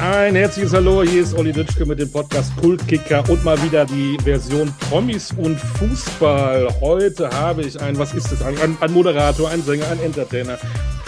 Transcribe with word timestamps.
Ein 0.00 0.34
herzliches 0.34 0.72
Hallo, 0.72 1.02
hier 1.02 1.20
ist 1.20 1.34
Olli 1.34 1.52
Dütschke 1.52 1.84
mit 1.84 2.00
dem 2.00 2.10
Podcast 2.10 2.56
Kultkicker 2.56 3.22
und 3.28 3.44
mal 3.44 3.62
wieder 3.62 3.84
die 3.84 4.16
Version 4.24 4.72
Promis 4.88 5.30
und 5.32 5.56
Fußball. 5.58 6.68
Heute 6.80 7.28
habe 7.28 7.60
ich 7.60 7.78
ein, 7.78 7.98
was 7.98 8.14
ist 8.14 8.32
das, 8.32 8.40
ein, 8.40 8.56
ein 8.80 8.92
Moderator, 8.94 9.50
ein 9.50 9.60
Sänger, 9.60 9.86
ein 9.90 10.00
Entertainer. 10.00 10.58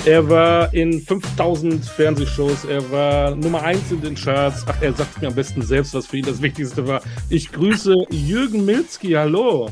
Er 0.05 0.29
war 0.29 0.75
in 0.75 1.01
5000 1.01 1.83
Fernsehshows, 1.83 2.67
er 2.67 2.91
war 2.91 3.35
Nummer 3.35 3.63
eins 3.63 3.91
in 3.91 4.03
den 4.03 4.15
Charts. 4.15 4.63
Ach, 4.67 4.83
er 4.83 4.93
sagt 4.93 5.22
mir 5.22 5.29
am 5.29 5.35
besten 5.35 5.63
selbst, 5.63 5.95
was 5.95 6.06
für 6.06 6.19
ihn 6.19 6.27
das 6.27 6.43
Wichtigste 6.43 6.87
war. 6.87 7.01
Ich 7.31 7.51
grüße 7.51 7.97
Jürgen 8.11 8.67
Milzki, 8.67 9.13
hallo. 9.13 9.71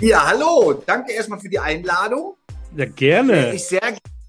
Ja, 0.00 0.28
hallo, 0.28 0.80
danke 0.86 1.14
erstmal 1.14 1.40
für 1.40 1.48
die 1.48 1.58
Einladung. 1.58 2.36
Ja, 2.76 2.84
gerne. 2.84 3.32
Der 3.32 3.54
ich 3.54 3.64
sehr, 3.64 3.80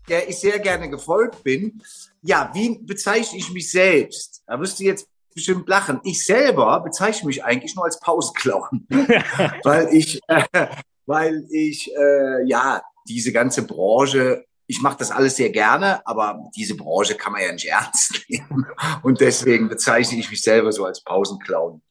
der 0.09 0.27
ich 0.27 0.39
sehr 0.39 0.57
gerne 0.57 0.89
gefolgt 0.89 1.43
bin. 1.43 1.79
Ja, 2.21 2.51
wie 2.53 2.77
bezeichne 2.79 3.39
ich 3.39 3.51
mich 3.51 3.71
selbst? 3.71 4.43
Da 4.45 4.59
wirst 4.59 4.79
du 4.79 4.83
jetzt 4.83 5.07
bestimmt 5.34 5.67
lachen. 5.67 5.99
Ich 6.03 6.25
selber 6.25 6.80
bezeichne 6.81 7.27
mich 7.27 7.44
eigentlich 7.44 7.75
nur 7.75 7.85
als 7.85 7.99
Pausenclown, 7.99 8.88
weil 9.63 9.88
ich, 9.91 10.20
äh, 10.27 10.67
weil 11.05 11.45
ich, 11.49 11.91
äh, 11.95 12.45
ja, 12.45 12.81
diese 13.07 13.31
ganze 13.31 13.66
Branche, 13.66 14.45
ich 14.67 14.81
mache 14.81 14.97
das 14.99 15.11
alles 15.11 15.35
sehr 15.35 15.49
gerne, 15.49 16.05
aber 16.05 16.49
diese 16.55 16.75
Branche 16.75 17.16
kann 17.16 17.34
man 17.34 17.41
ja 17.41 17.52
nicht 17.52 17.66
ernst 17.66 18.23
nehmen. 18.30 18.66
Und 19.03 19.19
deswegen 19.19 19.67
bezeichne 19.67 20.19
ich 20.19 20.30
mich 20.30 20.41
selber 20.41 20.72
so 20.72 20.85
als 20.85 21.03
Pausenclown. 21.03 21.81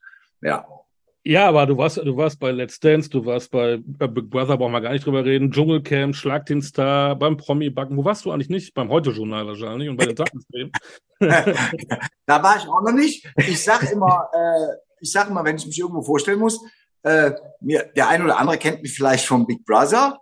Ja. 0.41 0.67
Ja, 1.31 1.47
aber 1.47 1.65
du 1.65 1.77
warst, 1.77 1.97
du 1.97 2.17
warst 2.17 2.41
bei 2.41 2.51
Let's 2.51 2.81
Dance, 2.81 3.09
du 3.09 3.25
warst 3.25 3.53
bei 3.53 3.77
Big 3.77 4.29
Brother, 4.31 4.57
brauchen 4.57 4.73
wir 4.73 4.81
gar 4.81 4.91
nicht 4.91 5.07
drüber 5.07 5.25
reden, 5.25 5.53
Dschungelcamp, 5.53 6.17
Schlag 6.17 6.45
den 6.47 6.61
Star, 6.61 7.15
beim 7.15 7.37
Promi-Backen. 7.37 7.97
Wo 7.97 8.05
warst 8.05 8.25
du 8.25 8.33
eigentlich 8.33 8.49
nicht? 8.49 8.75
Beim 8.75 8.89
Heute-Journal 8.89 9.47
wahrscheinlich 9.47 9.89
und 9.89 9.97
bei 9.97 10.07
den 10.07 10.17
Tagesthemen. 10.17 10.73
da 12.27 12.43
war 12.43 12.57
ich 12.57 12.67
auch 12.67 12.83
noch 12.83 12.93
nicht. 12.93 13.33
Ich 13.37 13.63
sag 13.63 13.89
immer, 13.93 14.29
äh, 14.33 14.75
ich 15.01 15.13
sag 15.13 15.31
immer, 15.31 15.45
wenn 15.45 15.55
ich 15.55 15.67
mich 15.67 15.79
irgendwo 15.79 16.03
vorstellen 16.03 16.41
muss, 16.41 16.61
äh, 17.05 17.31
mir, 17.61 17.89
der 17.95 18.09
eine 18.09 18.25
oder 18.25 18.37
andere 18.37 18.59
kennt 18.59 18.83
mich 18.83 18.93
vielleicht 18.93 19.25
vom 19.25 19.47
Big 19.47 19.65
Brother. 19.65 20.19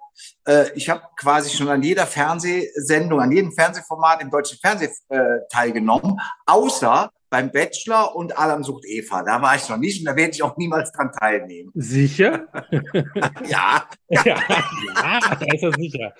Äh, 0.47 0.67
ich 0.75 0.91
habe 0.91 1.01
quasi 1.17 1.56
schon 1.56 1.70
an 1.70 1.83
jeder 1.83 2.05
Fernsehsendung, 2.05 3.19
an 3.19 3.33
jedem 3.33 3.53
Fernsehformat 3.53 4.20
im 4.20 4.31
deutschen 4.31 4.59
Fernsehen 4.59 4.92
äh, 5.09 5.39
teilgenommen, 5.51 6.20
außer 6.45 7.11
beim 7.31 7.53
Bachelor 7.53 8.17
und 8.17 8.39
Adam 8.39 8.65
sucht 8.65 8.84
Eva. 8.87 9.23
Da 9.23 9.41
war 9.43 9.57
ich 9.57 9.69
noch 9.69 9.77
nicht 9.77 10.01
und 10.01 10.07
da 10.07 10.17
werde 10.17 10.33
ich 10.33 10.43
auch 10.43 10.57
niemals 10.57 10.93
dran 10.93 11.12
teilnehmen. 11.12 11.70
Sicher? 11.75 12.48
ja. 13.48 13.89
Ja, 14.11 14.25
ja, 14.25 15.37
da 15.37 15.47
ist 15.55 15.62
er 15.62 15.73
sicher. 15.73 16.15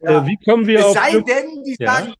Ja. 0.00 0.22
Äh, 0.22 0.26
wie 0.26 0.38
kommen 0.44 0.66
wir 0.66 0.78
es 0.78 0.84
auf... 0.86 0.94
Sei 0.94 1.20
denn, 1.20 1.62
die 1.64 1.76
ja. 1.78 1.94
sagen, 1.94 2.14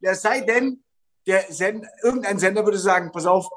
ja, 0.00 0.14
sei 0.14 0.40
denn, 0.40 0.82
der 1.26 1.44
Send, 1.50 1.84
irgendein 2.02 2.38
Sender 2.38 2.64
würde 2.64 2.78
sagen, 2.78 3.12
pass 3.12 3.26
auf, 3.26 3.48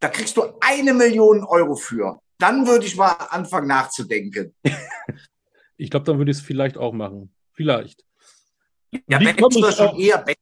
da 0.00 0.08
kriegst 0.08 0.36
du 0.36 0.44
eine 0.60 0.92
Million 0.94 1.42
Euro 1.44 1.74
für. 1.74 2.20
Dann 2.38 2.66
würde 2.66 2.86
ich 2.86 2.96
mal 2.96 3.12
anfangen 3.30 3.68
nachzudenken. 3.68 4.54
ich 5.76 5.90
glaube, 5.90 6.04
dann 6.04 6.18
würde 6.18 6.30
ich 6.30 6.36
es 6.36 6.42
vielleicht 6.42 6.76
auch 6.76 6.92
machen. 6.92 7.34
Vielleicht. 7.52 8.04
Ja, 9.08 9.18
Wie 9.18 9.32
Bachelor 9.32 9.72
schon 9.72 9.98
eher, 9.98 10.18
Bachelor 10.18 10.36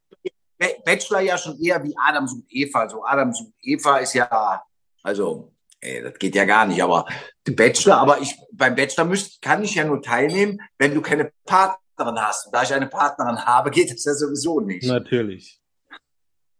ja 1.20 1.38
schon 1.38 1.58
eher 1.60 1.82
wie 1.82 1.94
Adam 1.96 2.26
sucht 2.26 2.46
Eva. 2.48 2.80
Also 2.80 3.04
Adam 3.04 3.32
sucht 3.32 3.52
Eva 3.60 3.98
ist 3.98 4.14
ja, 4.14 4.62
also, 5.02 5.52
ey, 5.80 6.02
das 6.02 6.18
geht 6.18 6.34
ja 6.34 6.44
gar 6.44 6.66
nicht, 6.66 6.82
aber 6.82 7.06
der 7.46 7.52
Bachelor, 7.52 7.98
aber 7.98 8.20
ich, 8.20 8.34
beim 8.52 8.74
Bachelor 8.74 9.04
müsst, 9.04 9.42
kann 9.42 9.62
ich 9.64 9.74
ja 9.74 9.84
nur 9.84 10.02
teilnehmen, 10.02 10.60
wenn 10.78 10.94
du 10.94 11.02
keine 11.02 11.32
Partnerin 11.44 12.18
hast. 12.20 12.46
Und 12.46 12.54
da 12.54 12.62
ich 12.62 12.72
eine 12.72 12.86
Partnerin 12.86 13.44
habe, 13.44 13.70
geht 13.70 13.90
das 13.90 14.04
ja 14.04 14.14
sowieso 14.14 14.60
nicht. 14.60 14.86
Natürlich. 14.86 15.60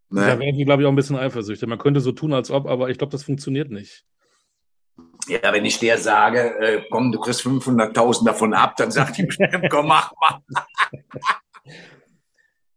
Ne? 0.09 0.21
Da 0.21 0.39
wäre 0.39 0.55
ich, 0.55 0.65
glaube 0.65 0.81
ich, 0.81 0.87
auch 0.87 0.91
ein 0.91 0.95
bisschen 0.95 1.17
eifersüchtig. 1.17 1.67
Man 1.67 1.79
könnte 1.79 1.99
so 1.99 2.11
tun, 2.11 2.33
als 2.33 2.51
ob, 2.51 2.67
aber 2.67 2.89
ich 2.89 2.97
glaube, 2.97 3.11
das 3.11 3.23
funktioniert 3.23 3.71
nicht. 3.71 4.05
Ja, 5.27 5.51
wenn 5.51 5.65
ich 5.65 5.79
der 5.79 5.97
sage, 5.97 6.57
äh, 6.59 6.83
komm, 6.89 7.11
du 7.11 7.19
kriegst 7.19 7.41
500.000 7.41 8.25
davon 8.25 8.53
ab, 8.53 8.75
dann 8.77 8.91
sagt 8.91 9.17
die 9.17 9.23
bestimmt, 9.23 9.51
komm, 9.69 9.87
mach 9.87 10.11
mal. 10.21 10.41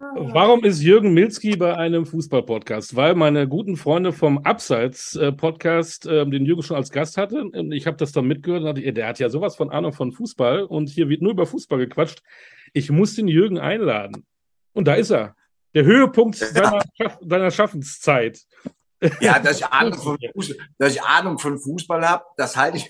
Warum 0.00 0.62
ist 0.62 0.80
Jürgen 0.80 1.12
Milzki 1.12 1.56
bei 1.56 1.76
einem 1.76 2.06
Fußball-Podcast? 2.06 2.94
Weil 2.94 3.16
meine 3.16 3.48
guten 3.48 3.76
Freunde 3.76 4.12
vom 4.12 4.38
Abseits-Podcast 4.38 6.06
äh, 6.06 6.24
den 6.24 6.46
Jürgen 6.46 6.62
schon 6.62 6.76
als 6.76 6.92
Gast 6.92 7.16
hatte. 7.16 7.50
Ich 7.72 7.88
habe 7.88 7.96
das 7.96 8.12
dann 8.12 8.28
mitgehört 8.28 8.62
und 8.62 8.66
dachte, 8.66 8.92
der 8.92 9.08
hat 9.08 9.18
ja 9.18 9.28
sowas 9.28 9.56
von 9.56 9.70
Ahnung 9.70 9.92
von 9.92 10.12
Fußball 10.12 10.62
und 10.62 10.88
hier 10.88 11.08
wird 11.08 11.20
nur 11.20 11.32
über 11.32 11.46
Fußball 11.46 11.80
gequatscht. 11.80 12.22
Ich 12.72 12.92
muss 12.92 13.16
den 13.16 13.26
Jürgen 13.26 13.58
einladen. 13.58 14.24
Und 14.72 14.86
da 14.86 14.94
ist 14.94 15.10
er. 15.10 15.34
Der 15.74 15.84
Höhepunkt 15.84 16.36
seiner, 16.36 16.80
Schaff 16.96 17.18
seiner 17.20 17.50
Schaffenszeit. 17.50 18.38
Ja, 19.20 19.40
dass 19.40 19.58
ich 19.58 19.66
Ahnung 19.66 19.98
von 19.98 20.16
Fußball, 20.32 20.66
dass 20.78 20.94
ich 20.94 21.02
Ahnung 21.02 21.40
von 21.40 21.58
Fußball 21.58 22.08
habe, 22.08 22.24
das 22.36 22.56
halte 22.56 22.76
ich 22.76 22.88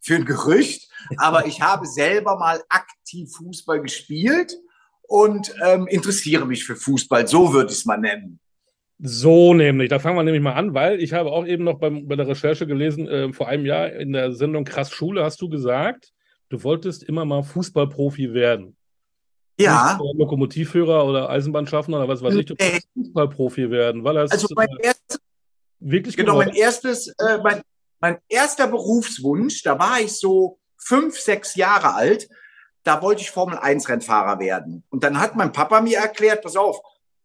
für 0.00 0.16
ein 0.16 0.24
Gerücht. 0.24 0.90
Aber 1.18 1.46
ich 1.46 1.62
habe 1.62 1.86
selber 1.86 2.36
mal 2.36 2.60
aktiv 2.68 3.30
Fußball 3.36 3.80
gespielt 3.80 4.56
und 5.08 5.54
ähm, 5.64 5.86
interessiere 5.88 6.46
mich 6.46 6.64
für 6.64 6.76
Fußball. 6.76 7.26
So 7.26 7.52
würde 7.52 7.72
ich 7.72 7.78
es 7.78 7.84
mal 7.86 7.96
nennen. 7.96 8.38
So 9.00 9.54
nämlich, 9.54 9.88
da 9.88 9.98
fangen 9.98 10.16
wir 10.16 10.22
nämlich 10.22 10.42
mal 10.42 10.52
an, 10.52 10.74
weil 10.74 11.00
ich 11.00 11.12
habe 11.12 11.32
auch 11.32 11.46
eben 11.46 11.64
noch 11.64 11.78
beim, 11.78 12.06
bei 12.06 12.16
der 12.16 12.28
Recherche 12.28 12.66
gelesen, 12.66 13.08
äh, 13.08 13.32
vor 13.32 13.48
einem 13.48 13.64
Jahr 13.64 13.90
in 13.92 14.12
der 14.12 14.32
Sendung 14.32 14.64
Krass 14.64 14.90
Schule 14.90 15.24
hast 15.24 15.40
du 15.40 15.48
gesagt, 15.48 16.12
du 16.50 16.62
wolltest 16.62 17.04
immer 17.04 17.24
mal 17.24 17.42
Fußballprofi 17.42 18.34
werden. 18.34 18.76
Ja. 19.58 19.98
Lokomotivführer 20.14 21.04
oder 21.04 21.30
Eisenbahnschaffner 21.30 21.98
oder 21.98 22.08
was 22.08 22.22
weiß 22.22 22.34
ich, 22.34 22.46
du 22.46 22.54
wolltest 22.58 22.88
Fußballprofi 22.94 23.70
werden, 23.70 24.04
weil 24.04 24.14
das 24.14 24.30
also 24.30 24.48
mein 24.54 24.68
äh, 24.78 24.86
erstes, 24.86 25.20
wirklich 25.80 26.16
genau 26.16 26.36
mein 26.36 26.54
erstes, 26.54 27.08
äh, 27.18 27.38
mein, 27.42 27.62
mein 28.00 28.18
erster 28.28 28.66
Berufswunsch, 28.66 29.62
da 29.62 29.78
war 29.78 30.00
ich 30.00 30.12
so 30.12 30.58
fünf, 30.76 31.18
sechs 31.18 31.54
Jahre 31.54 31.94
alt, 31.94 32.28
da 32.84 33.02
wollte 33.02 33.22
ich 33.22 33.30
Formel 33.30 33.58
1 33.58 33.88
Rennfahrer 33.88 34.38
werden. 34.38 34.84
Und 34.90 35.04
dann 35.04 35.20
hat 35.20 35.36
mein 35.36 35.52
Papa 35.52 35.80
mir 35.80 35.98
erklärt, 35.98 36.42
pass 36.42 36.56
auf, 36.56 36.80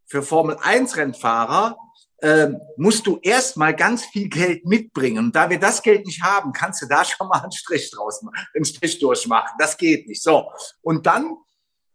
für 0.06 0.22
Formel 0.22 0.56
1 0.62 0.96
Rennfahrer 0.96 1.78
äh, 2.18 2.48
musst 2.76 3.06
du 3.06 3.18
erstmal 3.22 3.74
ganz 3.74 4.04
viel 4.06 4.28
Geld 4.28 4.64
mitbringen. 4.64 5.26
Und 5.26 5.36
da 5.36 5.50
wir 5.50 5.58
das 5.58 5.82
Geld 5.82 6.06
nicht 6.06 6.22
haben, 6.22 6.52
kannst 6.52 6.82
du 6.82 6.86
da 6.86 7.04
schon 7.04 7.28
mal 7.28 7.40
einen 7.40 7.52
Strich 7.52 7.90
draus 7.90 8.22
machen, 8.22 8.46
einen 8.54 8.64
Strich 8.64 8.98
durchmachen. 8.98 9.56
Das 9.58 9.76
geht 9.76 10.08
nicht. 10.08 10.22
So. 10.22 10.50
Und 10.82 11.06
dann, 11.06 11.36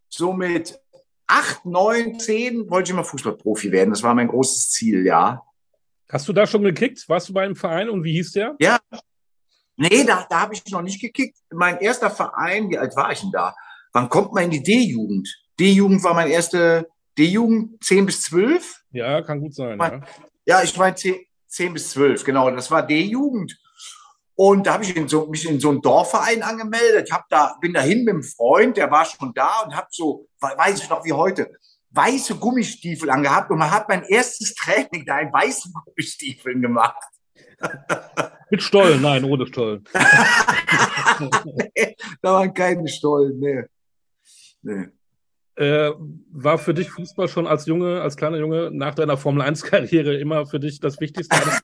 so 0.08 0.32
mit 0.32 0.78
acht, 1.26 1.64
neun, 1.64 2.18
zehn, 2.18 2.68
wollte 2.70 2.90
ich 2.90 2.96
mal 2.96 3.04
Fußballprofi 3.04 3.72
werden. 3.72 3.90
Das 3.90 4.02
war 4.02 4.14
mein 4.14 4.28
großes 4.28 4.70
Ziel, 4.70 5.06
ja. 5.06 5.42
Hast 6.10 6.28
du 6.28 6.32
da 6.32 6.46
schon 6.46 6.62
gekickt? 6.62 7.08
Warst 7.08 7.28
du 7.28 7.32
bei 7.32 7.44
einem 7.44 7.54
Verein 7.54 7.88
und 7.88 8.02
wie 8.02 8.12
hieß 8.12 8.32
der? 8.32 8.56
Ja, 8.58 8.80
Nee, 9.80 10.04
da, 10.04 10.26
da 10.28 10.40
habe 10.40 10.52
ich 10.52 10.62
noch 10.66 10.82
nicht 10.82 11.00
gekickt. 11.00 11.38
Mein 11.50 11.78
erster 11.78 12.10
Verein, 12.10 12.68
wie 12.68 12.76
alt 12.76 12.94
war 12.96 13.12
ich 13.12 13.22
denn 13.22 13.30
da? 13.30 13.54
Wann 13.94 14.10
kommt 14.10 14.34
man 14.34 14.44
in 14.44 14.50
die 14.50 14.62
D-Jugend? 14.62 15.26
D-Jugend 15.58 16.04
war 16.04 16.12
mein 16.12 16.28
erste 16.28 16.86
D-Jugend, 17.16 17.82
10 17.82 18.04
bis 18.04 18.20
12. 18.24 18.82
Ja, 18.90 19.22
kann 19.22 19.40
gut 19.40 19.54
sein. 19.54 19.78
Mein, 19.78 20.04
ja. 20.44 20.58
ja, 20.58 20.62
ich 20.62 20.76
meine 20.76 20.94
10, 20.96 21.16
10 21.48 21.72
bis 21.72 21.92
12, 21.92 22.24
genau. 22.24 22.50
Das 22.50 22.70
war 22.70 22.86
D-Jugend. 22.86 23.58
Und 24.34 24.66
da 24.66 24.74
habe 24.74 24.84
ich 24.84 24.94
in 24.94 25.08
so, 25.08 25.26
mich 25.28 25.48
in 25.48 25.58
so 25.58 25.70
einen 25.70 25.80
Dorfverein 25.80 26.42
angemeldet. 26.42 27.06
Ich 27.08 27.12
hab 27.14 27.26
da, 27.30 27.56
bin 27.58 27.72
dahin 27.72 28.04
mit 28.04 28.12
einem 28.12 28.22
Freund, 28.22 28.76
der 28.76 28.90
war 28.90 29.06
schon 29.06 29.32
da 29.32 29.60
und 29.60 29.74
habe 29.74 29.88
so, 29.90 30.28
weiß 30.40 30.82
ich 30.82 30.90
noch 30.90 31.06
wie 31.06 31.14
heute, 31.14 31.50
weiße 31.88 32.34
Gummistiefel 32.34 33.08
angehabt. 33.08 33.50
Und 33.50 33.56
man 33.56 33.70
hat 33.70 33.88
mein 33.88 34.04
erstes 34.04 34.54
Training 34.54 35.06
da 35.06 35.20
in 35.20 35.32
weißen 35.32 35.72
Gummistiefeln 35.72 36.60
gemacht. 36.60 37.02
Mit 38.50 38.62
Stollen, 38.62 39.00
nein, 39.00 39.24
ohne 39.24 39.46
Stollen. 39.46 39.84
nee, 41.76 41.96
da 42.20 42.32
waren 42.32 42.52
keine 42.52 42.88
Stollen, 42.88 43.38
nee. 43.38 43.62
nee. 44.62 44.86
Äh, 45.54 45.92
war 46.32 46.58
für 46.58 46.74
dich 46.74 46.90
Fußball 46.90 47.28
schon 47.28 47.46
als 47.46 47.66
Junge, 47.66 48.00
als 48.00 48.16
kleiner 48.16 48.38
Junge 48.38 48.70
nach 48.72 48.94
deiner 48.94 49.16
Formel 49.16 49.42
1-Karriere 49.42 50.16
immer 50.18 50.46
für 50.46 50.58
dich 50.58 50.80
das 50.80 50.98
Wichtigste? 51.00 51.36
Hattest, 51.36 51.62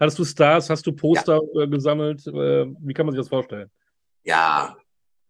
hattest 0.00 0.18
du 0.18 0.24
Stars, 0.24 0.70
hast 0.70 0.86
du 0.86 0.92
Poster 0.92 1.40
ja. 1.54 1.62
äh, 1.62 1.68
gesammelt? 1.68 2.26
Äh, 2.26 2.66
wie 2.80 2.94
kann 2.94 3.06
man 3.06 3.14
sich 3.14 3.20
das 3.20 3.28
vorstellen? 3.28 3.70
Ja, 4.24 4.76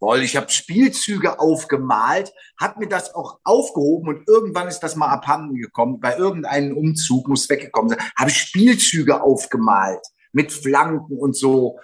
voll. 0.04 0.22
Ich 0.22 0.36
habe 0.36 0.50
Spielzüge 0.50 1.40
aufgemalt, 1.40 2.34
habe 2.60 2.80
mir 2.80 2.88
das 2.88 3.14
auch 3.14 3.38
aufgehoben 3.42 4.08
und 4.08 4.28
irgendwann 4.28 4.68
ist 4.68 4.80
das 4.80 4.96
mal 4.96 5.08
abhanden 5.08 5.54
gekommen. 5.54 5.98
Bei 5.98 6.18
irgendeinem 6.18 6.76
Umzug 6.76 7.26
muss 7.26 7.48
weggekommen 7.48 7.88
sein. 7.88 7.98
Habe 8.14 8.28
Spielzüge 8.28 9.22
aufgemalt 9.22 10.04
mit 10.32 10.52
Flanken 10.52 11.16
und 11.16 11.34
so. 11.34 11.78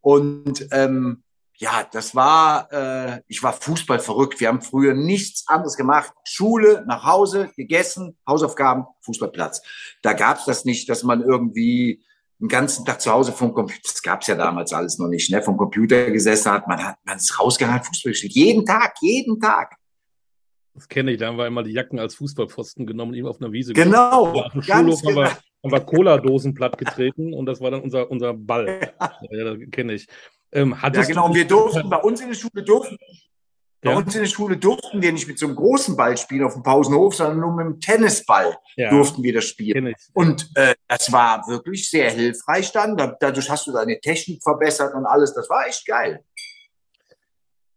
Und 0.00 0.68
ähm, 0.70 1.24
ja, 1.56 1.84
das 1.90 2.14
war, 2.14 2.72
äh, 2.72 3.22
ich 3.26 3.42
war 3.42 3.52
Fußball 3.52 3.98
verrückt. 3.98 4.38
Wir 4.38 4.46
haben 4.46 4.62
früher 4.62 4.94
nichts 4.94 5.48
anderes 5.48 5.76
gemacht. 5.76 6.12
Schule, 6.22 6.84
nach 6.86 7.02
Hause, 7.04 7.50
gegessen, 7.56 8.16
Hausaufgaben, 8.28 8.84
Fußballplatz. 9.00 9.62
Da 10.02 10.12
gab's 10.12 10.44
das 10.44 10.64
nicht, 10.64 10.88
dass 10.88 11.02
man 11.02 11.20
irgendwie 11.20 12.04
den 12.38 12.48
ganzen 12.48 12.84
Tag 12.84 13.00
zu 13.00 13.10
Hause 13.10 13.32
vom 13.32 13.52
Computer, 13.54 13.80
das 13.82 14.02
gab's 14.02 14.26
ja 14.26 14.34
damals 14.34 14.72
alles 14.72 14.98
noch 14.98 15.08
nicht, 15.08 15.30
ne, 15.30 15.42
vom 15.42 15.56
Computer 15.56 16.10
gesessen 16.10 16.52
hat. 16.52 16.68
Man 16.68 16.82
hat, 16.82 16.96
man 17.04 17.16
ist 17.16 17.38
rausgegangen, 17.38 17.82
Fußball 17.82 18.12
gespielt. 18.12 18.34
Jeden 18.34 18.66
Tag, 18.66 18.94
jeden 19.00 19.40
Tag. 19.40 19.76
Das 20.74 20.88
kenne 20.88 21.12
ich, 21.12 21.18
da 21.18 21.28
haben 21.28 21.38
wir 21.38 21.46
immer 21.46 21.62
die 21.62 21.72
Jacken 21.72 21.98
als 21.98 22.16
Fußballpfosten 22.16 22.86
genommen, 22.86 23.14
eben 23.14 23.26
auf 23.26 23.40
einer 23.40 23.50
Wiese. 23.50 23.72
Genau. 23.72 24.36
Ja, 24.36 24.42
auf 24.42 24.52
dem 24.52 24.62
Schulhof 24.62 25.02
haben, 25.04 25.14
wir, 25.14 25.24
genau. 25.24 25.36
haben 25.64 25.72
wir 25.72 25.80
Cola-Dosen 25.80 26.52
plattgetreten 26.52 27.32
und 27.32 27.46
das 27.46 27.62
war 27.62 27.70
dann 27.70 27.80
unser, 27.80 28.10
unser 28.10 28.34
Ball. 28.34 28.92
Ja, 29.30 29.56
kenne 29.70 29.94
ich. 29.94 30.06
Ähm, 30.52 30.76
ja, 30.82 30.88
genau. 30.88 31.26
Und 31.26 31.34
wir 31.34 31.46
durften 31.46 31.88
bei 31.88 31.96
uns 31.96 32.20
in 32.20 32.28
der 32.28 32.34
Schule 32.34 32.62
durften. 32.62 32.98
Bei 33.82 33.90
ja. 33.90 33.96
uns 33.98 34.14
in 34.14 34.22
der 34.22 34.28
Schule 34.28 34.56
durften 34.56 35.02
wir 35.02 35.12
nicht 35.12 35.28
mit 35.28 35.38
so 35.38 35.46
einem 35.46 35.56
großen 35.56 35.96
Ball 35.96 36.16
spielen 36.16 36.44
auf 36.44 36.54
dem 36.54 36.62
Pausenhof, 36.62 37.14
sondern 37.14 37.40
nur 37.40 37.54
mit 37.54 37.66
einem 37.66 37.80
Tennisball 37.80 38.56
ja. 38.76 38.90
durften 38.90 39.22
wir 39.22 39.34
das 39.34 39.44
spielen. 39.44 39.94
Und 40.12 40.50
äh, 40.54 40.74
das 40.88 41.12
war 41.12 41.46
wirklich 41.46 41.88
sehr 41.88 42.10
hilfreich 42.10 42.72
dann. 42.72 42.96
Dadurch 43.20 43.50
hast 43.50 43.66
du 43.66 43.72
deine 43.72 44.00
Technik 44.00 44.42
verbessert 44.42 44.94
und 44.94 45.06
alles. 45.06 45.34
Das 45.34 45.48
war 45.50 45.66
echt 45.66 45.86
geil. 45.86 46.24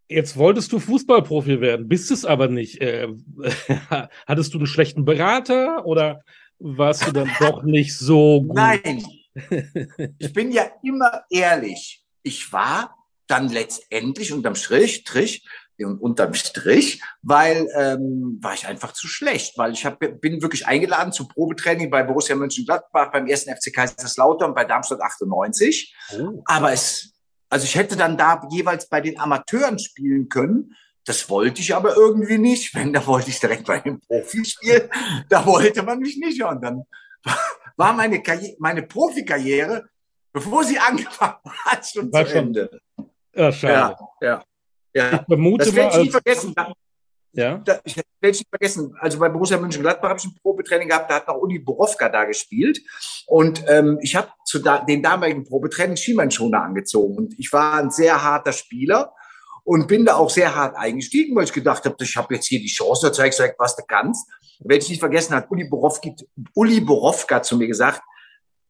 Jetzt 0.07 0.37
wolltest 0.37 0.71
du 0.71 0.79
Fußballprofi 0.79 1.61
werden, 1.61 1.87
bist 1.87 2.09
es 2.09 2.25
aber 2.25 2.47
nicht. 2.47 2.81
Äh, 2.81 3.09
hattest 4.25 4.53
du 4.53 4.57
einen 4.57 4.67
schlechten 4.67 5.05
Berater 5.05 5.85
oder 5.85 6.23
warst 6.57 7.05
du 7.05 7.11
dann 7.11 7.29
doch 7.39 7.61
nicht 7.61 7.95
so 7.95 8.41
gut? 8.41 8.55
Nein, 8.55 9.05
ich 10.17 10.33
bin 10.33 10.51
ja 10.51 10.71
immer 10.81 11.23
ehrlich. 11.29 12.03
Ich 12.23 12.51
war 12.51 12.95
dann 13.27 13.49
letztendlich 13.49 14.33
unterm 14.33 14.55
Strich, 14.55 14.95
Strich, 14.95 15.45
unterm 15.85 16.33
Strich, 16.33 17.01
weil 17.21 17.67
ähm, 17.75 18.39
war 18.41 18.53
ich 18.53 18.67
einfach 18.67 18.93
zu 18.93 19.07
schlecht, 19.07 19.57
weil 19.57 19.71
ich 19.71 19.85
hab, 19.85 19.99
bin 19.99 20.41
wirklich 20.41 20.67
eingeladen 20.67 21.11
zu 21.11 21.27
Probetraining 21.27 21.89
bei 21.89 22.03
Borussia 22.03 22.35
Mönchengladbach, 22.35 23.11
beim 23.11 23.27
ersten 23.27 23.55
FC 23.55 23.73
Kaiserslautern, 23.73 24.53
bei 24.53 24.65
Darmstadt 24.65 25.01
98. 25.01 25.95
Oh. 26.19 26.41
Aber 26.45 26.73
es 26.73 27.13
also 27.49 27.65
ich 27.65 27.75
hätte 27.75 27.97
dann 27.97 28.17
da 28.17 28.41
jeweils 28.51 28.87
bei 28.87 29.01
den 29.01 29.19
Amateuren 29.19 29.79
spielen 29.79 30.29
können. 30.29 30.75
Das 31.05 31.29
wollte 31.29 31.61
ich 31.61 31.73
aber 31.73 31.95
irgendwie 31.95 32.37
nicht. 32.37 32.75
Wenn, 32.75 32.93
da 32.93 33.05
wollte 33.07 33.29
ich 33.29 33.39
direkt 33.39 33.65
bei 33.65 33.79
dem 33.79 33.99
Profi 33.99 34.45
spielen. 34.45 34.89
Da 35.29 35.45
wollte 35.45 35.81
man 35.81 35.99
mich 35.99 36.17
nicht. 36.17 36.41
Und 36.43 36.61
dann 36.63 36.83
war 37.75 37.93
meine, 37.93 38.21
Karriere, 38.21 38.55
meine 38.59 38.83
Profikarriere, 38.83 39.85
bevor 40.31 40.63
sie 40.63 40.77
angefangen 40.87 41.39
hat, 41.65 41.87
schon 41.87 42.13
war 42.13 42.25
zu 42.25 42.31
schon. 42.31 42.39
Ende. 42.39 42.81
Ja, 43.33 43.51
schade. 43.51 43.95
Ja, 44.21 44.27
ja. 44.27 44.43
Ja. 44.93 45.13
Ich 45.13 45.25
vermute 45.27 45.65
das 45.65 45.75
werde 45.75 45.97
ich 45.97 46.03
nie 46.03 46.11
vergessen. 46.11 46.55
Ja. 47.31 47.57
Da, 47.59 47.79
ich 47.83 47.95
werde 47.95 48.07
es 48.21 48.39
nicht 48.39 48.49
vergessen. 48.49 48.95
Also 48.99 49.19
bei 49.19 49.29
Borussia 49.29 49.57
Mönchengladbach 49.57 50.09
habe 50.09 50.19
ich 50.19 50.25
ein 50.25 50.35
Probetraining 50.41 50.87
gehabt, 50.87 51.11
da 51.11 51.15
hat 51.15 51.27
noch 51.27 51.37
Uli 51.37 51.59
Borowka 51.59 52.09
da 52.09 52.25
gespielt. 52.25 52.79
Und 53.27 53.63
ähm, 53.67 53.99
ich 54.01 54.15
habe 54.15 54.29
zu 54.45 54.59
da, 54.59 54.79
den 54.79 55.03
damaligen 55.03 55.43
Probetraining 55.43 55.95
Schienbeinschoner 55.95 56.63
angezogen. 56.63 57.15
Und 57.17 57.39
ich 57.39 57.53
war 57.53 57.75
ein 57.75 57.91
sehr 57.91 58.21
harter 58.23 58.51
Spieler 58.51 59.13
und 59.63 59.87
bin 59.87 60.05
da 60.05 60.15
auch 60.15 60.31
sehr 60.31 60.55
hart 60.55 60.75
eingestiegen, 60.75 61.35
weil 61.35 61.43
ich 61.43 61.53
gedacht 61.53 61.85
habe, 61.85 61.95
ich 61.99 62.17
habe 62.17 62.33
jetzt 62.33 62.47
hier 62.47 62.59
die 62.59 62.67
Chance, 62.67 63.07
da 63.07 63.13
zeigst 63.13 63.39
du, 63.39 63.43
was 63.59 63.75
du 63.75 63.83
kannst. 63.87 64.27
Werde 64.61 64.83
ich 64.83 64.89
nicht 64.89 64.99
vergessen, 64.99 65.35
hat 65.35 65.51
Uli 65.51 65.69
Borowka, 65.69 66.09
Uli 66.55 66.81
Borowka 66.81 67.41
zu 67.43 67.57
mir 67.57 67.67
gesagt, 67.67 68.01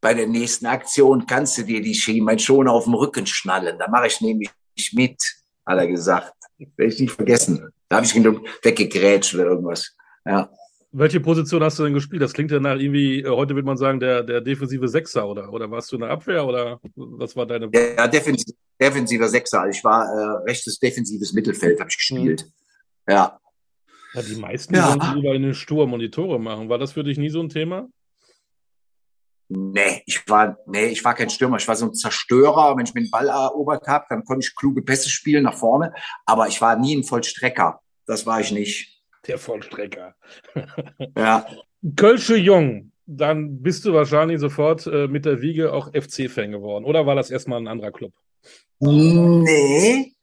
bei 0.00 0.14
der 0.14 0.26
nächsten 0.26 0.66
Aktion 0.66 1.26
kannst 1.26 1.58
du 1.58 1.62
dir 1.62 1.80
die 1.80 1.94
Schienbeinschoner 1.94 2.72
auf 2.72 2.84
dem 2.84 2.94
Rücken 2.94 3.26
schnallen. 3.26 3.78
Da 3.78 3.88
mache 3.88 4.06
ich 4.06 4.20
nämlich 4.20 4.50
mit, 4.92 5.22
hat 5.70 5.78
er 5.78 5.86
gesagt. 5.86 6.32
Werde 6.76 6.92
ich 6.92 7.00
nicht 7.00 7.12
vergessen. 7.12 7.70
Da 7.88 7.96
habe 7.96 8.06
ich 8.06 8.14
ihn 8.14 8.24
weggegrätscht 8.62 9.34
oder 9.34 9.44
irgendwas. 9.44 9.96
Ja. 10.26 10.50
Welche 10.92 11.20
Position 11.20 11.62
hast 11.62 11.78
du 11.78 11.84
denn 11.84 11.94
gespielt? 11.94 12.20
Das 12.20 12.32
klingt 12.32 12.50
ja 12.50 12.58
nach 12.58 12.76
irgendwie, 12.76 13.20
äh, 13.20 13.28
heute 13.28 13.54
würde 13.54 13.66
man 13.66 13.76
sagen, 13.76 14.00
der, 14.00 14.22
der 14.24 14.40
defensive 14.40 14.88
Sechser 14.88 15.26
oder, 15.28 15.52
oder 15.52 15.70
warst 15.70 15.92
du 15.92 15.96
in 15.96 16.02
der 16.02 16.10
Abwehr 16.10 16.44
oder 16.44 16.80
was 16.96 17.36
war 17.36 17.46
deine. 17.46 17.70
Ja, 17.72 18.08
defensiv, 18.08 18.56
defensiver 18.80 19.28
Sechser. 19.28 19.68
Ich 19.68 19.82
war 19.84 20.04
äh, 20.04 20.50
rechtes 20.50 20.78
defensives 20.80 21.32
Mittelfeld, 21.32 21.78
habe 21.78 21.90
ich 21.90 21.96
gespielt. 21.96 22.42
Hm. 22.42 23.14
Ja. 23.14 23.40
Ja, 24.14 24.22
die 24.22 24.36
meisten 24.36 24.74
ja. 24.74 24.88
wollen 24.88 25.16
lieber 25.16 25.34
in 25.34 25.42
den 25.42 25.54
Sturm 25.54 25.92
und 25.92 26.00
die 26.00 26.10
Tore 26.10 26.40
machen. 26.40 26.68
War 26.68 26.78
das 26.78 26.92
für 26.92 27.04
dich 27.04 27.18
nie 27.18 27.30
so 27.30 27.40
ein 27.40 27.48
Thema? 27.48 27.88
Nee, 29.52 30.02
ich 30.06 30.22
war, 30.28 30.58
nee, 30.66 30.86
ich 30.86 31.04
war 31.04 31.14
kein 31.14 31.28
Stürmer. 31.28 31.56
Ich 31.56 31.66
war 31.66 31.74
so 31.74 31.86
ein 31.86 31.94
Zerstörer. 31.94 32.76
Wenn 32.76 32.86
ich 32.86 32.94
mir 32.94 33.02
den 33.02 33.10
Ball 33.10 33.26
erobert 33.28 33.84
habe, 33.88 34.06
dann 34.08 34.24
konnte 34.24 34.46
ich 34.46 34.54
kluge 34.54 34.80
Pässe 34.80 35.10
spielen 35.10 35.42
nach 35.42 35.54
vorne. 35.54 35.92
Aber 36.24 36.46
ich 36.46 36.60
war 36.60 36.76
nie 36.76 36.96
ein 36.96 37.02
Vollstrecker. 37.02 37.80
Das 38.06 38.26
war 38.26 38.40
ich 38.40 38.52
nicht. 38.52 39.02
Der 39.26 39.38
Vollstrecker. 39.38 40.14
ja. 41.16 41.46
Kölsche 41.96 42.36
Jung. 42.36 42.92
Dann 43.06 43.60
bist 43.60 43.84
du 43.84 43.92
wahrscheinlich 43.92 44.38
sofort 44.38 44.86
äh, 44.86 45.08
mit 45.08 45.24
der 45.24 45.40
Wiege 45.40 45.72
auch 45.72 45.88
FC-Fan 45.92 46.52
geworden. 46.52 46.84
Oder 46.84 47.06
war 47.06 47.16
das 47.16 47.32
erstmal 47.32 47.60
ein 47.60 47.66
anderer 47.66 47.90
Club? 47.90 48.12
Nee, 48.78 50.14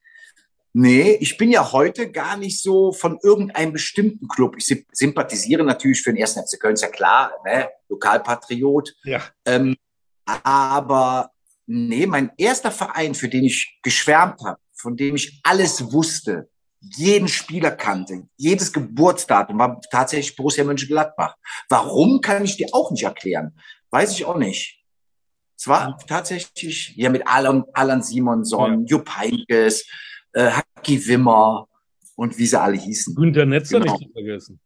Nee, 0.73 1.17
ich 1.19 1.37
bin 1.37 1.51
ja 1.51 1.71
heute 1.71 2.11
gar 2.11 2.37
nicht 2.37 2.61
so 2.61 2.91
von 2.91 3.19
irgendeinem 3.23 3.73
bestimmten 3.73 4.27
Club. 4.27 4.55
Ich 4.57 4.85
sympathisiere 4.91 5.63
natürlich 5.63 6.01
für 6.01 6.11
den 6.11 6.17
ersten 6.17 6.41
FC 6.41 6.59
Köln, 6.59 6.75
ist 6.75 6.81
ja 6.81 6.89
klar, 6.89 7.31
ne? 7.45 7.69
Lokalpatriot. 7.89 8.93
Ja. 9.03 9.23
Ähm, 9.45 9.75
aber 10.25 11.31
nee, 11.65 12.05
mein 12.05 12.31
erster 12.37 12.71
Verein, 12.71 13.15
für 13.15 13.29
den 13.29 13.45
ich 13.45 13.79
geschwärmt 13.81 14.41
habe, 14.43 14.59
von 14.75 14.95
dem 14.95 15.15
ich 15.15 15.39
alles 15.43 15.91
wusste, 15.91 16.49
jeden 16.79 17.27
Spieler 17.27 17.71
kannte, 17.71 18.27
jedes 18.35 18.71
Geburtsdatum 18.71 19.57
war 19.57 19.81
tatsächlich 19.91 20.35
Borussia 20.35 20.63
Mönchengladbach. 20.63 21.35
Warum 21.69 22.21
kann 22.21 22.45
ich 22.45 22.57
dir 22.57 22.67
auch 22.71 22.91
nicht 22.91 23.03
erklären? 23.03 23.57
Weiß 23.89 24.11
ich 24.11 24.25
auch 24.25 24.37
nicht. 24.37 24.83
Es 25.57 25.67
war 25.67 25.97
tatsächlich 26.07 26.93
ja 26.95 27.09
mit 27.09 27.27
Alan, 27.27 27.63
Alan 27.73 28.03
Simonson, 28.03 28.81
ja. 28.81 28.85
Jupp 28.85 29.17
Heynckes, 29.17 29.87
äh, 30.33 30.51
Haki 30.51 31.05
Wimmer 31.07 31.67
und 32.15 32.37
wie 32.37 32.45
sie 32.45 32.59
alle 32.59 32.77
hießen. 32.77 33.15
Günter 33.15 33.45
Netzer 33.45 33.79
genau. 33.79 33.93
nicht 33.93 34.07
zu 34.07 34.13
vergessen. 34.13 34.59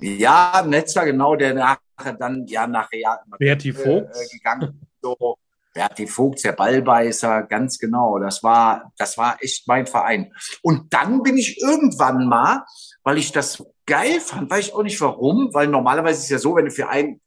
Ja, 0.00 0.62
Netzer, 0.66 1.04
genau, 1.06 1.36
der 1.36 1.54
nachher 1.54 2.12
dann 2.18 2.46
ja 2.46 2.66
nachher 2.66 2.98
ja, 2.98 3.18
Berti 3.38 3.72
Vogt 3.72 4.14
äh, 4.14 4.36
gegangen. 4.36 4.86
So, 5.00 5.38
Berti 5.72 6.06
Vogt, 6.06 6.44
der 6.44 6.52
Ballbeißer, 6.52 7.44
ganz 7.44 7.78
genau. 7.78 8.18
Das 8.18 8.42
war, 8.42 8.92
das 8.98 9.16
war 9.16 9.38
echt 9.40 9.66
mein 9.68 9.86
Verein. 9.86 10.32
Und 10.62 10.92
dann 10.92 11.22
bin 11.22 11.38
ich 11.38 11.60
irgendwann 11.60 12.26
mal, 12.26 12.64
weil 13.04 13.16
ich 13.16 13.32
das 13.32 13.64
geil 13.86 14.20
fand, 14.20 14.50
weiß 14.50 14.66
ich 14.66 14.74
auch 14.74 14.82
nicht 14.82 15.00
warum, 15.00 15.50
weil 15.54 15.68
normalerweise 15.68 16.18
ist 16.18 16.24
es 16.24 16.30
ja 16.30 16.38
so, 16.38 16.56
wenn 16.56 16.66
du 16.66 16.70
für 16.70 16.88
einen 16.88 17.20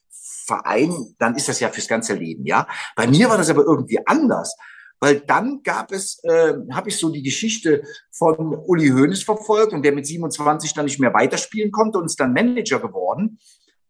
Verein, 0.45 1.15
dann 1.17 1.35
ist 1.35 1.47
das 1.47 1.59
ja 1.59 1.69
fürs 1.69 1.87
ganze 1.87 2.15
Leben, 2.15 2.45
ja. 2.45 2.67
Bei 2.95 3.07
mir 3.07 3.29
war 3.29 3.37
das 3.37 3.49
aber 3.49 3.63
irgendwie 3.63 3.99
anders 4.05 4.55
weil 4.99 5.21
dann 5.21 5.63
gab 5.63 5.91
es, 5.91 6.21
äh, 6.23 6.55
habe 6.71 6.89
ich 6.89 6.97
so 6.97 7.09
die 7.09 7.23
Geschichte 7.23 7.83
von 8.11 8.55
Uli 8.55 8.89
Hoeneß 8.89 9.23
verfolgt 9.23 9.73
und 9.73 9.83
der 9.83 9.93
mit 9.93 10.05
27 10.05 10.73
dann 10.73 10.85
nicht 10.85 10.99
mehr 10.99 11.13
weiterspielen 11.13 11.71
konnte 11.71 11.99
und 11.99 12.05
ist 12.05 12.19
dann 12.19 12.33
Manager 12.33 12.79
geworden. 12.79 13.39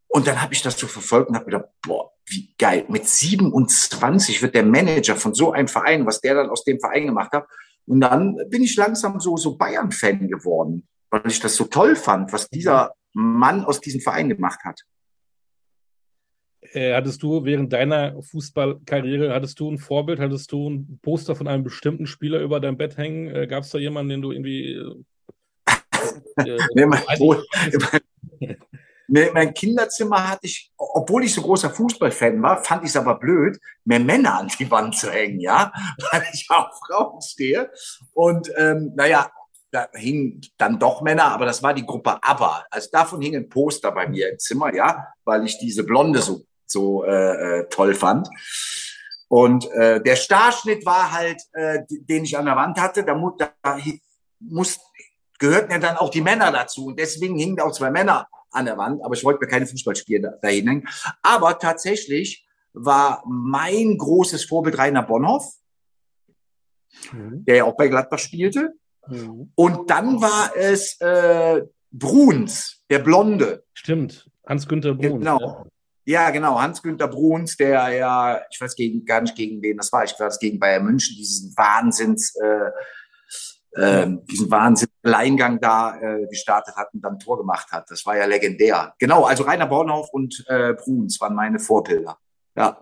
Und 0.08 0.28
dann 0.28 0.42
habe 0.42 0.54
ich 0.54 0.62
das 0.62 0.78
so 0.78 0.88
verfolgt 0.88 1.30
und 1.30 1.36
habe 1.36 1.46
gedacht, 1.46 1.66
boah, 1.82 2.12
wie 2.26 2.54
geil. 2.58 2.86
Mit 2.90 3.08
27 3.08 4.42
wird 4.42 4.56
der 4.56 4.64
Manager 4.64 5.16
von 5.16 5.34
so 5.34 5.52
einem 5.52 5.68
Verein, 5.68 6.06
was 6.06 6.22
der 6.22 6.36
dann 6.36 6.50
aus 6.50 6.64
dem 6.64 6.80
Verein 6.80 7.06
gemacht 7.06 7.32
hat. 7.32 7.48
Und 7.86 8.02
dann 8.02 8.38
bin 8.50 8.64
ich 8.64 8.76
langsam 8.76 9.20
so, 9.20 9.38
so 9.38 9.58
Bayern-Fan 9.58 10.28
geworden, 10.28 10.88
weil 11.10 11.28
ich 11.28 11.40
das 11.40 11.56
so 11.56 11.66
toll 11.66 11.96
fand, 11.96 12.34
was 12.34 12.50
dieser 12.50 12.94
Mann 13.14 13.66
aus 13.66 13.82
diesem 13.82 14.02
Verein 14.02 14.30
gemacht 14.30 14.60
hat. 14.64 14.82
Äh, 16.74 16.94
hattest 16.94 17.24
du 17.24 17.44
während 17.46 17.74
deiner 17.74 18.22
Fußballkarriere, 18.22 19.34
hattest 19.34 19.60
du 19.60 19.72
ein 19.72 19.80
Vorbild, 19.80 20.20
hattest 20.20 20.52
du 20.52 20.70
ein 20.70 21.00
Poster 21.02 21.36
von 21.36 21.48
einem 21.48 21.64
bestimmten 21.64 22.06
Spieler 22.06 22.40
über 22.40 22.60
dein 22.60 22.78
Bett 22.78 22.98
hängen? 22.98 23.34
Äh, 23.34 23.48
Gab 23.48 23.64
es 23.64 23.72
da 23.72 23.78
jemanden, 23.78 24.10
den 24.10 24.22
du 24.22 24.32
irgendwie... 24.32 24.74
Äh, 24.74 26.50
äh 26.50 26.60
nee, 26.76 26.86
mein, 26.86 27.02
mein, 29.08 29.30
mein, 29.34 29.54
Kinderzimmer 29.54 30.30
hatte 30.30 30.46
ich, 30.46 30.72
obwohl 30.78 31.24
ich 31.24 31.34
so 31.34 31.42
großer 31.42 31.72
Fußballfan 31.72 32.42
war, 32.42 32.64
fand 32.64 32.84
ich 32.84 32.90
es 32.90 32.98
aber 32.98 33.18
blöd, 33.18 33.60
mehr 33.86 34.00
Männer 34.00 34.40
an 34.40 34.52
die 34.60 34.70
Wand 34.70 34.96
zu 34.96 35.10
hängen, 35.10 35.40
ja, 35.40 35.72
weil 36.12 36.24
ich 36.32 36.46
auf 36.50 36.68
Frauen 36.86 37.20
stehe. 37.22 37.72
Und 38.14 38.52
ähm, 38.58 38.94
naja, 38.96 39.32
da 39.72 39.88
hingen 39.94 40.42
dann 40.58 40.80
doch 40.80 41.02
Männer, 41.02 41.26
aber 41.26 41.46
das 41.46 41.62
war 41.62 41.74
die 41.74 41.86
Gruppe 41.86 42.22
ABBA. 42.22 42.66
Also 42.70 42.90
davon 42.92 43.22
hing 43.22 43.36
ein 43.36 43.50
Poster 43.50 43.92
bei 43.92 44.08
mir 44.08 44.32
im 44.32 44.40
Zimmer, 44.40 44.74
ja, 44.74 45.08
weil 45.26 45.46
ich 45.46 45.58
diese 45.60 45.84
Blonde 45.84 46.22
so 46.22 46.44
so 46.72 47.04
äh, 47.04 47.60
äh, 47.60 47.70
toll 47.70 47.94
fand. 47.94 48.30
Und 49.28 49.70
äh, 49.72 50.02
der 50.02 50.16
Starschnitt 50.16 50.86
war 50.86 51.12
halt, 51.12 51.42
äh, 51.54 51.80
den 51.88 52.24
ich 52.24 52.38
an 52.38 52.46
der 52.46 52.56
Wand 52.56 52.80
hatte. 52.80 53.04
Da, 53.04 53.14
mu 53.14 53.32
da 53.38 53.54
muss, 54.40 54.80
gehörten 55.38 55.72
ja 55.72 55.78
dann 55.78 55.98
auch 55.98 56.10
die 56.10 56.22
Männer 56.22 56.52
dazu. 56.52 56.88
Und 56.88 57.00
deswegen 57.00 57.38
hingen 57.38 57.60
auch 57.60 57.72
zwei 57.72 57.92
Männer 57.92 58.28
an 58.52 58.66
der 58.66 58.78
Wand. 58.78 59.04
Aber 59.04 59.14
ich 59.14 59.24
wollte 59.24 59.40
mir 59.42 59.48
keine 59.48 59.68
Fußballspiele 59.68 60.22
da, 60.22 60.30
dahin 60.42 60.68
hängen. 60.68 60.88
Aber 61.22 61.60
tatsächlich 61.60 62.48
war 62.74 63.24
mein 63.28 63.98
großes 63.98 64.46
Vorbild 64.46 64.78
Rainer 64.78 65.04
Bonhoff, 65.04 65.54
mhm. 67.12 67.46
der 67.46 67.58
ja 67.58 67.64
auch 67.66 67.76
bei 67.76 67.88
Gladbach 67.88 68.20
spielte. 68.20 68.74
Mhm. 69.08 69.52
Und 69.54 69.90
dann 69.92 70.22
war 70.22 70.56
es 70.56 71.00
äh, 71.02 71.64
Bruns, 71.92 72.84
der 72.90 73.00
Blonde. 73.00 73.64
Stimmt, 73.74 74.30
Hans-Günther 74.48 74.96
Bruns. 74.96 75.20
Genau. 75.20 75.68
Ja. 76.10 76.32
Genau. 76.32 76.60
Hans-Günther 76.60 77.08
Bruns, 77.08 77.56
der 77.56 77.90
ja, 77.90 78.42
ich 78.50 78.60
weiß 78.60 78.76
gegen, 78.76 79.06
gar 79.06 79.22
nicht 79.22 79.36
gegen 79.36 79.62
wen 79.62 79.78
das 79.78 79.92
war, 79.94 80.04
ich 80.04 80.20
weiß 80.20 80.40
gegen 80.40 80.60
Bayern 80.60 80.84
München, 80.84 81.16
diesen 81.16 81.56
Wahnsinns, 81.56 82.36
äh, 82.36 82.72
äh, 83.80 84.08
diesen 84.24 84.50
Wahnsinns-Alleingang 84.50 85.60
da 85.60 86.00
äh, 86.02 86.26
gestartet 86.26 86.76
hat 86.76 86.88
und 86.96 87.02
dann 87.02 87.20
Tor 87.20 87.38
gemacht 87.38 87.72
hat. 87.72 87.92
Das 87.92 88.04
war 88.08 88.18
ja 88.18 88.26
legendär. 88.26 88.96
Genau, 88.98 89.26
also 89.26 89.44
Rainer 89.44 89.68
Bornhoff 89.68 90.10
und 90.12 90.44
äh, 90.48 90.74
Bruns 90.74 91.22
waren 91.22 91.36
meine 91.36 91.60
Vorbilder. 91.60 92.18
Ja. 92.56 92.82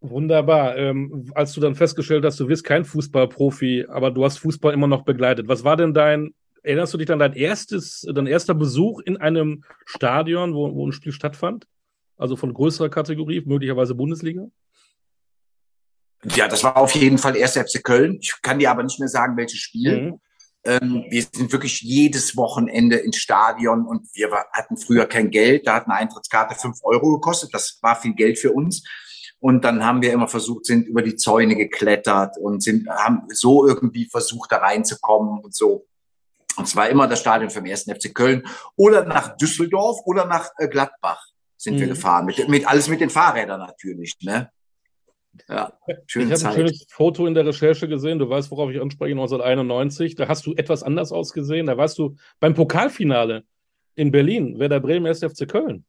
Wunderbar. 0.00 0.78
Ähm, 0.78 1.30
als 1.34 1.52
du 1.52 1.60
dann 1.60 1.74
festgestellt 1.74 2.24
hast, 2.24 2.40
du 2.40 2.46
bist 2.46 2.64
kein 2.64 2.86
Fußballprofi, 2.86 3.84
aber 3.90 4.10
du 4.10 4.24
hast 4.24 4.38
Fußball 4.38 4.72
immer 4.72 4.86
noch 4.86 5.04
begleitet. 5.04 5.46
Was 5.48 5.62
war 5.62 5.76
denn 5.76 5.92
dein, 5.92 6.34
erinnerst 6.62 6.94
du 6.94 6.98
dich 6.98 7.12
an 7.12 7.18
dein 7.18 7.34
erstes, 7.34 8.06
dein 8.14 8.26
erster 8.26 8.54
Besuch 8.54 9.00
in 9.00 9.18
einem 9.18 9.62
Stadion, 9.84 10.54
wo, 10.54 10.74
wo 10.74 10.86
ein 10.86 10.92
Spiel 10.92 11.12
stattfand? 11.12 11.66
Also 12.16 12.36
von 12.36 12.54
größerer 12.54 12.88
Kategorie, 12.88 13.42
möglicherweise 13.44 13.94
Bundesliga? 13.94 14.46
Ja, 16.34 16.48
das 16.48 16.64
war 16.64 16.76
auf 16.76 16.94
jeden 16.94 17.18
Fall 17.18 17.36
erst 17.36 17.58
FC 17.58 17.82
Köln. 17.82 18.18
Ich 18.20 18.34
kann 18.40 18.58
dir 18.58 18.70
aber 18.70 18.82
nicht 18.82 18.98
mehr 18.98 19.08
sagen, 19.08 19.36
welches 19.36 19.60
Spiel. 19.60 20.00
Mhm. 20.00 20.20
Ähm, 20.66 21.04
wir 21.10 21.22
sind 21.22 21.52
wirklich 21.52 21.82
jedes 21.82 22.36
Wochenende 22.36 22.96
ins 22.96 23.18
Stadion 23.18 23.86
und 23.86 24.08
wir 24.14 24.30
hatten 24.52 24.76
früher 24.78 25.06
kein 25.06 25.30
Geld. 25.30 25.66
Da 25.66 25.74
hat 25.74 25.84
eine 25.86 25.96
Eintrittskarte 25.96 26.54
fünf 26.54 26.78
Euro 26.82 27.16
gekostet. 27.16 27.52
Das 27.52 27.78
war 27.82 27.96
viel 27.96 28.14
Geld 28.14 28.38
für 28.38 28.52
uns. 28.52 28.82
Und 29.40 29.62
dann 29.62 29.84
haben 29.84 30.00
wir 30.00 30.12
immer 30.12 30.28
versucht, 30.28 30.64
sind 30.64 30.86
über 30.86 31.02
die 31.02 31.16
Zäune 31.16 31.54
geklettert 31.54 32.38
und 32.38 32.62
sind, 32.62 32.88
haben 32.88 33.24
so 33.28 33.66
irgendwie 33.66 34.06
versucht, 34.06 34.52
da 34.52 34.56
reinzukommen 34.58 35.40
und 35.40 35.54
so. 35.54 35.86
Und 36.56 36.66
zwar 36.66 36.88
immer 36.88 37.08
das 37.08 37.20
Stadion 37.20 37.50
vom 37.50 37.66
ersten 37.66 37.94
FC 37.94 38.14
Köln 38.14 38.46
oder 38.76 39.04
nach 39.04 39.36
Düsseldorf 39.36 39.98
oder 40.06 40.24
nach 40.24 40.48
äh, 40.56 40.68
Gladbach 40.68 41.33
sind 41.64 41.74
mhm. 41.74 41.80
wir 41.80 41.86
gefahren. 41.88 42.26
Mit, 42.26 42.48
mit, 42.48 42.68
alles 42.68 42.88
mit 42.88 43.00
den 43.00 43.10
Fahrrädern 43.10 43.60
natürlich, 43.60 44.14
ne? 44.22 44.50
Ja, 45.48 45.72
schöne 46.06 46.32
ich 46.32 46.44
habe 46.44 46.54
ein 46.54 46.56
schönes 46.56 46.86
Foto 46.88 47.26
in 47.26 47.34
der 47.34 47.44
Recherche 47.44 47.88
gesehen. 47.88 48.20
Du 48.20 48.30
weißt, 48.30 48.50
worauf 48.52 48.70
ich 48.70 48.80
anspreche, 48.80 49.12
1991. 49.12 50.14
Da 50.14 50.28
hast 50.28 50.46
du 50.46 50.54
etwas 50.54 50.84
anders 50.84 51.10
ausgesehen. 51.10 51.66
Da 51.66 51.76
warst 51.76 51.98
du 51.98 52.16
beim 52.38 52.54
Pokalfinale 52.54 53.42
in 53.96 54.12
Berlin, 54.12 54.58
Werder 54.60 54.78
Bremen, 54.78 55.06
SFC 55.06 55.48
Köln. 55.48 55.84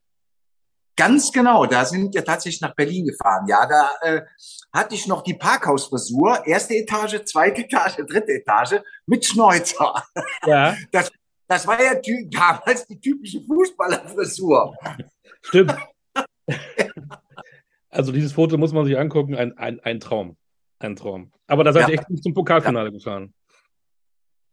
Ganz 0.98 1.32
genau, 1.32 1.66
da 1.66 1.84
sind 1.84 2.14
wir 2.14 2.24
tatsächlich 2.24 2.62
nach 2.62 2.74
Berlin 2.74 3.06
gefahren. 3.06 3.46
Ja, 3.48 3.68
da 3.68 3.90
äh, 4.02 4.22
hatte 4.72 4.96
ich 4.96 5.08
noch 5.08 5.24
die 5.24 5.34
Parkhausfrisur, 5.34 6.48
erste 6.48 6.74
Etage, 6.76 7.24
zweite 7.26 7.64
Etage, 7.64 7.98
dritte 8.08 8.32
Etage 8.32 8.82
mit 9.06 9.26
Schnäuzer. 9.26 10.04
Ja. 10.46 10.76
Das, 10.92 11.12
das 11.48 11.68
war 11.68 11.80
ja 11.80 11.94
damals 12.32 12.88
die 12.88 13.00
typische 13.00 13.42
Fußballerfrisur. 13.42 14.76
Stimmt. 15.46 15.76
Also 17.90 18.12
dieses 18.12 18.34
Foto 18.34 18.58
muss 18.58 18.74
man 18.74 18.86
sich 18.86 18.98
angucken, 18.98 19.36
ein, 19.36 19.58
ein, 19.58 19.80
ein 19.80 20.00
Traum. 20.00 20.36
Ein 20.80 20.96
Traum. 20.98 21.32
Aber 21.48 21.64
da 21.64 21.72
seid 21.72 21.84
ja. 21.84 21.90
ihr 21.90 22.00
echt 22.00 22.10
nicht 22.10 22.24
zum 22.24 22.34
Pokalfinale 22.34 22.90
ja. 22.90 22.94
gefahren. 22.94 23.34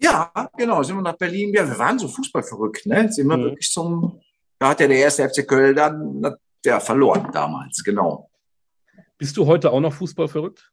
Ja, 0.01 0.33
genau, 0.57 0.83
sind 0.83 0.97
wir 0.97 1.03
nach 1.03 1.17
Berlin. 1.17 1.53
Ja, 1.53 1.67
wir 1.69 1.79
waren 1.79 1.99
so 1.99 2.09
fußballverrückt, 2.09 2.87
ne? 2.87 3.11
Sind 3.11 3.27
wir 3.27 3.37
mhm. 3.37 3.43
wirklich 3.45 3.71
zum, 3.71 4.21
da 4.59 4.71
hat 4.71 4.81
ja 4.81 4.87
der 4.87 4.99
erste 4.99 5.29
FC 5.29 5.47
Köln 5.47 5.75
dann 5.75 6.37
der 6.65 6.81
verloren 6.81 7.31
damals, 7.33 7.83
genau. 7.85 8.31
Bist 9.19 9.37
du 9.37 9.47
heute 9.47 9.73
auch 9.73 9.81
noch 9.81 9.93
fußballverrückt? 9.93 10.73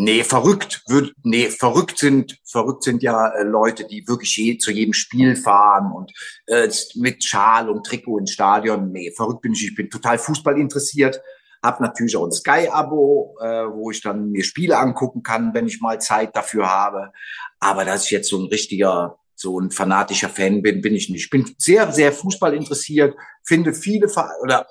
Nee, 0.00 0.22
verrückt 0.22 0.84
wird, 0.86 1.12
nee, 1.24 1.48
verrückt 1.48 1.98
sind, 1.98 2.38
verrückt 2.44 2.84
sind 2.84 3.02
ja 3.02 3.30
äh, 3.30 3.42
Leute, 3.42 3.84
die 3.84 4.06
wirklich 4.06 4.36
je, 4.36 4.56
zu 4.56 4.70
jedem 4.70 4.92
Spiel 4.92 5.34
fahren 5.34 5.90
und 5.90 6.12
äh, 6.46 6.70
mit 6.94 7.24
Schal 7.24 7.68
und 7.68 7.84
Trikot 7.84 8.18
ins 8.18 8.30
Stadion. 8.30 8.92
Nee, 8.92 9.10
verrückt 9.10 9.40
bin 9.40 9.54
ich. 9.54 9.64
Ich 9.64 9.74
bin 9.74 9.90
total 9.90 10.16
Fußball 10.18 10.56
interessiert. 10.56 11.20
Hab 11.64 11.80
natürlich 11.80 12.16
auch 12.16 12.24
ein 12.24 12.30
Sky-Abo, 12.30 13.38
äh, 13.40 13.64
wo 13.72 13.90
ich 13.90 14.00
dann 14.00 14.30
mir 14.30 14.44
Spiele 14.44 14.78
angucken 14.78 15.24
kann, 15.24 15.52
wenn 15.52 15.66
ich 15.66 15.80
mal 15.80 16.00
Zeit 16.00 16.36
dafür 16.36 16.70
habe. 16.70 17.10
Aber 17.58 17.84
dass 17.84 18.04
ich 18.04 18.12
jetzt 18.12 18.28
so 18.28 18.38
ein 18.38 18.46
richtiger, 18.46 19.18
so 19.34 19.58
ein 19.58 19.72
fanatischer 19.72 20.28
Fan 20.28 20.62
bin, 20.62 20.80
bin 20.80 20.94
ich 20.94 21.10
nicht. 21.10 21.24
Ich 21.24 21.30
bin 21.30 21.56
sehr, 21.58 21.90
sehr 21.90 22.12
Fußball 22.12 22.54
interessiert, 22.54 23.16
finde 23.42 23.74
viele 23.74 24.08
Vereine 24.08 24.38
oder 24.42 24.68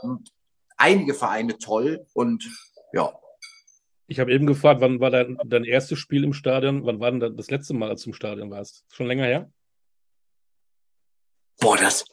einige 0.77 1.13
Vereine 1.13 1.57
toll 1.57 2.05
und 2.13 2.49
ja, 2.93 3.11
ich 4.07 4.19
habe 4.19 4.33
eben 4.33 4.47
gefragt, 4.47 4.81
wann 4.81 4.99
war 4.99 5.11
dein, 5.11 5.37
dein 5.45 5.65
erstes 5.65 5.99
Spiel 5.99 6.23
im 6.23 6.33
Stadion? 6.33 6.85
Wann 6.85 6.99
war 6.99 7.11
denn 7.11 7.35
das 7.35 7.51
letzte 7.51 7.73
Mal, 7.73 7.89
als 7.89 8.03
du 8.03 8.09
im 8.09 8.13
Stadion 8.13 8.49
warst? 8.49 8.85
Schon 8.89 9.07
länger 9.07 9.25
her? 9.25 9.51
Boah, 11.59 11.77
das, 11.77 12.05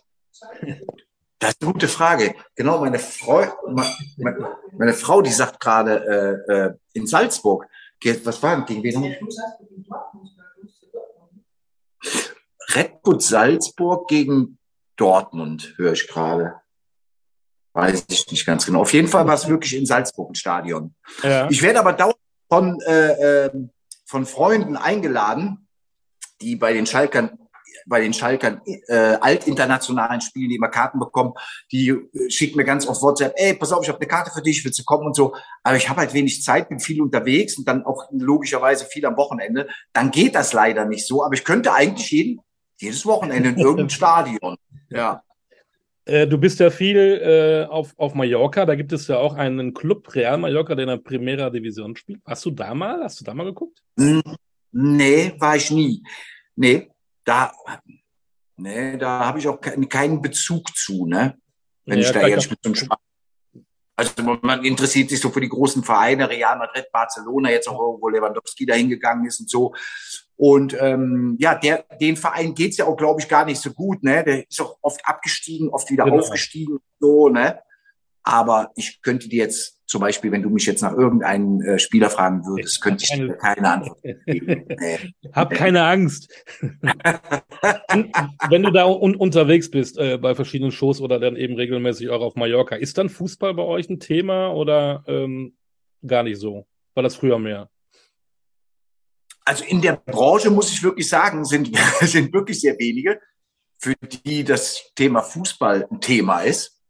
das 1.39 1.51
ist 1.51 1.63
eine 1.63 1.73
gute 1.73 1.89
Frage. 1.89 2.35
Genau, 2.57 2.81
meine 2.81 2.99
Frau, 2.99 3.47
meine, 4.17 4.57
meine 4.73 4.93
Frau, 4.93 5.23
die 5.23 5.31
sagt 5.31 5.61
gerade 5.61 6.43
äh, 6.49 6.53
äh, 6.53 6.75
in 6.95 7.07
Salzburg, 7.07 7.69
was 8.25 8.43
war 8.43 8.57
denn 8.57 8.83
gegen 8.83 8.83
wen? 8.83 9.17
Red 12.75 13.03
Bull 13.03 13.21
Salzburg 13.21 14.09
gegen 14.09 14.59
Dortmund, 14.97 15.75
höre 15.77 15.93
ich 15.93 16.09
gerade. 16.09 16.61
Weiß 17.75 18.05
ich 18.09 18.31
nicht 18.31 18.47
ganz 18.47 18.65
genau. 18.65 18.83
Auf 18.83 18.93
jeden 18.93 19.09
Fall 19.09 19.27
war 19.27 19.35
es 19.35 19.49
wirklich 19.49 19.77
in 19.77 19.85
Salzburg 19.85 20.31
ein 20.31 20.35
Stadion. 20.37 20.95
Ja. 21.23 21.51
Ich 21.51 21.61
werde 21.61 21.81
aber 21.81 21.93
dauernd 21.93 22.17
von, 22.49 22.81
äh, 22.87 23.47
ähm, 23.47 23.71
von 24.07 24.27
Freunden 24.27 24.77
eingeladen, 24.77 25.69
die 26.41 26.57
bei 26.57 26.73
den 26.73 26.87
Schalkern 26.87 27.39
bei 27.87 28.01
den 28.01 28.15
Schalkern 28.15 28.63
äh, 28.89 29.17
altinternationalen 29.21 30.21
Spielen, 30.21 30.49
die 30.49 30.57
immer 30.57 30.69
Karten 30.69 30.99
bekommen, 30.99 31.35
die 31.71 31.89
äh, 31.89 32.31
schicken 32.31 32.57
mir 32.57 32.65
ganz 32.65 32.87
oft 32.87 33.03
WhatsApp, 33.03 33.35
ey, 33.37 33.55
pass 33.55 33.73
auf, 33.73 33.83
ich 33.83 33.89
habe 33.89 33.99
eine 33.99 34.09
Karte 34.09 34.31
für 34.31 34.41
dich, 34.41 34.65
willst 34.65 34.79
du 34.79 34.85
kommen 34.85 35.07
und 35.07 35.15
so. 35.17 35.35
Aber 35.63 35.77
ich 35.77 35.89
habe 35.89 36.01
halt 36.01 36.15
wenig 36.15 36.43
Zeit, 36.43 36.69
bin 36.69 36.81
viel 36.81 37.03
unterwegs 37.03 37.59
und 37.59 37.69
dann 37.69 37.85
auch 37.85 38.09
logischerweise 38.11 38.87
viel 38.87 39.05
am 39.05 39.17
Wochenende. 39.17 39.69
Dann 39.93 40.11
geht 40.11 40.35
das 40.35 40.53
leider 40.53 40.85
nicht 40.87 41.07
so. 41.07 41.25
Aber 41.25 41.35
ich 41.35 41.45
könnte 41.45 41.73
eigentlich 41.73 42.11
jeden, 42.11 42.41
jedes 42.79 43.05
Wochenende 43.05 43.51
in 43.51 43.59
irgendein 43.59 43.91
Stadion. 43.91 44.57
Ja. 44.89 45.23
Äh, 46.07 46.27
du 46.27 46.37
bist 46.39 46.61
ja 46.61 46.71
viel 46.71 46.97
äh, 46.97 47.67
auf, 47.71 47.95
auf 47.97 48.15
Mallorca. 48.15 48.67
Da 48.67 48.75
gibt 48.75 48.93
es 48.93 49.09
ja 49.09 49.19
auch 49.19 49.35
einen 49.35 49.73
Club 49.73 50.15
Real 50.15 50.37
Mallorca, 50.39 50.75
der 50.75 50.85
in 50.85 50.89
der 50.91 50.97
Primera 50.99 51.51
Division 51.51 51.97
spielt. 51.97 52.21
Hast 52.27 52.45
du 52.45 52.51
da 52.51 52.75
mal? 52.75 53.03
Hast 53.03 53.21
du 53.21 53.25
da 53.25 53.33
mal 53.33 53.45
geguckt? 53.45 53.83
Nee, 54.73 55.35
war 55.39 55.57
ich 55.57 55.71
nie. 55.71 56.03
Nee, 56.57 56.91
da, 57.25 57.53
nee, 58.57 58.97
da 58.99 59.27
habe 59.27 59.39
ich 59.39 59.49
auch 59.49 59.61
keinen 59.61 60.21
Bezug 60.21 60.77
zu, 60.77 61.07
ne? 61.07 61.39
Wenn 61.87 61.99
ja, 61.99 62.07
ich 62.07 62.13
da 62.13 62.27
jetzt 62.27 62.51
mit 62.51 62.59
so 62.63 62.71
einem 62.71 62.99
also 63.97 64.13
man 64.43 64.65
interessiert 64.65 65.09
sich 65.09 65.21
so 65.21 65.31
für 65.31 65.41
die 65.41 65.49
großen 65.49 65.85
Vereine, 65.85 66.29
Real 66.29 66.59
Madrid, 66.59 66.87
Barcelona, 66.93 67.51
jetzt 67.51 67.69
auch 67.69 67.99
wo 68.01 68.09
Lewandowski 68.09 68.67
da 68.67 68.75
hingegangen 68.75 69.27
ist 69.27 69.41
und 69.41 69.49
so. 69.49 69.73
Und 70.37 70.77
ähm, 70.81 71.37
ja, 71.39 71.55
der, 71.55 71.85
den 72.01 72.17
Verein 72.17 72.55
geht's 72.55 72.77
ja 72.77 72.87
auch, 72.87 72.97
glaube 72.97 73.21
ich, 73.21 73.29
gar 73.29 73.45
nicht 73.45 73.61
so 73.61 73.73
gut. 73.73 74.03
Ne? 74.03 74.25
Der 74.25 74.49
ist 74.49 74.61
auch 74.61 74.77
oft 74.83 75.01
abgestiegen, 75.05 75.69
oft 75.69 75.91
wieder 75.91 76.05
genau. 76.05 76.19
aufgestiegen. 76.19 76.79
So, 76.99 77.29
ne? 77.29 77.61
Aber 78.25 78.73
ich 78.75 79.01
könnte 79.03 79.29
dir 79.29 79.45
jetzt 79.45 79.75
zum 79.87 80.01
Beispiel, 80.01 80.33
wenn 80.33 80.43
du 80.43 80.49
mich 80.49 80.65
jetzt 80.65 80.81
nach 80.81 80.97
irgendeinem 80.97 81.61
äh, 81.61 81.79
Spieler 81.79 82.09
fragen 82.09 82.45
würdest, 82.47 82.81
könnte 82.81 83.05
ich 83.05 83.11
dir 83.11 83.35
keine 83.35 83.71
Antwort 83.71 84.01
geben. 84.27 84.65
Nee. 84.81 84.99
Hab 85.33 85.51
keine 85.51 85.85
Angst. 85.85 86.33
wenn 88.49 88.63
du 88.63 88.71
da 88.73 88.87
un 88.87 89.15
unterwegs 89.15 89.71
bist 89.71 89.99
äh, 89.99 90.17
bei 90.17 90.35
verschiedenen 90.35 90.73
Shows 90.73 91.01
oder 91.01 91.21
dann 91.21 91.37
eben 91.37 91.55
regelmäßig 91.55 92.09
auch 92.09 92.23
auf 92.23 92.35
Mallorca, 92.35 92.77
ist 92.77 92.99
dann 92.99 93.09
Fußball 93.09 93.55
bei 93.55 93.63
euch 93.63 93.89
ein 93.89 94.01
Thema 94.01 94.53
oder 94.53 95.05
ähm, 95.07 95.55
gar 96.05 96.23
nicht 96.23 96.41
so? 96.41 96.67
War 96.95 97.03
das 97.03 97.17
früher 97.17 97.39
mehr? 97.39 97.69
Also 99.45 99.65
in 99.65 99.81
der 99.81 99.97
Branche 99.97 100.51
muss 100.51 100.73
ich 100.73 100.83
wirklich 100.83 101.09
sagen, 101.09 101.45
sind, 101.45 101.71
sind 102.01 102.33
wirklich 102.33 102.61
sehr 102.61 102.79
wenige, 102.79 103.21
für 103.79 103.95
die 104.25 104.45
das 104.45 104.93
Thema 104.95 105.23
Fußball 105.23 105.87
ein 105.91 106.01
Thema 106.01 106.41
ist. 106.41 106.81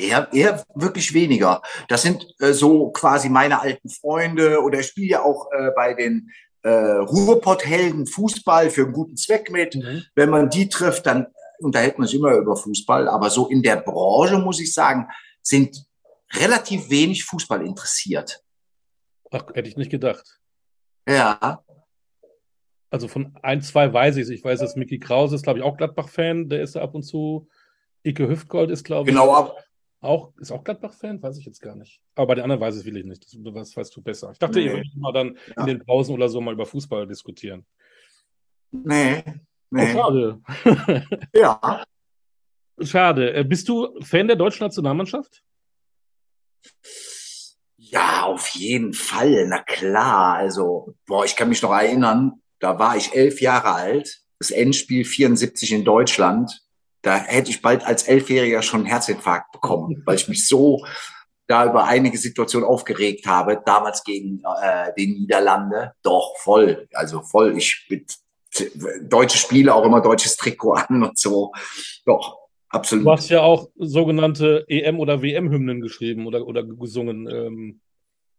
Eher, 0.00 0.28
eher 0.32 0.64
wirklich 0.74 1.12
weniger. 1.12 1.60
Das 1.88 2.02
sind 2.02 2.24
äh, 2.38 2.52
so 2.52 2.90
quasi 2.90 3.28
meine 3.28 3.60
alten 3.60 3.88
Freunde 3.88 4.62
oder 4.62 4.78
ich 4.78 4.86
spiele 4.86 5.08
ja 5.08 5.22
auch 5.22 5.48
äh, 5.50 5.70
bei 5.74 5.94
den 5.94 6.30
äh, 6.62 6.70
Ruhrpott-Helden 6.70 8.06
Fußball 8.06 8.70
für 8.70 8.84
einen 8.84 8.92
guten 8.92 9.16
Zweck 9.16 9.50
mit. 9.50 9.74
Mhm. 9.74 10.04
Wenn 10.14 10.30
man 10.30 10.50
die 10.50 10.68
trifft, 10.68 11.06
dann 11.06 11.26
unterhält 11.58 11.98
man 11.98 12.06
sich 12.06 12.18
immer 12.18 12.32
über 12.32 12.56
Fußball. 12.56 13.08
Aber 13.08 13.28
so 13.30 13.48
in 13.48 13.62
der 13.62 13.76
Branche, 13.76 14.38
muss 14.38 14.60
ich 14.60 14.72
sagen, 14.72 15.08
sind 15.42 15.84
relativ 16.32 16.90
wenig 16.90 17.24
Fußball 17.24 17.66
interessiert. 17.66 18.44
Ach, 19.32 19.44
hätte 19.54 19.68
ich 19.68 19.76
nicht 19.76 19.90
gedacht. 19.90 20.37
Ja. 21.08 21.64
Also 22.90 23.08
von 23.08 23.36
ein, 23.42 23.60
zwei 23.60 23.92
weiß 23.92 24.16
ich 24.16 24.24
es. 24.24 24.28
Ich 24.30 24.44
weiß, 24.44 24.60
dass 24.60 24.76
Mickey 24.76 24.98
Krause 24.98 25.34
ist, 25.34 25.42
glaube 25.42 25.58
ich, 25.58 25.64
auch 25.64 25.76
Gladbach-Fan. 25.76 26.48
Der 26.48 26.62
ist 26.62 26.76
da 26.76 26.82
ab 26.82 26.94
und 26.94 27.02
zu. 27.02 27.48
Ike 28.04 28.28
Hüftgold 28.28 28.70
ist, 28.70 28.84
glaube 28.84 29.10
ich. 29.10 29.16
Genau, 29.16 29.32
ab. 29.32 29.56
Auch, 30.00 30.32
ist 30.36 30.52
auch 30.52 30.62
Gladbach-Fan? 30.62 31.22
Weiß 31.22 31.38
ich 31.38 31.44
jetzt 31.44 31.60
gar 31.60 31.74
nicht. 31.74 32.00
Aber 32.14 32.28
bei 32.28 32.34
den 32.36 32.44
anderen 32.44 32.60
weiß 32.60 32.74
ich 32.76 32.80
es 32.80 32.86
wirklich 32.86 33.04
nicht. 33.04 33.24
Das, 33.24 33.54
das 33.54 33.76
weißt 33.76 33.96
du 33.96 34.02
besser. 34.02 34.30
Ich 34.32 34.38
dachte, 34.38 34.58
nee. 34.58 34.66
ihr 34.66 34.72
würdet 34.72 34.96
mal 34.96 35.12
dann 35.12 35.36
ja. 35.56 35.62
in 35.62 35.66
den 35.66 35.84
Pausen 35.84 36.14
oder 36.14 36.28
so 36.28 36.40
mal 36.40 36.54
über 36.54 36.66
Fußball 36.66 37.06
diskutieren. 37.06 37.66
Nee. 38.70 39.24
nee. 39.70 39.82
Oh, 39.82 39.86
schade. 39.86 40.40
ja. 41.34 41.84
Schade. 42.80 43.34
Äh, 43.34 43.44
bist 43.44 43.68
du 43.68 44.00
Fan 44.02 44.28
der 44.28 44.36
deutschen 44.36 44.64
Nationalmannschaft? 44.64 45.42
Ja, 47.90 48.24
auf 48.24 48.48
jeden 48.48 48.92
Fall, 48.92 49.46
na 49.48 49.62
klar. 49.62 50.36
Also, 50.36 50.94
boah, 51.06 51.24
ich 51.24 51.36
kann 51.36 51.48
mich 51.48 51.62
noch 51.62 51.72
erinnern, 51.72 52.42
da 52.60 52.78
war 52.78 52.96
ich 52.96 53.14
elf 53.14 53.40
Jahre 53.40 53.72
alt, 53.72 54.20
das 54.38 54.50
Endspiel 54.50 55.04
74 55.04 55.72
in 55.72 55.84
Deutschland. 55.84 56.62
da 57.02 57.16
hätte 57.16 57.50
ich 57.50 57.62
bald 57.62 57.84
als 57.84 58.02
Elfjähriger 58.02 58.60
schon 58.60 58.80
einen 58.80 58.88
Herzinfarkt 58.88 59.52
bekommen, 59.52 60.02
weil 60.06 60.16
ich 60.16 60.28
mich 60.28 60.46
so 60.46 60.84
da 61.46 61.64
über 61.64 61.84
einige 61.84 62.18
Situationen 62.18 62.68
aufgeregt 62.68 63.26
habe, 63.26 63.62
damals 63.64 64.04
gegen 64.04 64.42
äh, 64.62 64.92
die 64.98 65.06
Niederlande. 65.06 65.92
Doch, 66.02 66.36
voll, 66.38 66.88
also 66.92 67.22
voll. 67.22 67.56
Ich 67.56 67.86
mit 67.88 68.14
deutsche 69.02 69.38
Spiele 69.38 69.74
auch 69.74 69.84
immer 69.84 70.00
deutsches 70.00 70.36
Trikot 70.36 70.72
an 70.88 71.02
und 71.02 71.18
so. 71.18 71.52
Doch, 72.04 72.47
absolut. 72.68 73.06
Du 73.06 73.10
hast 73.10 73.28
ja 73.28 73.42
auch 73.42 73.68
sogenannte 73.76 74.64
EM- 74.68 74.98
oder 74.98 75.22
WM-Hymnen 75.22 75.80
geschrieben 75.80 76.26
oder, 76.26 76.46
oder 76.46 76.62
gesungen. 76.64 77.28
Ähm. 77.28 77.80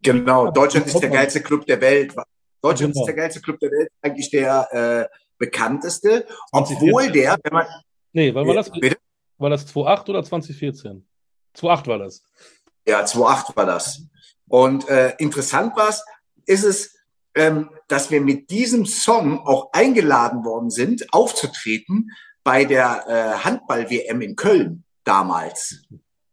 Genau, 0.02 0.52
Deutschland 0.52 0.88
ist 0.88 1.00
der 1.00 1.10
geilste 1.10 1.42
Club 1.42 1.66
der 1.66 1.82
Welt. 1.82 2.16
Deutschland 2.62 2.94
genau. 2.94 3.04
ist 3.04 3.08
der 3.08 3.16
geilste 3.16 3.42
Club 3.42 3.60
der 3.60 3.72
Welt, 3.72 3.90
eigentlich 4.02 4.30
der 4.30 5.10
äh, 5.12 5.18
bekannteste, 5.38 6.26
obwohl 6.52 7.12
der, 7.12 7.38
wenn 7.44 7.54
man. 7.54 7.66
Nee, 8.14 8.34
wann 8.34 8.48
war 8.48 8.56
das? 8.56 8.72
Bitte? 8.72 8.98
War 9.38 9.50
das 9.50 9.66
2008 9.68 10.10
oder 10.10 10.24
2014? 10.24 11.06
2008 11.54 11.88
war 11.88 12.00
das. 12.00 12.24
Ja, 12.88 13.06
2008 13.06 13.56
war 13.56 13.66
das. 13.66 14.04
Und 14.48 14.88
äh, 14.90 15.14
interessant 15.20 15.76
war 15.78 15.90
es, 15.90 16.04
ist 16.46 16.64
es, 16.64 16.96
ähm, 17.36 17.70
dass 17.88 18.12
wir 18.12 18.20
mit 18.20 18.50
diesem 18.50 18.86
Song 18.86 19.40
auch 19.40 19.72
eingeladen 19.72 20.44
worden 20.44 20.70
sind, 20.70 21.14
aufzutreten 21.14 22.10
bei 22.50 22.66
der 22.66 23.06
äh, 23.08 23.46
Handball-WM 23.46 24.22
in 24.22 24.36
Köln 24.36 24.84
damals. 25.04 25.84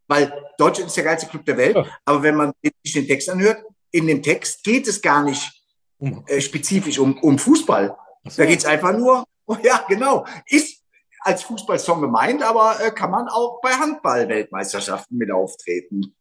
Weil 0.09 0.33
Deutschland 0.57 0.89
ist 0.89 0.97
der 0.97 1.05
geilste 1.05 1.27
Club 1.27 1.45
der 1.45 1.59
Welt, 1.59 1.77
aber 2.07 2.23
wenn 2.23 2.37
man 2.37 2.53
sich 2.63 2.95
den 2.95 3.07
Text 3.07 3.29
anhört, 3.29 3.63
in 3.91 4.07
dem 4.07 4.23
Text 4.23 4.65
geht 4.65 4.89
es 4.89 5.03
gar 5.03 5.23
nicht 5.23 5.53
äh, 6.01 6.41
spezifisch 6.41 6.99
um, 6.99 7.19
um 7.19 7.39
Fußball. 7.39 7.95
So. 8.25 8.41
Da 8.41 8.47
geht 8.47 8.61
es 8.61 8.65
einfach 8.65 8.97
nur, 8.97 9.27
oh 9.45 9.59
ja, 9.63 9.85
genau, 9.87 10.25
ist 10.47 10.83
als 11.21 11.43
Fußballsong 11.43 12.01
gemeint, 12.01 12.43
aber 12.43 12.81
äh, 12.81 12.93
kann 12.93 13.11
man 13.11 13.29
auch 13.29 13.61
bei 13.61 13.73
Handball-Weltmeisterschaften 13.73 15.19
mit 15.19 15.31
auftreten. 15.31 16.17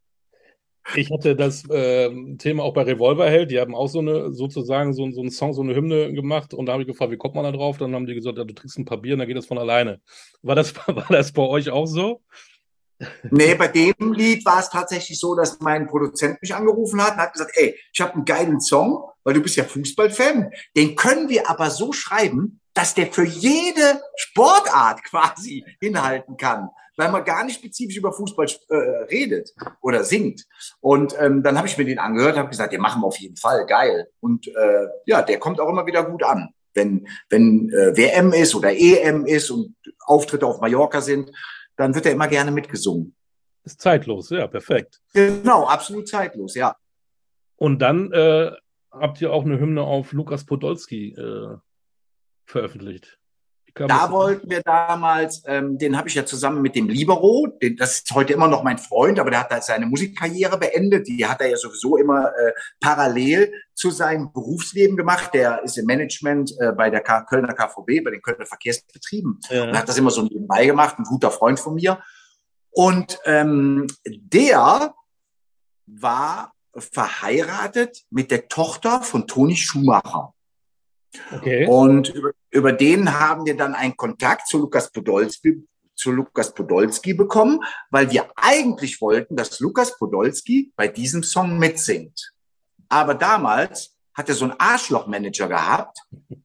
Ich 0.94 1.10
hatte 1.12 1.36
das 1.36 1.68
äh, 1.70 2.10
Thema 2.38 2.64
auch 2.64 2.74
bei 2.74 2.84
Revolverheld. 2.84 3.50
Die 3.50 3.60
haben 3.60 3.74
auch 3.74 3.88
so 3.88 4.00
eine, 4.00 4.32
sozusagen 4.34 4.94
so, 4.94 5.10
so 5.12 5.22
einen 5.22 5.32
Song, 5.32 5.54
so 5.54 5.64
eine 5.64 5.76
Hymne 5.76 6.14
gemacht. 6.14 6.54
Und 6.54 6.68
da 6.68 6.74
habe 6.74 6.84
ich 6.84 6.88
gefragt, 6.88 7.12
wie 7.12 7.18
kommt 7.18 7.34
man 7.34 7.44
da 7.44 7.52
drauf? 7.52 7.78
Dann 7.78 7.96
haben 7.96 8.06
die 8.06 8.14
gesagt, 8.14 8.38
ja, 8.38 8.44
du 8.44 8.54
trinkst 8.54 8.78
ein 8.78 8.86
paar 8.86 8.98
Bier 9.00 9.14
und 9.14 9.20
dann 9.20 9.28
geht 9.28 9.38
das 9.38 9.48
von 9.48 9.58
alleine. 9.58 10.00
War 10.44 10.56
das, 10.56 10.76
war 10.88 11.08
das 11.10 11.32
bei 11.32 11.42
euch 11.42 11.70
auch 11.72 11.88
so? 11.88 12.22
Nee, 13.30 13.56
bei 13.56 13.68
dem 13.68 14.14
Lied 14.14 14.46
war 14.46 14.60
es 14.60 14.70
tatsächlich 14.70 15.20
so, 15.20 15.36
dass 15.36 15.60
mein 15.60 15.88
Produzent 15.88 16.42
mich 16.42 16.54
angerufen 16.54 17.02
hat 17.04 17.14
und 17.14 17.20
hat 17.20 17.34
gesagt, 17.34 17.52
ey, 17.56 17.78
ich 17.92 18.00
habe 18.00 18.14
einen 18.14 18.26
geilen 18.26 18.62
Song, 18.62 19.04
weil 19.24 19.34
du 19.34 19.42
bist 19.42 19.58
ja 19.58 19.66
Fußballfan. 19.66 20.52
Den 20.78 20.96
können 20.96 21.28
wir 21.28 21.50
aber 21.50 21.72
so 21.72 21.92
schreiben, 21.92 22.62
dass 22.74 22.94
der 22.94 23.08
für 23.08 23.26
jede 23.26 24.02
Sportart 24.16 25.04
quasi 25.10 25.66
hinhalten 25.82 26.38
kann 26.38 26.70
weil 26.98 27.12
man 27.12 27.24
gar 27.24 27.44
nicht 27.44 27.58
spezifisch 27.60 27.98
über 27.98 28.14
Fußball 28.14 28.48
äh, 28.70 28.76
redet 29.10 29.54
oder 29.82 30.04
singt. 30.04 30.46
Und 30.80 31.16
ähm, 31.20 31.44
dann 31.44 31.58
habe 31.58 31.68
ich 31.68 31.78
mir 31.78 31.86
den 31.86 32.00
angehört, 32.00 32.38
habe 32.38 32.50
gesagt, 32.50 32.74
den 32.74 32.82
machen 32.82 33.02
wir 33.02 33.08
auf 33.08 33.18
jeden 33.18 33.38
Fall, 33.38 33.66
geil. 33.66 34.08
Und 34.20 34.48
äh, 34.48 34.88
ja, 35.06 35.22
der 35.22 35.40
kommt 35.40 35.60
auch 35.60 35.70
immer 35.70 35.86
wieder 35.86 36.04
gut 36.04 36.24
an. 36.24 36.50
Wenn, 36.74 37.08
wenn 37.30 37.70
äh, 37.70 37.96
WM 37.96 38.34
ist 38.34 38.54
oder 38.56 38.72
EM 38.74 39.26
ist 39.26 39.50
und 39.50 39.76
Auftritte 40.06 40.46
auf 40.46 40.60
Mallorca 40.60 41.02
sind, 41.02 41.32
dann 41.78 41.96
wird 41.96 42.06
er 42.06 42.12
immer 42.12 42.28
gerne 42.28 42.52
mitgesungen. 42.52 43.16
Ist 43.64 43.82
zeitlos, 43.82 44.30
ja, 44.30 44.48
perfekt. 44.48 45.02
Genau, 45.14 45.66
absolut 45.66 46.08
zeitlos, 46.08 46.56
ja. 46.56 46.76
Und 47.56 47.80
dann 47.80 48.12
äh, 48.12 48.52
habt 48.92 49.22
ihr 49.22 49.32
auch 49.32 49.46
eine 49.46 49.60
Hymne 49.60 49.82
auf 49.82 50.12
Lukas 50.12 50.46
Podolski 50.46 51.14
äh, 51.14 51.58
veröffentlicht. 52.46 53.18
Da 53.76 54.10
wollten 54.10 54.50
wir 54.50 54.62
damals, 54.62 55.44
ähm, 55.46 55.78
den 55.78 55.98
habe 55.98 56.08
ich 56.08 56.16
ja 56.16 56.26
zusammen 56.26 56.62
mit 56.62 56.76
dem 56.76 56.88
Libero, 56.88 57.48
den, 57.62 57.76
das 57.76 57.98
ist 57.98 58.12
heute 58.12 58.32
immer 58.32 58.48
noch 58.48 58.64
mein 58.64 58.78
Freund, 58.78 59.20
aber 59.20 59.32
der 59.32 59.42
hat 59.42 59.52
da 59.52 59.62
seine 59.62 59.86
Musikkarriere 59.86 60.58
beendet. 60.58 61.08
Die 61.08 61.26
hat 61.26 61.42
er 61.42 61.50
ja 61.50 61.58
sowieso 61.58 61.98
immer 61.98 62.30
äh, 62.30 62.54
parallel 62.80 63.52
zu 63.74 63.92
seinem 63.92 64.32
Berufsleben 64.32 64.96
gemacht. 64.96 65.34
Der 65.34 65.62
ist 65.64 65.78
im 65.78 65.86
Management 65.86 66.54
äh, 66.60 66.72
bei 66.72 66.90
der 66.90 67.02
K 67.02 67.24
Kölner 67.24 67.54
KVB, 67.54 68.04
bei 68.04 68.12
den 68.12 68.22
Kölner 68.22 68.46
Verkehrsbetrieben. 68.46 69.42
Ja. 69.50 69.64
Und 69.64 69.78
hat 69.78 69.90
das 69.90 69.98
immer 69.98 70.12
so 70.12 70.22
nebenbei 70.22 70.66
gemacht, 70.66 70.98
ein 70.98 71.04
guter 71.04 71.32
Freund 71.32 71.60
von 71.60 71.76
mir. 71.76 72.00
Und 72.72 73.20
ähm, 73.26 73.88
der 74.06 74.94
war 75.86 76.54
verheiratet 76.78 78.04
mit 78.10 78.32
der 78.32 78.48
Tochter 78.48 79.02
von 79.02 79.28
Toni 79.28 79.56
Schumacher. 79.56 80.35
Okay. 81.34 81.68
Und 81.68 82.10
über, 82.10 82.32
über 82.52 82.72
den 82.72 83.20
haben 83.20 83.46
wir 83.46 83.56
dann 83.56 83.76
einen 83.76 83.98
Kontakt 83.98 84.48
zu 84.48 84.60
Lukas 84.60 84.92
Podolski, 84.92 85.66
zu 85.96 86.12
Lukas 86.12 86.54
Podolski 86.54 87.14
bekommen, 87.14 87.60
weil 87.90 88.12
wir 88.12 88.28
eigentlich 88.36 89.00
wollten, 89.02 89.36
dass 89.36 89.60
Lukas 89.60 89.98
Podolski 89.98 90.72
bei 90.76 90.88
diesem 90.88 91.24
Song 91.24 91.58
mitsingt. 91.58 92.34
Aber 92.90 93.16
damals 93.16 93.96
hat 94.14 94.30
er 94.30 94.36
so 94.36 94.46
einen 94.46 94.56
Arschlochmanager 94.60 95.48
gehabt, 95.48 96.00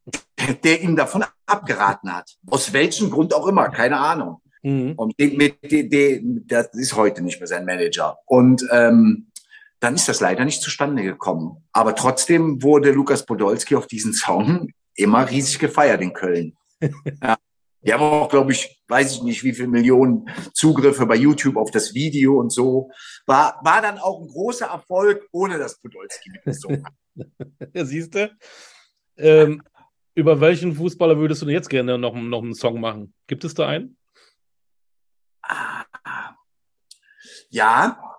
der 0.65 0.81
ihm 0.83 0.97
davon 0.97 1.25
abgeraten 1.47 2.15
hat. 2.15 2.37
Aus 2.49 2.73
welchem 2.73 3.11
Grund 3.11 3.35
auch 3.35 3.47
immer, 3.47 3.69
keine 3.69 3.99
Ahnung. 3.99 4.41
Mhm. 4.63 4.95
Und 4.97 5.19
den, 5.19 5.37
mit, 5.37 5.71
den, 5.71 5.91
den, 5.91 6.47
das 6.47 6.69
ist 6.75 6.95
heute 6.95 7.23
nicht 7.23 7.41
mehr 7.41 7.47
sein 7.47 7.65
Manager. 7.65 8.19
Und 8.27 8.67
ähm, 8.71 9.30
dann 9.81 9.95
ist 9.95 10.09
das 10.09 10.21
leider 10.21 10.45
nicht 10.45 10.63
zustande 10.63 11.03
gekommen. 11.03 11.65
Aber 11.73 11.95
trotzdem 11.95 12.63
wurde 12.63 12.93
Lukas 12.93 13.27
Podolski 13.27 13.77
auf 13.77 13.87
diesen 13.87 14.13
Song 14.13 14.69
immer 14.95 15.29
riesig 15.29 15.59
gefeiert 15.59 16.03
in 16.03 16.13
Köln. 16.13 16.57
ja. 17.23 17.37
Die 17.83 17.95
haben 17.95 18.03
auch, 18.03 18.29
glaube 18.29 18.53
ich, 18.53 18.83
weiß 18.89 19.13
ich 19.13 19.23
nicht, 19.23 19.43
wie 19.43 19.55
viele 19.55 19.69
Millionen 19.69 20.29
Zugriffe 20.53 21.07
bei 21.07 21.17
YouTube 21.17 21.57
auf 21.57 21.71
das 21.71 21.95
Video 21.95 22.39
und 22.39 22.53
so. 22.53 22.91
War, 23.25 23.59
war 23.65 23.81
dann 23.81 23.99
auch 23.99 24.21
ein 24.21 24.29
großer 24.29 24.67
Erfolg, 24.67 25.27
ohne 25.33 25.57
dass 25.57 25.81
Podolski 25.81 26.31
mitgesungen 26.31 26.85
hat. 26.85 26.93
ja, 27.75 27.85
siehst 27.87 28.15
du? 28.15 28.31
Ähm, 29.17 29.63
über 30.15 30.41
welchen 30.43 30.75
Fußballer 30.75 31.17
würdest 31.17 31.41
du 31.41 31.47
denn 31.47 31.55
jetzt 31.55 31.71
gerne 31.71 31.97
noch, 31.97 32.15
noch 32.15 32.43
einen 32.43 32.55
Song 32.55 32.81
machen? 32.81 33.15
Gibt 33.27 33.45
es 33.45 33.55
da 33.55 33.67
einen? 33.67 33.97
Ah, 35.41 35.87
ja, 37.49 38.10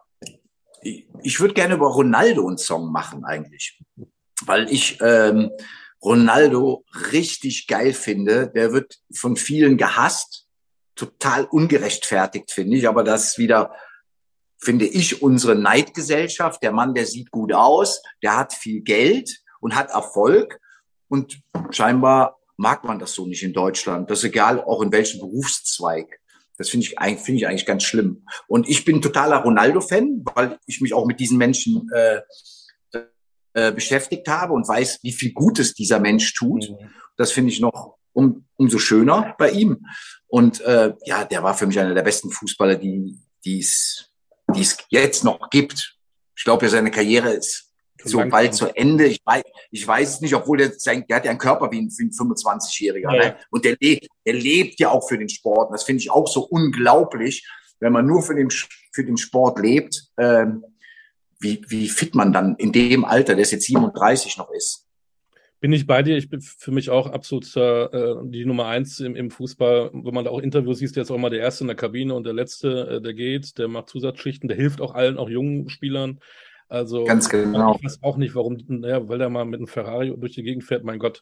ich 1.24 1.40
würde 1.40 1.54
gerne 1.54 1.76
über 1.76 1.88
Ronaldo 1.88 2.48
einen 2.48 2.58
Song 2.58 2.92
machen 2.92 3.24
eigentlich, 3.26 3.80
weil 4.46 4.72
ich 4.72 5.00
ähm, 5.02 5.52
Ronaldo 6.04 6.84
richtig 7.12 7.68
geil 7.68 7.94
finde. 7.94 8.52
Der 8.54 8.74
wird 8.74 9.00
von 9.14 9.36
vielen 9.36 9.78
gehasst, 9.78 10.48
total 10.96 11.46
ungerechtfertigt 11.46 12.52
finde 12.52 12.78
ich, 12.78 12.88
aber 12.88 13.04
das 13.04 13.38
wieder 13.38 13.76
finde 14.60 14.86
ich 14.86 15.22
unsere 15.22 15.56
Neidgesellschaft. 15.56 16.62
Der 16.62 16.72
Mann, 16.72 16.94
der 16.94 17.06
sieht 17.06 17.32
gut 17.32 17.54
aus, 17.54 18.02
der 18.22 18.38
hat 18.38 18.54
viel 18.54 18.82
Geld 18.82 19.42
und 19.60 19.76
hat 19.76 19.90
Erfolg 19.90 20.60
und 21.08 21.42
scheinbar 21.72 22.38
mag 22.58 22.84
man 22.84 23.00
das 23.00 23.14
so 23.14 23.26
nicht 23.26 23.44
in 23.44 23.54
Deutschland. 23.54 24.10
Das 24.10 24.20
ist 24.20 24.26
egal, 24.26 24.62
auch 24.62 24.82
in 24.82 24.92
welchem 24.92 25.20
Berufszweig. 25.20 26.21
Das 26.62 26.70
finde 26.70 26.86
ich, 26.86 26.96
finde 27.20 27.40
ich 27.40 27.48
eigentlich 27.48 27.66
ganz 27.66 27.84
schlimm. 27.84 28.26
Und 28.48 28.70
ich 28.70 28.86
bin 28.86 29.02
totaler 29.02 29.38
Ronaldo-Fan, 29.38 30.24
weil 30.36 30.58
ich 30.68 30.82
mich 30.82 30.94
auch 30.94 31.06
mit 31.06 31.20
diesen 31.20 31.38
Menschen 31.38 31.90
äh, 31.94 32.22
äh, 33.54 33.72
beschäftigt 33.72 34.28
habe 34.28 34.54
und 34.54 34.68
weiß, 34.68 35.00
wie 35.04 35.12
viel 35.12 35.34
Gutes 35.34 35.74
dieser 35.74 36.00
Mensch 36.00 36.34
tut. 36.34 36.70
Mhm. 36.70 36.90
Das 37.18 37.32
finde 37.32 37.52
ich 37.52 37.60
noch 37.60 37.98
um, 38.14 38.46
umso 38.56 38.78
schöner 38.78 39.36
bei 39.38 39.52
ihm. 39.52 39.86
Und 40.28 40.62
äh, 40.62 40.94
ja, 41.06 41.26
der 41.26 41.44
war 41.44 41.54
für 41.54 41.68
mich 41.68 41.80
einer 41.80 41.94
der 41.94 42.04
besten 42.04 42.32
Fußballer, 42.32 42.76
die 42.76 43.18
die 43.46 43.60
es 43.60 44.12
jetzt 44.90 45.24
noch 45.24 45.50
gibt. 45.50 45.98
Ich 46.36 46.44
glaube, 46.44 46.70
seine 46.70 46.92
Karriere 46.92 47.32
ist 47.32 47.71
so 48.04 48.24
bald 48.30 48.54
zu 48.54 48.68
Ende. 48.76 49.06
Ich 49.06 49.22
weiß, 49.26 49.44
ich 49.72 49.88
weiß 49.88 50.16
es 50.16 50.22
nicht, 50.22 50.34
obwohl 50.36 50.58
der, 50.58 50.72
sein, 50.74 51.06
der 51.08 51.18
hat 51.18 51.26
ja 51.26 51.32
einen 51.32 51.40
Körper 51.40 51.72
wie 51.72 51.80
ein, 51.80 51.88
ein 51.88 52.12
25-Jähriger. 52.12 53.16
Ja. 53.16 53.24
Ne? 53.30 53.36
Und 53.50 53.66
der 53.66 53.78
lebt, 53.80 54.08
der 54.26 54.34
lebt 54.34 54.80
ja 54.80 54.90
auch 54.90 55.08
für 55.08 55.18
den 55.18 55.30
Sport. 55.30 55.70
Und 55.70 55.74
das 55.74 55.84
finde 55.84 56.02
ich 56.02 56.12
auch 56.12 56.28
so 56.28 56.42
unglaublich, 56.42 57.48
wenn 57.80 57.94
man 57.94 58.06
nur 58.06 58.22
für 58.22 58.36
den, 58.36 58.50
für 58.92 59.04
den 59.04 59.18
Sport 59.18 59.60
lebt, 59.60 60.06
ähm, 60.18 60.64
wie, 61.40 61.64
wie 61.68 61.90
fit 61.90 62.16
man 62.16 62.32
dann 62.32 62.56
in 62.58 62.72
dem 62.72 63.04
Alter, 63.04 63.36
der 63.36 63.46
jetzt 63.46 63.66
37 63.66 64.38
noch 64.38 64.52
ist. 64.52 64.88
Bin 65.62 65.74
ich 65.74 65.86
bei 65.86 66.02
dir. 66.02 66.18
Ich 66.18 66.28
bin 66.28 66.42
für 66.42 66.72
mich 66.72 66.90
auch 66.90 67.06
absolut 67.06 67.46
äh, 67.56 68.16
die 68.24 68.46
Nummer 68.46 68.66
eins 68.66 69.00
im, 69.00 69.16
im 69.16 69.30
Fußball. 69.30 69.92
Wenn 69.94 70.14
man 70.14 70.26
da 70.26 70.32
auch 70.32 70.40
Interviews 70.40 70.80
sieht, 70.80 70.96
der 70.96 71.04
ist 71.04 71.12
auch 71.12 71.16
immer 71.16 71.30
der 71.30 71.40
Erste 71.40 71.64
in 71.64 71.68
der 71.68 71.76
Kabine 71.76 72.16
und 72.16 72.24
der 72.24 72.34
Letzte, 72.34 72.88
äh, 72.88 73.02
der 73.02 73.14
geht, 73.14 73.60
der 73.60 73.68
macht 73.68 73.90
Zusatzschichten, 73.90 74.48
der 74.48 74.58
hilft 74.58 74.82
auch 74.82 74.96
allen, 74.96 75.20
auch 75.20 75.30
jungen 75.30 75.70
Spielern. 75.70 76.20
Also 76.72 77.04
ganz 77.04 77.28
genau. 77.28 77.76
Ich 77.76 77.84
weiß 77.84 78.00
auch 78.02 78.16
nicht, 78.16 78.34
warum, 78.34 78.58
naja, 78.70 79.06
weil 79.10 79.18
der 79.18 79.28
mal 79.28 79.44
mit 79.44 79.60
einem 79.60 79.68
Ferrari 79.68 80.14
durch 80.16 80.36
die 80.36 80.44
Gegend 80.44 80.64
fährt, 80.64 80.86
mein 80.86 81.00
Gott. 81.00 81.22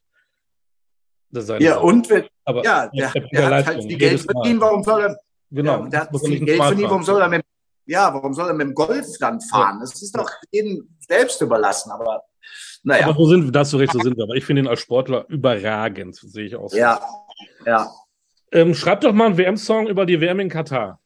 Das 1.32 1.48
sei 1.48 1.58
ja, 1.58 1.80
und 1.80 2.08
wenn, 2.08 2.26
Aber 2.46 2.64
ja, 2.64 2.88
der, 2.90 3.12
der, 3.12 3.28
der 3.30 3.50
hat 3.50 3.66
halt 3.66 3.84
viel 3.84 3.98
Geld 3.98 4.22
verdienen, 4.22 4.62
warum 4.62 4.84
soll 4.84 5.02
er, 5.02 5.20
genau, 5.50 5.84
ja, 5.86 5.90
der 5.90 6.02
hat 6.02 6.20
viel 6.20 6.46
Geld 6.46 6.62
verdienen, 6.62 6.90
warum 6.92 7.04
soll 7.04 7.20
er 7.20 7.30
mit, 7.30 7.44
ja, 7.88 8.14
warum 8.14 8.32
soll 8.32 8.48
er 8.48 8.54
mit 8.54 8.68
dem 8.68 8.76
Golf 8.76 9.08
dann 9.20 9.42
fahren? 9.42 9.78
Ja. 9.78 9.82
Das 9.82 10.00
ist 10.00 10.16
doch 10.16 10.30
jedem 10.52 10.88
selbst 11.00 11.42
überlassen, 11.42 11.90
aber 11.90 12.22
naja. 12.84 13.08
Aber 13.08 13.16
so 13.16 13.26
sind, 13.26 13.52
da 13.52 13.62
hast 13.62 13.74
du 13.74 13.78
recht, 13.78 13.92
so 13.92 14.00
sind 14.00 14.18
wir. 14.18 14.26
Aber 14.26 14.36
ich 14.36 14.46
finde 14.46 14.62
ihn 14.62 14.68
als 14.68 14.82
Sportler 14.82 15.26
überragend, 15.30 16.16
sehe 16.16 16.46
ich 16.46 16.56
aus. 16.56 16.76
Ja, 16.76 17.02
ja. 17.66 17.92
Ähm, 18.52 18.76
schreib 18.76 19.02
doch 19.02 19.14
mal 19.14 19.26
einen 19.26 19.38
WM-Song 19.38 19.88
über 19.88 20.06
die 20.06 20.22
WM 20.22 20.40
in 20.42 20.50
Katar. 20.50 21.02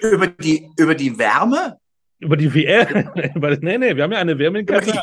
über, 0.00 0.28
die, 0.28 0.70
über 0.76 0.94
die 0.94 1.18
Wärme? 1.18 1.79
Über 2.20 2.36
die 2.36 2.54
WM? 2.54 3.10
nee, 3.62 3.78
nee, 3.78 3.96
wir 3.96 4.02
haben 4.04 4.12
ja 4.12 4.18
eine 4.18 4.38
Wärme 4.38 4.60
in 4.60 4.66
Katar. 4.66 5.02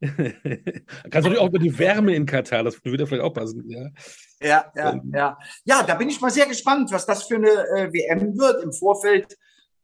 Kannst 1.10 1.28
du 1.28 1.38
auch 1.38 1.48
über 1.48 1.58
die 1.58 1.78
Wärme 1.78 2.14
in 2.14 2.24
Katar, 2.24 2.64
das 2.64 2.82
würde 2.84 3.06
vielleicht 3.06 3.22
auch 3.22 3.34
passen. 3.34 3.68
Ja, 3.68 3.88
ja, 4.40 4.72
ja. 4.74 4.92
Ähm. 4.92 5.12
Ja, 5.14 5.38
ja 5.64 5.82
da 5.82 5.94
bin 5.94 6.08
ich 6.08 6.20
mal 6.20 6.30
sehr 6.30 6.46
gespannt, 6.46 6.90
was 6.90 7.04
das 7.04 7.24
für 7.24 7.36
eine 7.36 7.50
äh, 7.50 7.92
WM 7.92 8.38
wird. 8.38 8.64
Im 8.64 8.72
Vorfeld 8.72 9.36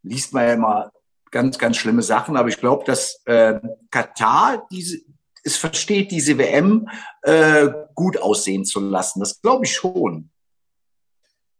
liest 0.02 0.32
man 0.32 0.44
ja 0.44 0.54
immer 0.54 0.92
ganz, 1.30 1.58
ganz 1.58 1.76
schlimme 1.76 2.02
Sachen, 2.02 2.36
aber 2.36 2.48
ich 2.48 2.58
glaube, 2.58 2.84
dass 2.84 3.20
äh, 3.26 3.60
Katar 3.90 4.66
diese, 4.70 5.00
es 5.44 5.56
versteht, 5.56 6.10
diese 6.10 6.38
WM 6.38 6.88
äh, 7.22 7.68
gut 7.94 8.18
aussehen 8.18 8.64
zu 8.64 8.80
lassen. 8.80 9.20
Das 9.20 9.42
glaube 9.42 9.66
ich 9.66 9.74
schon. 9.74 10.30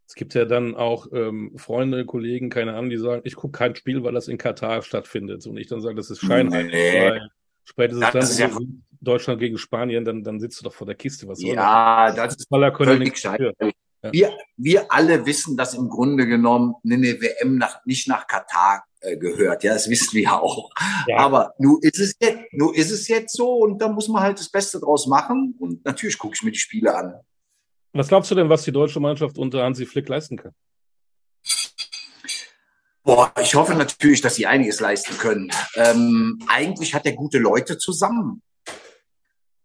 Es 0.07 0.15
gibt 0.15 0.33
ja 0.33 0.45
dann 0.45 0.75
auch 0.75 1.07
ähm, 1.11 1.51
Freunde, 1.57 2.05
Kollegen, 2.05 2.49
keine 2.49 2.73
Ahnung, 2.73 2.89
die 2.89 2.97
sagen, 2.97 3.21
ich 3.25 3.35
gucke 3.35 3.57
kein 3.57 3.75
Spiel, 3.75 4.03
weil 4.03 4.13
das 4.13 4.29
in 4.29 4.37
Katar 4.37 4.81
stattfindet. 4.81 5.45
Und 5.45 5.57
ich 5.57 5.67
dann 5.67 5.81
sage, 5.81 5.95
das 5.95 6.09
ist 6.09 6.21
scheinheilig. 6.21 6.71
Nee. 6.71 7.19
Spätestens 7.65 8.37
dann 8.37 8.51
ja 8.51 8.57
Deutschland 9.01 9.39
gegen 9.39 9.57
Spanien, 9.57 10.05
dann, 10.05 10.23
dann 10.23 10.39
sitzt 10.39 10.59
du 10.59 10.63
doch 10.63 10.73
vor 10.73 10.87
der 10.87 10.95
Kiste. 10.95 11.27
Was 11.27 11.41
ja, 11.41 12.11
das 12.13 12.35
ist 12.35 12.47
völlig 12.49 13.17
scheiße. 13.17 13.51
Ja. 14.03 14.13
Wir, 14.13 14.37
wir 14.55 14.91
alle 14.91 15.25
wissen, 15.25 15.57
dass 15.57 15.73
im 15.73 15.89
Grunde 15.89 16.25
genommen 16.25 16.75
eine 16.85 17.19
WM 17.19 17.57
nach, 17.57 17.83
nicht 17.85 18.07
nach 18.07 18.27
Katar 18.27 18.85
äh, 19.01 19.17
gehört. 19.17 19.63
Ja, 19.63 19.73
das 19.73 19.89
wissen 19.89 20.13
wir 20.13 20.33
auch. 20.41 20.69
Ja. 21.07 21.17
Aber 21.17 21.53
nun 21.57 21.79
ist, 21.81 21.99
es 21.99 22.15
jetzt, 22.19 22.39
nun 22.51 22.73
ist 22.73 22.91
es 22.91 23.07
jetzt 23.07 23.35
so 23.35 23.57
und 23.57 23.81
da 23.81 23.89
muss 23.89 24.07
man 24.07 24.23
halt 24.23 24.39
das 24.39 24.49
Beste 24.49 24.79
draus 24.79 25.07
machen. 25.07 25.55
Und 25.59 25.83
natürlich 25.83 26.17
gucke 26.17 26.35
ich 26.35 26.43
mir 26.43 26.51
die 26.51 26.59
Spiele 26.59 26.95
an. 26.95 27.15
Was 27.97 28.09
glaubst 28.09 28.29
du 28.29 28.35
denn, 28.35 28.47
was 28.47 28.63
die 28.63 28.71
deutsche 28.71 28.99
Mannschaft 28.99 29.39
unter 29.39 29.63
Hansi 29.63 29.87
Flick 29.87 30.07
leisten 30.07 30.37
kann? 30.37 30.53
Boah, 33.03 33.33
ich 33.41 33.55
hoffe 33.55 33.73
natürlich, 33.73 34.21
dass 34.21 34.35
sie 34.35 34.45
einiges 34.45 34.79
leisten 34.79 35.17
können. 35.17 35.49
Ähm, 35.75 36.39
eigentlich 36.47 36.93
hat 36.93 37.07
er 37.07 37.13
gute 37.13 37.39
Leute 37.39 37.79
zusammen. 37.79 38.43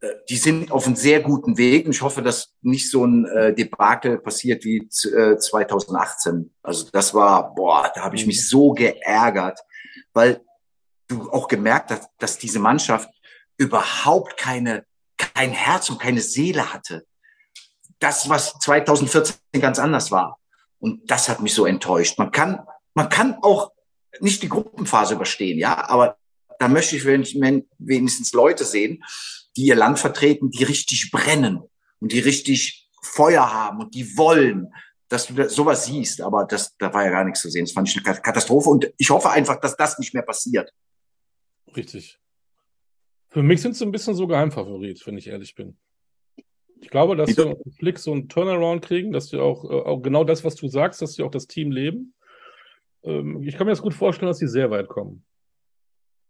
Äh, 0.00 0.12
die 0.30 0.36
sind 0.36 0.72
auf 0.72 0.86
einem 0.86 0.96
sehr 0.96 1.20
guten 1.20 1.58
Weg. 1.58 1.84
Und 1.84 1.92
ich 1.92 2.00
hoffe, 2.00 2.22
dass 2.22 2.54
nicht 2.62 2.90
so 2.90 3.04
ein 3.04 3.26
äh, 3.26 3.54
Debakel 3.54 4.18
passiert 4.18 4.64
wie 4.64 4.78
äh, 4.78 5.36
2018. 5.36 6.54
Also 6.62 6.88
das 6.90 7.12
war, 7.12 7.54
boah, 7.54 7.92
da 7.94 8.02
habe 8.02 8.16
ich 8.16 8.26
mich 8.26 8.48
so 8.48 8.70
geärgert, 8.70 9.60
weil 10.14 10.40
du 11.08 11.30
auch 11.30 11.48
gemerkt 11.48 11.90
hast, 11.90 12.08
dass 12.18 12.38
diese 12.38 12.60
Mannschaft 12.60 13.10
überhaupt 13.58 14.38
keine, 14.38 14.86
kein 15.18 15.50
Herz 15.50 15.90
und 15.90 16.00
keine 16.00 16.22
Seele 16.22 16.72
hatte. 16.72 17.04
Das, 18.02 18.28
was 18.28 18.54
2014 18.58 19.36
ganz 19.60 19.78
anders 19.78 20.10
war. 20.10 20.38
Und 20.78 21.08
das 21.10 21.28
hat 21.28 21.40
mich 21.40 21.54
so 21.54 21.66
enttäuscht. 21.66 22.18
Man 22.18 22.32
kann, 22.32 22.66
man 22.94 23.08
kann 23.08 23.36
auch 23.42 23.70
nicht 24.20 24.42
die 24.42 24.48
Gruppenphase 24.48 25.14
überstehen, 25.14 25.58
ja, 25.58 25.88
aber 25.88 26.16
da 26.58 26.68
möchte 26.68 26.96
ich 26.96 27.04
wenigstens 27.04 28.32
Leute 28.32 28.64
sehen, 28.64 29.02
die 29.56 29.66
ihr 29.66 29.76
Land 29.76 29.98
vertreten, 29.98 30.50
die 30.50 30.64
richtig 30.64 31.10
brennen 31.10 31.62
und 32.00 32.12
die 32.12 32.20
richtig 32.20 32.88
Feuer 33.02 33.52
haben 33.52 33.80
und 33.80 33.94
die 33.94 34.16
wollen, 34.16 34.72
dass 35.08 35.26
du 35.26 35.48
sowas 35.48 35.86
siehst. 35.86 36.20
Aber 36.20 36.44
das, 36.44 36.76
da 36.78 36.92
war 36.92 37.04
ja 37.04 37.10
gar 37.10 37.24
nichts 37.24 37.40
zu 37.40 37.50
sehen. 37.50 37.64
Das 37.64 37.72
fand 37.72 37.88
ich 37.88 37.96
eine 38.04 38.20
Katastrophe 38.20 38.68
und 38.68 38.92
ich 38.96 39.10
hoffe 39.10 39.30
einfach, 39.30 39.60
dass 39.60 39.76
das 39.76 39.98
nicht 39.98 40.14
mehr 40.14 40.22
passiert. 40.22 40.72
Richtig. 41.76 42.18
Für 43.28 43.42
mich 43.42 43.62
sind 43.62 43.76
sie 43.76 43.84
ein 43.84 43.92
bisschen 43.92 44.14
so 44.14 44.26
Geheimfavorit, 44.26 45.06
wenn 45.06 45.16
ich 45.16 45.28
ehrlich 45.28 45.54
bin. 45.54 45.78
Ich 46.82 46.90
glaube, 46.90 47.14
dass 47.16 47.30
sie 47.30 47.42
auf 47.42 47.58
Flick 47.78 47.98
so 48.00 48.12
einen 48.12 48.28
Turnaround 48.28 48.84
kriegen, 48.84 49.12
dass 49.12 49.28
sie 49.28 49.38
auch, 49.38 49.64
äh, 49.64 49.68
auch 49.68 50.02
genau 50.02 50.24
das, 50.24 50.44
was 50.44 50.56
du 50.56 50.66
sagst, 50.66 51.00
dass 51.00 51.14
sie 51.14 51.22
auch 51.22 51.30
das 51.30 51.46
Team 51.46 51.70
leben. 51.70 52.12
Ähm, 53.04 53.40
ich 53.44 53.56
kann 53.56 53.66
mir 53.66 53.72
das 53.72 53.82
gut 53.82 53.94
vorstellen, 53.94 54.28
dass 54.28 54.38
sie 54.38 54.48
sehr 54.48 54.70
weit 54.70 54.88
kommen. 54.88 55.24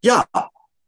Ja, 0.02 0.26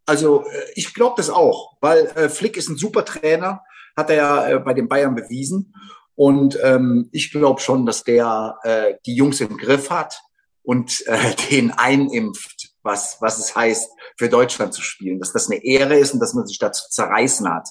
also 0.05 0.45
äh, 0.45 0.73
ich 0.75 0.93
glaube 0.93 1.15
das 1.17 1.31
auch, 1.31 1.79
weil 1.81 2.07
äh, 2.15 2.29
Flick 2.29 2.59
ist 2.59 2.69
ein 2.69 2.77
super 2.77 3.07
Trainer, 3.07 3.63
hat 3.97 4.11
er 4.11 4.17
ja 4.51 4.59
bei 4.59 4.75
den 4.75 4.87
Bayern 4.87 5.15
bewiesen. 5.15 5.75
Und 6.15 6.59
ähm, 6.63 7.09
ich 7.11 7.33
glaube 7.33 7.61
schon, 7.61 7.87
dass 7.87 8.05
der 8.05 8.59
äh, 8.65 8.95
die 9.07 9.15
Jungs 9.15 9.41
im 9.41 9.57
Griff 9.57 9.89
hat 9.89 10.21
und 10.63 11.07
äh, 11.07 11.35
den 11.51 11.71
einimpft, 11.71 12.75
was, 12.83 13.17
was 13.21 13.39
es 13.39 13.57
heißt, 13.57 13.91
für 14.19 14.29
Deutschland 14.29 14.75
zu 14.75 14.83
spielen. 14.83 15.21
Dass 15.21 15.33
das 15.33 15.51
eine 15.51 15.65
Ehre 15.65 15.97
ist 15.97 16.13
und 16.13 16.21
dass 16.21 16.35
man 16.35 16.47
sich 16.47 16.59
da 16.59 16.71
zu 16.71 16.91
zerreißen 16.91 17.49
hat. 17.49 17.71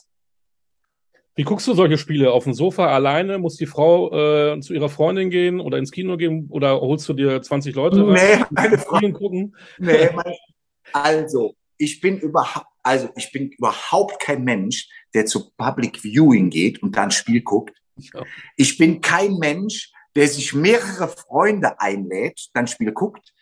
Wie 1.36 1.44
guckst 1.44 1.68
du 1.68 1.74
solche 1.74 1.98
Spiele? 1.98 2.32
Auf 2.32 2.44
dem 2.44 2.54
Sofa 2.54 2.88
alleine? 2.88 3.40
Muss 3.40 3.58
die 3.58 3.66
Frau 3.66 4.12
äh, 4.14 4.60
zu 4.62 4.74
ihrer 4.74 4.90
Freundin 4.90 5.30
gehen 5.32 5.60
oder 5.60 5.80
ins 5.80 5.92
Kino 5.92 6.16
gehen? 6.16 6.48
Oder 6.50 6.80
holst 6.80 7.10
du 7.10 7.14
dir 7.14 7.42
20 7.42 7.74
Leute? 7.74 8.04
Nee, 8.04 8.44
meine 8.52 8.78
Frau. 8.78 9.00
Gucken? 9.12 9.56
Nee, 9.80 10.10
meine, 10.14 10.36
also, 10.94 11.56
ich 11.78 12.02
bin 12.02 12.20
überhaupt, 12.20 12.68
also 12.84 13.10
ich 13.16 13.32
bin 13.32 13.50
überhaupt 13.50 14.20
kein 14.20 14.44
Mensch, 14.44 14.88
der 15.14 15.26
zu 15.26 15.52
Public 15.58 16.04
Viewing 16.04 16.50
geht 16.50 16.84
und 16.84 16.96
dann 16.96 17.10
Spiel 17.10 17.42
guckt. 17.42 17.76
Ja. 17.96 18.24
Ich 18.56 18.78
bin 18.78 19.02
kein 19.02 19.36
Mensch, 19.38 19.92
der 20.16 20.28
sich 20.28 20.54
mehrere 20.54 21.08
Freunde 21.08 21.80
einlädt, 21.80 22.50
dann 22.54 22.68
Spiel 22.68 22.92
guckt. 22.92 23.34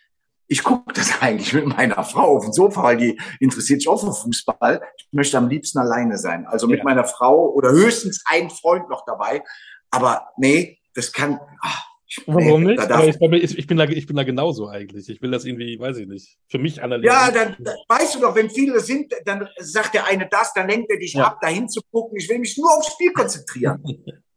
Ich 0.52 0.62
gucke 0.62 0.92
das 0.92 1.10
eigentlich 1.22 1.54
mit 1.54 1.66
meiner 1.66 2.04
Frau 2.04 2.36
auf 2.36 2.44
dem 2.44 2.52
Sofa, 2.52 2.82
weil 2.82 2.98
die 2.98 3.18
interessiert 3.40 3.80
sich 3.80 3.88
auch 3.88 3.98
für 3.98 4.12
Fußball. 4.12 4.82
Ich 4.98 5.08
möchte 5.10 5.38
am 5.38 5.48
liebsten 5.48 5.78
alleine 5.78 6.18
sein. 6.18 6.46
Also 6.46 6.66
mit 6.66 6.78
ja. 6.78 6.84
meiner 6.84 7.04
Frau 7.04 7.50
oder 7.52 7.70
höchstens 7.70 8.22
ein 8.26 8.50
Freund 8.50 8.90
noch 8.90 9.06
dabei. 9.06 9.42
Aber 9.90 10.28
nee, 10.36 10.78
das 10.94 11.10
kann. 11.10 11.40
Ach, 11.62 11.86
Warum 12.26 12.64
nicht? 12.64 12.82
Ich, 12.82 13.18
bin, 13.18 13.32
ich, 13.32 13.66
bin 13.66 13.78
da, 13.78 13.84
ich 13.84 14.06
bin 14.06 14.16
da 14.16 14.24
genauso 14.24 14.68
eigentlich. 14.68 15.08
Ich 15.08 15.22
will 15.22 15.30
das 15.30 15.46
irgendwie, 15.46 15.80
weiß 15.80 15.96
ich 15.96 16.06
nicht, 16.06 16.36
für 16.50 16.58
mich 16.58 16.82
analysieren. 16.82 17.16
Ja, 17.16 17.30
dann, 17.30 17.56
dann 17.58 17.76
weißt 17.88 18.16
du 18.16 18.20
doch, 18.20 18.34
wenn 18.34 18.50
viele 18.50 18.78
sind, 18.80 19.14
dann 19.24 19.48
sagt 19.58 19.94
der 19.94 20.04
eine 20.04 20.28
das, 20.28 20.52
dann 20.52 20.68
lenkt 20.68 20.90
er 20.90 20.98
dich 20.98 21.14
ja. 21.14 21.28
ab, 21.28 21.40
dahin 21.40 21.70
zu 21.70 21.80
gucken. 21.90 22.18
Ich 22.18 22.28
will 22.28 22.38
mich 22.38 22.58
nur 22.58 22.70
aufs 22.76 22.92
Spiel 22.92 23.14
konzentrieren. 23.14 23.82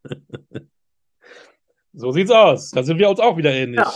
so 1.94 2.14
sieht's 2.14 2.32
aus. 2.32 2.72
Da 2.72 2.84
sind 2.84 2.98
wir 2.98 3.10
uns 3.10 3.20
auch 3.20 3.36
wieder 3.36 3.52
ähnlich. 3.52 3.82
Ja. 3.82 3.92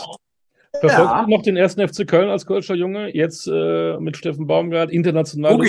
Verfolgt 0.78 1.10
ja. 1.10 1.26
noch 1.26 1.42
den 1.42 1.56
ersten 1.56 1.86
FC 1.86 2.06
Köln 2.06 2.28
als 2.30 2.46
Kölscher 2.46 2.74
Junge, 2.74 3.14
jetzt 3.14 3.48
äh, 3.48 3.98
mit 3.98 4.16
Steffen 4.16 4.46
Baumgart, 4.46 4.90
international. 4.90 5.60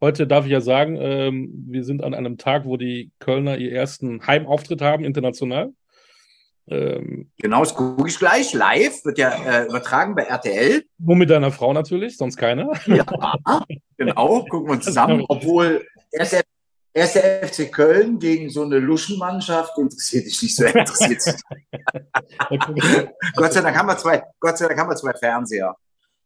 Heute 0.00 0.26
darf 0.26 0.44
ich 0.44 0.52
ja 0.52 0.60
sagen, 0.60 0.96
ähm, 1.00 1.50
wir 1.68 1.84
sind 1.84 2.04
an 2.04 2.14
einem 2.14 2.38
Tag, 2.38 2.64
wo 2.64 2.76
die 2.76 3.10
Kölner 3.18 3.56
ihren 3.58 3.74
ersten 3.74 4.26
Heimauftritt 4.26 4.80
haben, 4.80 5.04
international. 5.04 5.72
Ähm, 6.68 7.30
genau, 7.38 7.60
das 7.60 7.74
gucke 7.74 8.08
ich 8.08 8.18
gleich 8.18 8.52
live, 8.52 9.04
wird 9.04 9.18
ja 9.18 9.30
äh, 9.30 9.66
übertragen 9.66 10.14
bei 10.14 10.22
RTL. 10.22 10.84
Nur 10.98 11.16
mit 11.16 11.30
deiner 11.30 11.50
Frau 11.50 11.72
natürlich, 11.72 12.16
sonst 12.16 12.36
keiner. 12.36 12.72
Ja, 12.86 13.04
genau, 13.96 14.44
gucken 14.44 14.68
wir 14.68 14.80
zusammen, 14.80 15.24
obwohl 15.28 15.84
erst 16.12 16.44
der 16.98 17.46
FC 17.46 17.72
Köln 17.72 18.18
gegen 18.18 18.50
so 18.50 18.62
eine 18.62 18.78
Luschenmannschaft 18.78 19.76
interessiert 19.78 20.26
dich 20.26 20.42
nicht 20.42 20.56
so 20.56 20.64
interessiert. 20.66 21.40
Gott 23.36 23.52
sei 23.52 23.60
Dank 23.60 23.76
haben 23.76 23.88
wir 23.88 23.96
zwei, 23.96 24.22
Gott 24.40 24.58
sei 24.58 24.68
Dank 24.68 24.80
haben 24.80 24.90
wir 24.90 24.96
zwei 24.96 25.12
Fernseher. 25.12 25.76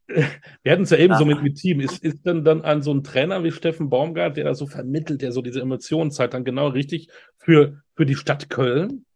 Wir 0.07 0.73
hatten 0.73 0.83
es 0.83 0.91
ja 0.91 0.99
eben 0.99 1.17
so 1.17 1.25
mit, 1.25 1.43
mit 1.43 1.57
Team. 1.57 1.81
Ist, 1.81 2.03
ist 2.03 2.27
denn 2.27 2.45
dann 2.45 2.63
an 2.63 2.83
so 2.83 2.93
ein 2.93 3.03
Trainer 3.03 3.43
wie 3.45 3.53
Steffen 3.53 3.89
Baumgart, 3.89 4.37
der 4.37 4.45
da 4.45 4.55
so 4.55 4.67
vermittelt, 4.67 5.23
der 5.23 5.33
so 5.33 5.41
diese 5.43 5.61
Emotionen 5.61 6.11
zeigt, 6.11 6.35
dann 6.35 6.45
genau 6.45 6.69
richtig 6.69 7.09
für, 7.39 7.83
für 7.95 8.05
die 8.05 8.17
Stadt 8.17 8.51
Köln? 8.51 9.07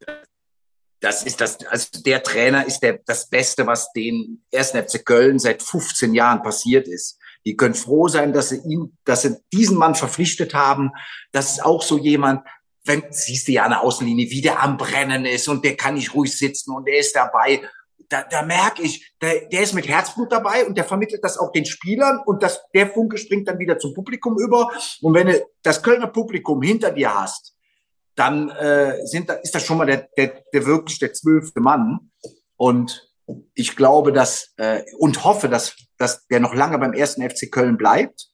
das 1.00 1.22
ist 1.22 1.40
das, 1.40 1.64
also 1.66 2.02
der 2.04 2.22
Trainer 2.22 2.66
ist 2.66 2.80
der, 2.80 3.00
das 3.04 3.28
Beste, 3.28 3.66
was 3.66 3.92
den 3.92 4.42
ersten 4.50 4.82
FC 4.82 5.04
Köln 5.04 5.38
seit 5.38 5.62
15 5.62 6.14
Jahren 6.14 6.42
passiert 6.42 6.88
ist. 6.88 7.15
Die 7.46 7.56
können 7.56 7.74
froh 7.74 8.08
sein, 8.08 8.32
dass 8.32 8.48
sie 8.50 8.58
ihn, 8.58 8.98
dass 9.04 9.22
sie 9.22 9.36
diesen 9.52 9.78
Mann 9.78 9.94
verpflichtet 9.94 10.52
haben. 10.52 10.90
Das 11.30 11.52
ist 11.52 11.64
auch 11.64 11.80
so 11.80 11.96
jemand, 11.96 12.42
wenn, 12.84 13.04
siehst 13.10 13.46
du 13.46 13.52
ja 13.52 13.64
an 13.64 13.70
der 13.70 13.82
Außenlinie, 13.82 14.30
wie 14.30 14.42
der 14.42 14.62
am 14.62 14.76
Brennen 14.76 15.24
ist 15.24 15.48
und 15.48 15.64
der 15.64 15.76
kann 15.76 15.94
nicht 15.94 16.12
ruhig 16.12 16.36
sitzen 16.36 16.74
und 16.74 16.86
der 16.86 16.98
ist 16.98 17.14
dabei. 17.14 17.62
Da, 18.08 18.24
da 18.24 18.42
merke 18.42 18.82
ich, 18.82 19.12
der, 19.20 19.48
der 19.48 19.62
ist 19.62 19.74
mit 19.74 19.88
Herzblut 19.88 20.30
dabei 20.30 20.66
und 20.66 20.76
der 20.76 20.84
vermittelt 20.84 21.22
das 21.22 21.38
auch 21.38 21.52
den 21.52 21.64
Spielern 21.64 22.20
und 22.26 22.42
das, 22.42 22.60
der 22.74 22.90
Funke 22.90 23.16
springt 23.16 23.48
dann 23.48 23.58
wieder 23.58 23.78
zum 23.78 23.94
Publikum 23.94 24.36
über. 24.38 24.70
Und 25.00 25.14
wenn 25.14 25.28
du 25.28 25.46
das 25.62 25.82
Kölner 25.82 26.08
Publikum 26.08 26.62
hinter 26.62 26.90
dir 26.90 27.14
hast, 27.14 27.54
dann 28.16 28.50
äh, 28.50 29.06
sind, 29.06 29.30
ist 29.30 29.54
das 29.54 29.64
schon 29.64 29.78
mal 29.78 29.86
der, 29.86 30.08
der, 30.16 30.42
der 30.52 30.66
wirklich 30.66 30.98
der 30.98 31.12
zwölfte 31.12 31.60
Mann. 31.60 32.10
Und 32.56 33.05
ich 33.54 33.76
glaube, 33.76 34.12
dass 34.12 34.52
äh, 34.56 34.82
und 34.98 35.24
hoffe, 35.24 35.48
dass, 35.48 35.76
dass 35.98 36.26
der 36.28 36.40
noch 36.40 36.54
lange 36.54 36.78
beim 36.78 36.92
ersten 36.92 37.28
FC 37.28 37.50
Köln 37.50 37.76
bleibt 37.76 38.28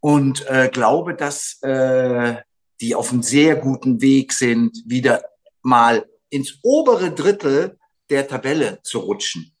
und 0.00 0.46
äh, 0.48 0.68
glaube, 0.72 1.14
dass 1.14 1.58
äh, 1.62 2.36
die 2.80 2.94
auf 2.94 3.12
einem 3.12 3.22
sehr 3.22 3.56
guten 3.56 4.00
Weg 4.00 4.32
sind, 4.32 4.76
wieder 4.86 5.22
mal 5.62 6.06
ins 6.30 6.58
obere 6.62 7.12
Drittel 7.12 7.78
der 8.10 8.26
Tabelle 8.26 8.80
zu 8.82 9.00
rutschen 9.00 9.54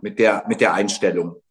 mit 0.00 0.18
der 0.18 0.44
mit 0.48 0.60
der 0.60 0.74
Einstellung. 0.74 1.41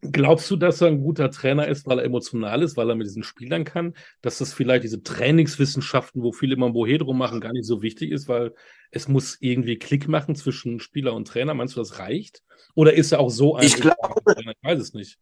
Glaubst 0.00 0.48
du, 0.48 0.56
dass 0.56 0.80
er 0.80 0.88
ein 0.88 1.02
guter 1.02 1.28
Trainer 1.30 1.66
ist, 1.66 1.84
weil 1.86 1.98
er 1.98 2.04
emotional 2.04 2.62
ist, 2.62 2.76
weil 2.76 2.88
er 2.88 2.94
mit 2.94 3.08
diesen 3.08 3.24
Spielern 3.24 3.64
kann? 3.64 3.94
Dass 4.22 4.38
das 4.38 4.52
vielleicht 4.52 4.84
diese 4.84 5.02
Trainingswissenschaften, 5.02 6.22
wo 6.22 6.30
viele 6.32 6.54
immer 6.54 6.66
ein 6.66 6.72
Bohe 6.72 6.98
drum 6.98 7.18
machen, 7.18 7.40
gar 7.40 7.52
nicht 7.52 7.66
so 7.66 7.82
wichtig 7.82 8.12
ist, 8.12 8.28
weil 8.28 8.54
es 8.92 9.08
muss 9.08 9.38
irgendwie 9.40 9.76
Klick 9.76 10.06
machen 10.06 10.36
zwischen 10.36 10.78
Spieler 10.78 11.14
und 11.14 11.26
Trainer. 11.26 11.52
Meinst 11.54 11.74
du, 11.74 11.80
das 11.80 11.98
reicht? 11.98 12.44
Oder 12.74 12.94
ist 12.94 13.10
er 13.10 13.18
auch 13.18 13.30
so 13.30 13.56
ein? 13.56 13.66
Ich 13.66 13.74
glaube, 13.74 14.22
ich 14.26 14.56
weiß 14.62 14.78
es 14.78 14.94
nicht. 14.94 15.18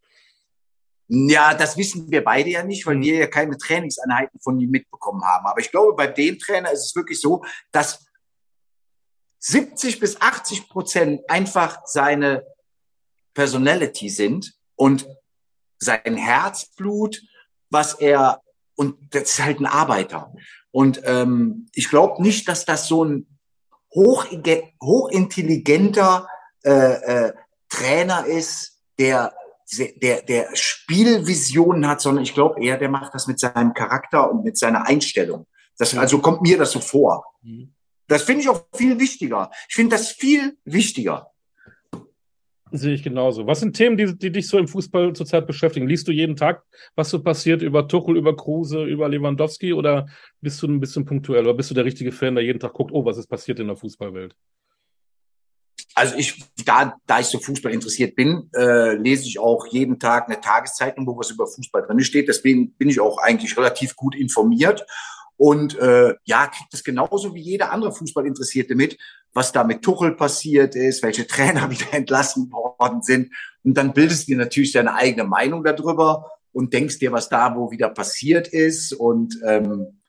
Ja, 1.08 1.54
das 1.54 1.78
wissen 1.78 2.10
wir 2.10 2.22
beide 2.22 2.50
ja 2.50 2.62
nicht, 2.62 2.84
weil 2.84 3.00
wir 3.00 3.14
ja 3.14 3.26
keine 3.28 3.56
Trainingseinheiten 3.56 4.40
von 4.40 4.60
ihm 4.60 4.70
mitbekommen 4.70 5.22
haben. 5.24 5.46
Aber 5.46 5.60
ich 5.60 5.70
glaube, 5.70 5.94
bei 5.94 6.08
dem 6.08 6.38
Trainer 6.38 6.70
ist 6.72 6.84
es 6.84 6.96
wirklich 6.96 7.20
so, 7.20 7.44
dass 7.72 8.04
70 9.38 10.00
bis 10.00 10.20
80 10.20 10.68
Prozent 10.68 11.30
einfach 11.30 11.80
seine 11.86 12.44
Personality 13.32 14.10
sind 14.10 14.55
und 14.76 15.06
sein 15.78 16.16
Herzblut, 16.16 17.22
was 17.70 17.94
er, 17.94 18.42
und 18.76 18.96
das 19.14 19.22
ist 19.22 19.42
halt 19.42 19.60
ein 19.60 19.66
Arbeiter. 19.66 20.32
Und 20.70 21.00
ähm, 21.04 21.68
ich 21.72 21.88
glaube 21.88 22.22
nicht, 22.22 22.48
dass 22.48 22.64
das 22.64 22.86
so 22.86 23.04
ein 23.04 23.26
hoch, 23.94 24.26
hochintelligenter 24.82 26.28
äh, 26.64 26.70
äh, 26.70 27.32
Trainer 27.68 28.26
ist, 28.26 28.80
der, 28.98 29.34
der, 30.02 30.22
der 30.22 30.48
Spielvisionen 30.54 31.88
hat, 31.88 32.00
sondern 32.00 32.24
ich 32.24 32.34
glaube 32.34 32.62
eher, 32.62 32.78
der 32.78 32.88
macht 32.88 33.14
das 33.14 33.26
mit 33.26 33.40
seinem 33.40 33.74
Charakter 33.74 34.30
und 34.30 34.44
mit 34.44 34.56
seiner 34.56 34.86
Einstellung. 34.86 35.46
Das, 35.78 35.96
also 35.96 36.20
kommt 36.20 36.42
mir 36.42 36.56
das 36.56 36.72
so 36.72 36.80
vor. 36.80 37.24
Mhm. 37.42 37.74
Das 38.06 38.22
finde 38.22 38.42
ich 38.42 38.48
auch 38.48 38.66
viel 38.74 39.00
wichtiger. 39.00 39.50
Ich 39.68 39.74
finde 39.74 39.96
das 39.96 40.10
viel 40.10 40.56
wichtiger. 40.64 41.32
Sehe 42.72 42.94
ich 42.94 43.04
genauso. 43.04 43.46
Was 43.46 43.60
sind 43.60 43.76
Themen, 43.76 43.96
die, 43.96 44.18
die 44.18 44.32
dich 44.32 44.48
so 44.48 44.58
im 44.58 44.66
Fußball 44.66 45.12
zurzeit 45.12 45.46
beschäftigen? 45.46 45.86
Liest 45.86 46.08
du 46.08 46.12
jeden 46.12 46.34
Tag, 46.34 46.64
was 46.96 47.10
so 47.10 47.22
passiert 47.22 47.62
über 47.62 47.86
Tuchel, 47.86 48.16
über 48.16 48.36
Kruse, 48.36 48.82
über 48.82 49.08
Lewandowski 49.08 49.72
oder 49.72 50.06
bist 50.40 50.60
du 50.62 50.66
ein 50.66 50.80
bisschen 50.80 51.04
punktuell 51.04 51.44
oder 51.44 51.54
bist 51.54 51.70
du 51.70 51.74
der 51.74 51.84
richtige 51.84 52.10
Fan, 52.10 52.34
der 52.34 52.42
jeden 52.42 52.58
Tag 52.58 52.72
guckt, 52.72 52.90
oh, 52.92 53.04
was 53.04 53.18
ist 53.18 53.28
passiert 53.28 53.60
in 53.60 53.68
der 53.68 53.76
Fußballwelt? 53.76 54.34
Also 55.94 56.16
ich, 56.16 56.44
da, 56.64 56.96
da 57.06 57.20
ich 57.20 57.26
so 57.26 57.38
Fußball 57.38 57.72
interessiert 57.72 58.16
bin, 58.16 58.50
äh, 58.54 58.96
lese 58.96 59.26
ich 59.26 59.38
auch 59.38 59.66
jeden 59.68 59.98
Tag 59.98 60.28
eine 60.28 60.40
Tageszeitung, 60.40 61.06
wo 61.06 61.16
was 61.16 61.30
über 61.30 61.46
Fußball 61.46 61.86
drin 61.86 62.00
steht. 62.00 62.28
Deswegen 62.28 62.72
bin 62.72 62.90
ich 62.90 63.00
auch 63.00 63.18
eigentlich 63.18 63.56
relativ 63.56 63.94
gut 63.94 64.14
informiert 64.16 64.84
und 65.36 65.78
äh, 65.78 66.14
ja, 66.24 66.46
kriegt 66.46 66.72
es 66.72 66.82
genauso 66.82 67.34
wie 67.34 67.40
jeder 67.40 67.72
andere 67.72 67.92
Fußballinteressierte 67.92 68.74
mit, 68.74 68.98
was 69.32 69.52
da 69.52 69.64
mit 69.64 69.82
Tuchel 69.82 70.12
passiert 70.12 70.74
ist, 70.74 71.02
welche 71.02 71.26
Trainer 71.28 71.70
wieder 71.70 71.92
entlassen 71.92 72.50
worden 72.50 73.02
sind. 73.02 73.32
Und 73.62 73.74
dann 73.76 73.92
bildest 73.92 74.26
du 74.26 74.32
dir 74.32 74.38
natürlich 74.38 74.72
deine 74.72 74.94
eigene 74.94 75.24
Meinung 75.24 75.62
darüber 75.62 76.30
und 76.52 76.72
denkst 76.72 76.98
dir, 76.98 77.12
was 77.12 77.28
da 77.28 77.54
wo 77.54 77.70
wieder 77.70 77.90
passiert 77.90 78.48
ist. 78.48 78.92
Und 78.94 79.38
ähm, 79.44 80.00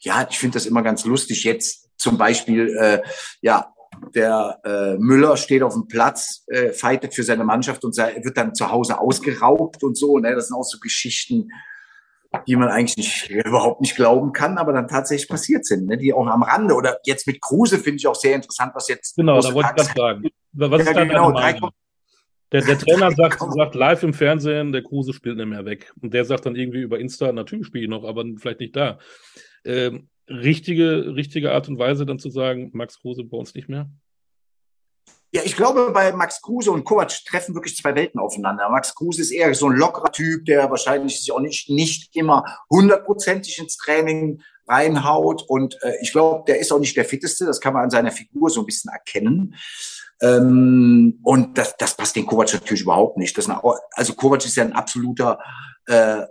ja, 0.00 0.26
ich 0.28 0.38
finde 0.38 0.54
das 0.54 0.66
immer 0.66 0.82
ganz 0.82 1.04
lustig. 1.06 1.44
Jetzt 1.44 1.90
zum 1.96 2.18
Beispiel, 2.18 2.76
äh, 2.78 3.02
ja, 3.40 3.72
der 4.14 4.60
äh, 4.64 4.98
Müller 4.98 5.36
steht 5.36 5.62
auf 5.62 5.72
dem 5.72 5.86
Platz, 5.86 6.44
äh, 6.48 6.72
fightet 6.72 7.14
für 7.14 7.22
seine 7.22 7.44
Mannschaft 7.44 7.84
und 7.84 7.94
sei, 7.94 8.20
wird 8.22 8.36
dann 8.36 8.54
zu 8.54 8.70
Hause 8.70 8.98
ausgeraubt 8.98 9.82
und 9.82 9.96
so. 9.96 10.18
Ne? 10.18 10.34
Das 10.34 10.48
sind 10.48 10.56
auch 10.56 10.64
so 10.64 10.78
Geschichten, 10.78 11.48
die 12.46 12.56
man 12.56 12.68
eigentlich 12.68 12.96
nicht, 12.96 13.30
überhaupt 13.30 13.80
nicht 13.80 13.96
glauben 13.96 14.32
kann, 14.32 14.58
aber 14.58 14.72
dann 14.72 14.88
tatsächlich 14.88 15.28
passiert 15.28 15.64
sind, 15.64 15.86
ne? 15.86 15.96
die 15.96 16.12
auch 16.12 16.26
am 16.26 16.42
Rande. 16.42 16.74
Oder 16.74 16.98
jetzt 17.04 17.26
mit 17.26 17.40
Kruse 17.40 17.78
finde 17.78 17.96
ich 17.96 18.06
auch 18.06 18.14
sehr 18.14 18.34
interessant, 18.34 18.72
was 18.74 18.88
jetzt. 18.88 19.16
Genau, 19.16 19.40
da 19.40 19.52
wollte 19.54 19.70
ich 19.70 19.84
gerade 19.84 19.98
sagen. 19.98 20.28
Was 20.52 20.82
ist 20.82 20.94
ja, 20.94 21.04
genau, 21.04 21.32
der, 22.52 22.62
der 22.62 22.78
Trainer 22.78 23.10
sagt, 23.16 23.40
sagt 23.40 23.74
live 23.74 24.02
im 24.04 24.14
Fernsehen, 24.14 24.72
der 24.72 24.82
Kruse 24.82 25.12
spielt 25.12 25.36
nicht 25.36 25.46
mehr 25.46 25.64
weg. 25.64 25.92
Und 26.00 26.14
der 26.14 26.24
sagt 26.24 26.46
dann 26.46 26.54
irgendwie 26.54 26.82
über 26.82 27.00
Insta, 27.00 27.32
natürlich 27.32 27.66
spiele 27.66 27.84
ich 27.84 27.90
noch, 27.90 28.04
aber 28.04 28.24
vielleicht 28.36 28.60
nicht 28.60 28.76
da. 28.76 28.98
Ähm, 29.64 30.08
richtige, 30.28 31.16
richtige 31.16 31.52
Art 31.52 31.68
und 31.68 31.78
Weise 31.78 32.06
dann 32.06 32.18
zu 32.18 32.30
sagen, 32.30 32.70
Max 32.72 33.00
Kruse 33.00 33.24
bei 33.24 33.36
uns 33.36 33.54
nicht 33.54 33.68
mehr? 33.68 33.90
Ja, 35.34 35.42
ich 35.44 35.56
glaube, 35.56 35.90
bei 35.90 36.12
Max 36.12 36.40
Kruse 36.40 36.70
und 36.70 36.84
Kovac 36.84 37.10
treffen 37.24 37.56
wirklich 37.56 37.76
zwei 37.76 37.96
Welten 37.96 38.20
aufeinander. 38.20 38.68
Max 38.68 38.94
Kruse 38.94 39.20
ist 39.20 39.32
eher 39.32 39.52
so 39.56 39.68
ein 39.68 39.76
lockerer 39.76 40.12
Typ, 40.12 40.44
der 40.44 40.70
wahrscheinlich 40.70 41.18
sich 41.18 41.32
auch 41.32 41.40
nicht, 41.40 41.68
nicht 41.68 42.14
immer 42.14 42.44
hundertprozentig 42.70 43.58
ins 43.58 43.76
Training 43.76 44.40
reinhaut. 44.68 45.42
Und 45.48 45.76
äh, 45.82 45.94
ich 46.00 46.12
glaube, 46.12 46.44
der 46.46 46.60
ist 46.60 46.70
auch 46.70 46.78
nicht 46.78 46.96
der 46.96 47.04
fitteste. 47.04 47.46
Das 47.46 47.60
kann 47.60 47.74
man 47.74 47.82
an 47.82 47.90
seiner 47.90 48.12
Figur 48.12 48.48
so 48.48 48.60
ein 48.60 48.66
bisschen 48.66 48.92
erkennen. 48.92 49.56
Ähm, 50.22 51.18
und 51.24 51.58
das, 51.58 51.76
das 51.78 51.96
passt 51.96 52.14
den 52.14 52.26
Kovac 52.26 52.52
natürlich 52.52 52.82
überhaupt 52.82 53.16
nicht. 53.16 53.36
Das 53.36 53.50
eine, 53.50 53.60
also 53.90 54.14
Kovac 54.14 54.44
ist 54.44 54.54
ja 54.54 54.62
ein 54.62 54.72
absoluter, 54.72 55.40
äh, 55.86 56.22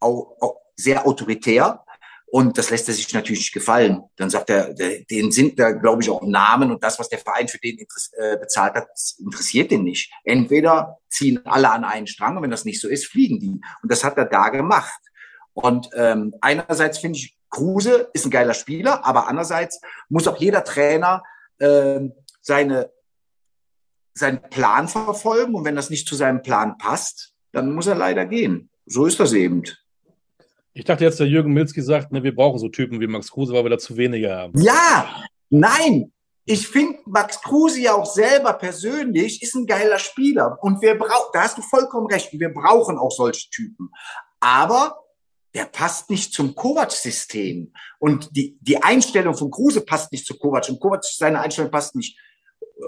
au, 0.00 0.34
au, 0.40 0.56
sehr 0.74 1.06
autoritär. 1.06 1.84
Und 2.30 2.58
das 2.58 2.70
lässt 2.70 2.88
er 2.88 2.94
sich 2.94 3.12
natürlich 3.14 3.40
nicht 3.40 3.54
gefallen. 3.54 4.02
Dann 4.16 4.28
sagt 4.28 4.50
er, 4.50 4.74
den 4.74 5.32
sind 5.32 5.58
da, 5.58 5.70
glaube 5.70 6.02
ich, 6.02 6.10
auch 6.10 6.22
Namen 6.22 6.70
und 6.70 6.84
das, 6.84 6.98
was 6.98 7.08
der 7.08 7.18
Verein 7.18 7.48
für 7.48 7.58
den 7.58 7.78
äh, 7.78 8.36
bezahlt 8.36 8.74
hat, 8.74 8.88
interessiert 9.18 9.70
den 9.70 9.84
nicht. 9.84 10.12
Entweder 10.24 10.98
ziehen 11.08 11.40
alle 11.46 11.70
an 11.70 11.84
einen 11.84 12.06
Strang 12.06 12.36
und 12.36 12.42
wenn 12.42 12.50
das 12.50 12.66
nicht 12.66 12.80
so 12.80 12.88
ist, 12.88 13.06
fliegen 13.06 13.40
die. 13.40 13.60
Und 13.82 13.90
das 13.90 14.04
hat 14.04 14.18
er 14.18 14.26
da 14.26 14.50
gemacht. 14.50 15.00
Und 15.54 15.88
ähm, 15.94 16.34
einerseits 16.40 16.98
finde 16.98 17.18
ich, 17.18 17.36
Kruse 17.50 18.10
ist 18.12 18.26
ein 18.26 18.30
geiler 18.30 18.54
Spieler, 18.54 19.04
aber 19.06 19.26
andererseits 19.26 19.80
muss 20.10 20.28
auch 20.28 20.36
jeder 20.36 20.64
Trainer 20.64 21.22
ähm, 21.60 22.12
seine, 22.42 22.90
seinen 24.14 24.42
Plan 24.50 24.86
verfolgen 24.86 25.54
und 25.54 25.64
wenn 25.64 25.76
das 25.76 25.90
nicht 25.90 26.06
zu 26.06 26.14
seinem 26.14 26.42
Plan 26.42 26.76
passt, 26.76 27.32
dann 27.52 27.72
muss 27.74 27.86
er 27.86 27.94
leider 27.94 28.26
gehen. 28.26 28.70
So 28.84 29.06
ist 29.06 29.18
das 29.18 29.32
eben. 29.32 29.62
Ich 30.78 30.84
dachte 30.84 31.02
jetzt, 31.02 31.18
der 31.18 31.26
Jürgen 31.26 31.52
Milzki 31.52 31.82
sagt, 31.82 32.12
ne, 32.12 32.22
wir 32.22 32.32
brauchen 32.32 32.60
so 32.60 32.68
Typen 32.68 33.00
wie 33.00 33.08
Max 33.08 33.32
Kruse, 33.32 33.52
weil 33.52 33.64
wir 33.64 33.70
da 33.70 33.78
zu 33.78 33.96
wenige 33.96 34.32
haben. 34.32 34.56
Ja, 34.60 35.24
nein. 35.50 36.12
Ich 36.44 36.68
finde 36.68 37.00
Max 37.04 37.42
Kruse 37.42 37.80
ja 37.80 37.94
auch 37.94 38.06
selber 38.06 38.52
persönlich 38.52 39.42
ist 39.42 39.56
ein 39.56 39.66
geiler 39.66 39.98
Spieler. 39.98 40.56
Und 40.62 40.80
wir 40.80 40.96
brauchen, 40.96 41.30
da 41.32 41.42
hast 41.42 41.58
du 41.58 41.62
vollkommen 41.62 42.06
recht, 42.06 42.32
wir 42.32 42.54
brauchen 42.54 42.96
auch 42.96 43.10
solche 43.10 43.50
Typen. 43.50 43.90
Aber 44.38 45.00
der 45.52 45.64
passt 45.64 46.10
nicht 46.10 46.32
zum 46.32 46.54
Kovac-System. 46.54 47.72
Und 47.98 48.36
die, 48.36 48.56
die 48.60 48.80
Einstellung 48.80 49.34
von 49.34 49.50
Kruse 49.50 49.80
passt 49.80 50.12
nicht 50.12 50.26
zu 50.26 50.38
Kovac. 50.38 50.68
Und 50.68 50.78
Kovac, 50.78 51.04
seine 51.04 51.40
Einstellung 51.40 51.72
passt 51.72 51.96
nicht, 51.96 52.16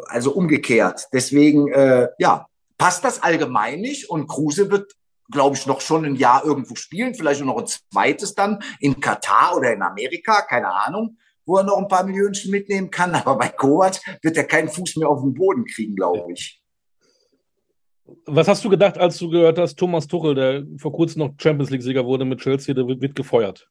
also 0.06 0.30
umgekehrt. 0.32 1.08
Deswegen, 1.12 1.66
äh, 1.72 2.06
ja, 2.20 2.46
passt 2.78 3.02
das 3.02 3.20
allgemein 3.20 3.80
nicht. 3.80 4.08
Und 4.08 4.28
Kruse 4.28 4.70
wird 4.70 4.92
glaube 5.30 5.56
ich, 5.56 5.66
noch 5.66 5.80
schon 5.80 6.04
ein 6.04 6.16
Jahr 6.16 6.44
irgendwo 6.44 6.74
spielen, 6.74 7.14
vielleicht 7.14 7.44
noch 7.44 7.58
ein 7.58 7.66
zweites 7.66 8.34
dann 8.34 8.62
in 8.80 9.00
Katar 9.00 9.56
oder 9.56 9.72
in 9.72 9.82
Amerika, 9.82 10.42
keine 10.42 10.68
Ahnung, 10.68 11.16
wo 11.46 11.58
er 11.58 11.64
noch 11.64 11.78
ein 11.78 11.88
paar 11.88 12.04
Millionen 12.04 12.34
mitnehmen 12.46 12.90
kann. 12.90 13.14
Aber 13.14 13.36
bei 13.36 13.48
Kovac 13.48 14.00
wird 14.22 14.36
er 14.36 14.44
keinen 14.44 14.68
Fuß 14.68 14.96
mehr 14.96 15.08
auf 15.08 15.20
den 15.20 15.34
Boden 15.34 15.64
kriegen, 15.64 15.94
glaube 15.94 16.32
ich. 16.32 16.62
Was 18.26 18.48
hast 18.48 18.64
du 18.64 18.68
gedacht, 18.68 18.98
als 18.98 19.18
du 19.18 19.30
gehört 19.30 19.58
hast, 19.58 19.76
Thomas 19.76 20.06
Tuchel, 20.06 20.34
der 20.34 20.64
vor 20.78 20.92
kurzem 20.92 21.20
noch 21.20 21.34
Champions 21.38 21.70
League-Sieger 21.70 22.04
wurde 22.04 22.24
mit 22.24 22.40
Chelsea, 22.40 22.74
der 22.74 22.86
wird, 22.86 23.14
gefeuert? 23.14 23.68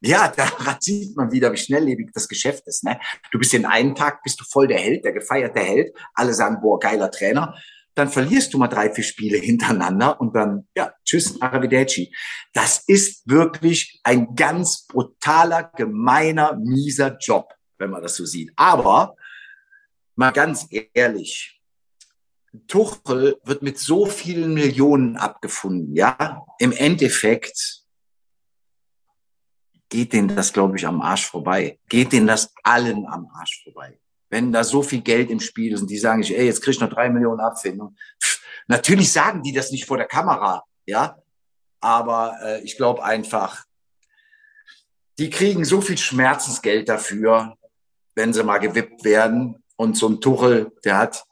Ja, 0.00 0.32
da 0.36 0.78
sieht 0.80 1.14
man 1.14 1.30
wieder, 1.30 1.52
wie 1.52 1.56
schnelllebig 1.58 2.10
das 2.14 2.26
Geschäft 2.26 2.66
ist. 2.66 2.84
Ne? 2.84 2.98
Du 3.32 3.38
bist 3.38 3.52
in 3.52 3.66
einem 3.66 3.94
Tag, 3.94 4.22
bist 4.22 4.40
du 4.40 4.44
voll 4.44 4.66
der 4.66 4.78
Held, 4.78 5.04
der 5.04 5.12
gefeierte 5.12 5.60
Held. 5.60 5.94
Alle 6.14 6.32
sagen, 6.32 6.58
boah, 6.62 6.78
geiler 6.78 7.10
Trainer 7.10 7.54
dann 7.94 8.08
verlierst 8.08 8.52
du 8.52 8.58
mal 8.58 8.68
drei, 8.68 8.90
vier 8.90 9.04
Spiele 9.04 9.38
hintereinander 9.38 10.20
und 10.20 10.34
dann, 10.34 10.68
ja, 10.76 10.92
tschüss, 11.04 11.40
arrivederci. 11.40 12.12
Das 12.52 12.82
ist 12.86 13.28
wirklich 13.28 14.00
ein 14.02 14.34
ganz 14.34 14.86
brutaler, 14.86 15.64
gemeiner, 15.76 16.56
mieser 16.56 17.16
Job, 17.18 17.52
wenn 17.78 17.90
man 17.90 18.02
das 18.02 18.16
so 18.16 18.24
sieht. 18.24 18.52
Aber 18.56 19.14
mal 20.16 20.32
ganz 20.32 20.66
ehrlich, 20.92 21.60
Tuchel 22.66 23.36
wird 23.44 23.62
mit 23.62 23.78
so 23.78 24.06
vielen 24.06 24.54
Millionen 24.54 25.16
abgefunden, 25.16 25.94
ja. 25.94 26.44
Im 26.58 26.72
Endeffekt 26.72 27.82
geht 29.88 30.12
denen 30.12 30.34
das, 30.34 30.52
glaube 30.52 30.76
ich, 30.76 30.86
am 30.86 31.00
Arsch 31.00 31.26
vorbei. 31.26 31.78
Geht 31.88 32.12
denen 32.12 32.26
das 32.26 32.52
allen 32.62 33.06
am 33.06 33.28
Arsch 33.34 33.62
vorbei 33.64 33.98
wenn 34.34 34.50
da 34.50 34.64
so 34.64 34.82
viel 34.82 35.00
Geld 35.00 35.30
im 35.30 35.38
Spiel 35.38 35.74
ist 35.74 35.82
und 35.82 35.90
die 35.90 35.96
sagen, 35.96 36.24
ey, 36.24 36.46
jetzt 36.46 36.60
krieg 36.60 36.74
ich 36.74 36.80
noch 36.80 36.88
drei 36.88 37.08
Millionen 37.08 37.38
Abfindung. 37.38 37.94
Pff, 38.20 38.40
natürlich 38.66 39.12
sagen 39.12 39.44
die 39.44 39.52
das 39.52 39.70
nicht 39.70 39.84
vor 39.84 39.96
der 39.96 40.08
Kamera, 40.08 40.64
ja, 40.86 41.16
aber 41.80 42.36
äh, 42.42 42.60
ich 42.64 42.76
glaube 42.76 43.04
einfach, 43.04 43.64
die 45.20 45.30
kriegen 45.30 45.64
so 45.64 45.80
viel 45.80 45.96
Schmerzensgeld 45.96 46.88
dafür, 46.88 47.56
wenn 48.16 48.32
sie 48.32 48.42
mal 48.42 48.58
gewippt 48.58 49.04
werden. 49.04 49.62
Und 49.76 49.96
so 49.96 50.08
ein 50.08 50.20
Tuchel, 50.20 50.72
der 50.84 50.98
hat 50.98 51.24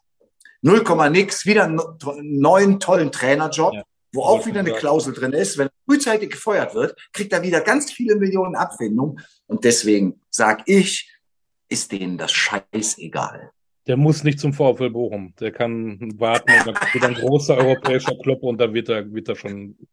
0, 0.60 0.84
nix, 1.10 1.44
wieder 1.44 1.64
einen 1.64 1.80
neuen 2.22 2.78
tollen 2.78 3.10
Trainerjob, 3.10 3.74
ja, 3.74 3.82
wo 4.12 4.22
auch 4.22 4.46
wieder 4.46 4.60
eine 4.60 4.74
Klausel 4.74 5.12
drin 5.12 5.32
ist. 5.32 5.58
Wenn 5.58 5.66
er 5.66 5.72
frühzeitig 5.86 6.30
gefeuert 6.30 6.74
wird, 6.74 6.96
kriegt 7.12 7.32
er 7.32 7.42
wieder 7.42 7.62
ganz 7.62 7.90
viele 7.90 8.14
Millionen 8.14 8.54
Abfindung. 8.54 9.18
Und 9.46 9.64
deswegen 9.64 10.20
sag 10.30 10.62
ich, 10.66 11.11
ist 11.72 11.90
denen 11.92 12.18
das 12.18 12.30
scheißegal. 12.32 13.50
Der 13.88 13.96
muss 13.96 14.22
nicht 14.22 14.38
zum 14.38 14.52
VfL 14.52 14.90
Bochum. 14.90 15.34
Der 15.40 15.50
kann 15.50 15.98
warten 16.16 16.50
und 16.52 16.66
dann 16.76 16.76
wird 16.92 17.04
ein 17.04 17.14
großer 17.14 17.56
europäischer 17.56 18.14
Club 18.22 18.42
und 18.44 18.58
da 18.58 18.72
wird 18.72 18.88
er, 18.88 19.12
wird 19.12 19.28
er 19.28 19.34
schon 19.34 19.50
einen 19.50 19.88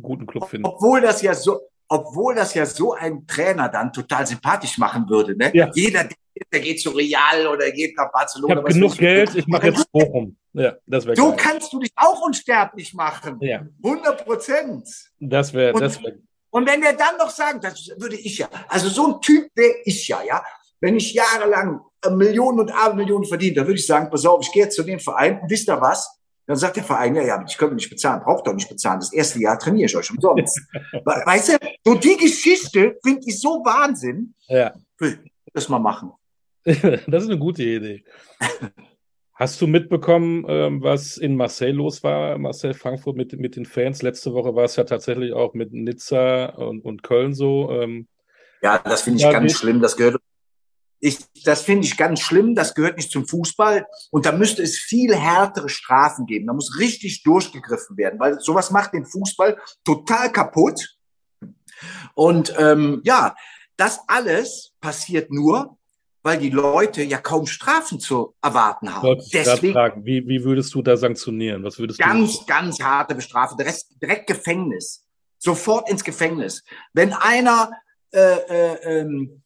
guten 0.00 0.26
Club 0.26 0.48
finden. 0.48 0.66
Obwohl 0.66 1.02
das 1.02 1.20
ja 1.20 1.34
so, 1.34 1.60
obwohl 1.88 2.34
das 2.34 2.54
ja 2.54 2.64
so 2.64 2.94
ein 2.94 3.26
Trainer 3.26 3.68
dann 3.68 3.92
total 3.92 4.26
sympathisch 4.26 4.78
machen 4.78 5.06
würde. 5.10 5.36
Ne? 5.36 5.50
Ja. 5.54 5.70
Jeder, 5.74 6.08
der 6.52 6.60
geht 6.60 6.80
zu 6.80 6.90
Real 6.90 7.46
oder 7.46 7.70
geht 7.70 7.94
nach 7.98 8.06
Ich 8.06 8.12
Barcelona. 8.12 8.54
habe 8.56 8.66
was 8.66 8.74
genug 8.74 8.96
Geld, 8.96 9.34
ich 9.34 9.46
mache 9.46 9.66
jetzt 9.66 9.92
Bochum. 9.92 10.36
Ja, 10.54 10.76
das 10.86 11.04
wäre 11.04 11.16
So 11.16 11.28
geil. 11.30 11.36
kannst 11.38 11.70
du 11.72 11.80
dich 11.80 11.90
auch 11.96 12.22
unsterblich 12.24 12.94
machen. 12.94 13.36
Ja, 13.40 13.66
100 13.82 14.24
Prozent. 14.24 14.88
das 15.20 15.52
wäre, 15.52 15.74
Und- 15.74 15.80
das 15.82 16.02
wäre. 16.02 16.18
Und 16.50 16.66
wenn 16.68 16.80
der 16.80 16.92
dann 16.94 17.16
noch 17.18 17.30
sagt, 17.30 17.64
das 17.64 17.90
würde 17.98 18.14
ich 18.16 18.38
ja, 18.38 18.48
also 18.68 18.88
so 18.88 19.14
ein 19.16 19.20
Typ 19.20 19.48
wäre 19.56 19.74
ich 19.84 20.06
ja, 20.08 20.22
ja. 20.26 20.42
Wenn 20.80 20.96
ich 20.96 21.14
jahrelang 21.14 21.80
Millionen 22.10 22.60
und 22.60 22.70
Abermillionen 22.70 23.26
verdient, 23.26 23.56
dann 23.56 23.66
würde 23.66 23.78
ich 23.78 23.86
sagen, 23.86 24.10
pass 24.10 24.26
auf, 24.26 24.40
ich 24.42 24.52
gehe 24.52 24.64
jetzt 24.64 24.76
zu 24.76 24.82
dem 24.82 25.00
Verein 25.00 25.40
und 25.40 25.50
wisst 25.50 25.68
ihr 25.68 25.80
was? 25.80 26.20
Dann 26.46 26.56
sagt 26.58 26.76
der 26.76 26.84
Verein, 26.84 27.14
ja, 27.14 27.22
ja, 27.22 27.42
ich 27.48 27.56
könnte 27.56 27.74
nicht 27.74 27.88
bezahlen, 27.88 28.20
braucht 28.22 28.46
doch 28.46 28.52
nicht 28.52 28.68
bezahlen. 28.68 29.00
Das 29.00 29.12
erste 29.14 29.38
Jahr 29.40 29.58
trainiere 29.58 29.86
ich 29.86 29.96
euch 29.96 30.10
umsonst. 30.10 30.60
We- 30.92 31.22
weißt 31.24 31.48
du, 31.48 31.58
so 31.84 31.94
die 31.94 32.16
Geschichte 32.18 32.98
finde 33.02 33.22
ich 33.24 33.40
so 33.40 33.62
Wahnsinn. 33.64 34.34
Ja, 34.48 34.74
das 35.54 35.68
mal 35.70 35.78
machen. 35.78 36.12
das 36.64 37.22
ist 37.24 37.30
eine 37.30 37.38
gute 37.38 37.62
Idee. 37.62 38.04
Hast 39.36 39.60
du 39.60 39.66
mitbekommen, 39.66 40.44
ähm, 40.48 40.82
was 40.82 41.16
in 41.16 41.34
Marseille 41.36 41.72
los 41.72 42.02
war? 42.04 42.38
Marseille 42.38 42.74
Frankfurt 42.74 43.16
mit, 43.16 43.32
mit 43.38 43.56
den 43.56 43.64
Fans. 43.66 44.02
Letzte 44.02 44.32
Woche 44.32 44.54
war 44.54 44.64
es 44.64 44.76
ja 44.76 44.84
tatsächlich 44.84 45.32
auch 45.32 45.54
mit 45.54 45.72
Nizza 45.72 46.46
und, 46.50 46.84
und 46.84 47.02
Köln 47.02 47.34
so. 47.34 47.70
Ähm, 47.72 48.06
Ja, 48.62 48.78
das 48.78 49.02
finde 49.02 49.16
ich 49.18 49.24
Ja, 49.24 49.32
ganz 49.32 49.58
schlimm. 49.58 49.80
Das 49.80 49.96
gehört. 49.96 50.20
Ich, 51.04 51.18
das 51.44 51.60
finde 51.60 51.86
ich 51.86 51.98
ganz 51.98 52.20
schlimm. 52.20 52.54
Das 52.54 52.74
gehört 52.74 52.96
nicht 52.96 53.10
zum 53.10 53.28
Fußball. 53.28 53.86
Und 54.10 54.24
da 54.24 54.32
müsste 54.32 54.62
es 54.62 54.78
viel 54.78 55.14
härtere 55.14 55.68
Strafen 55.68 56.24
geben. 56.24 56.46
Da 56.46 56.54
muss 56.54 56.78
richtig 56.78 57.22
durchgegriffen 57.24 57.98
werden, 57.98 58.18
weil 58.18 58.40
sowas 58.40 58.70
macht 58.70 58.94
den 58.94 59.04
Fußball 59.04 59.58
total 59.84 60.32
kaputt. 60.32 60.96
Und 62.14 62.54
ähm, 62.56 63.02
ja, 63.04 63.36
das 63.76 64.00
alles 64.06 64.72
passiert 64.80 65.30
nur, 65.30 65.76
weil 66.22 66.38
die 66.38 66.48
Leute 66.48 67.02
ja 67.02 67.18
kaum 67.18 67.46
Strafen 67.46 68.00
zu 68.00 68.34
erwarten 68.40 68.94
haben. 68.94 69.20
Deswegen 69.30 69.74
fragen, 69.74 70.06
wie, 70.06 70.26
wie 70.26 70.42
würdest 70.42 70.72
du 70.72 70.80
da 70.80 70.96
sanktionieren? 70.96 71.64
Was 71.64 71.78
würdest 71.78 72.00
du? 72.00 72.04
ganz, 72.04 72.46
ganz 72.46 72.80
harte 72.80 73.14
Bestrafung. 73.14 73.58
Der 73.58 73.66
Rest 73.66 73.94
direkt 74.00 74.26
Gefängnis. 74.26 75.06
Sofort 75.36 75.90
ins 75.90 76.02
Gefängnis. 76.02 76.64
Wenn 76.94 77.12
einer 77.12 77.72
äh, 78.10 78.20
äh, 78.20 79.00
ähm, 79.00 79.43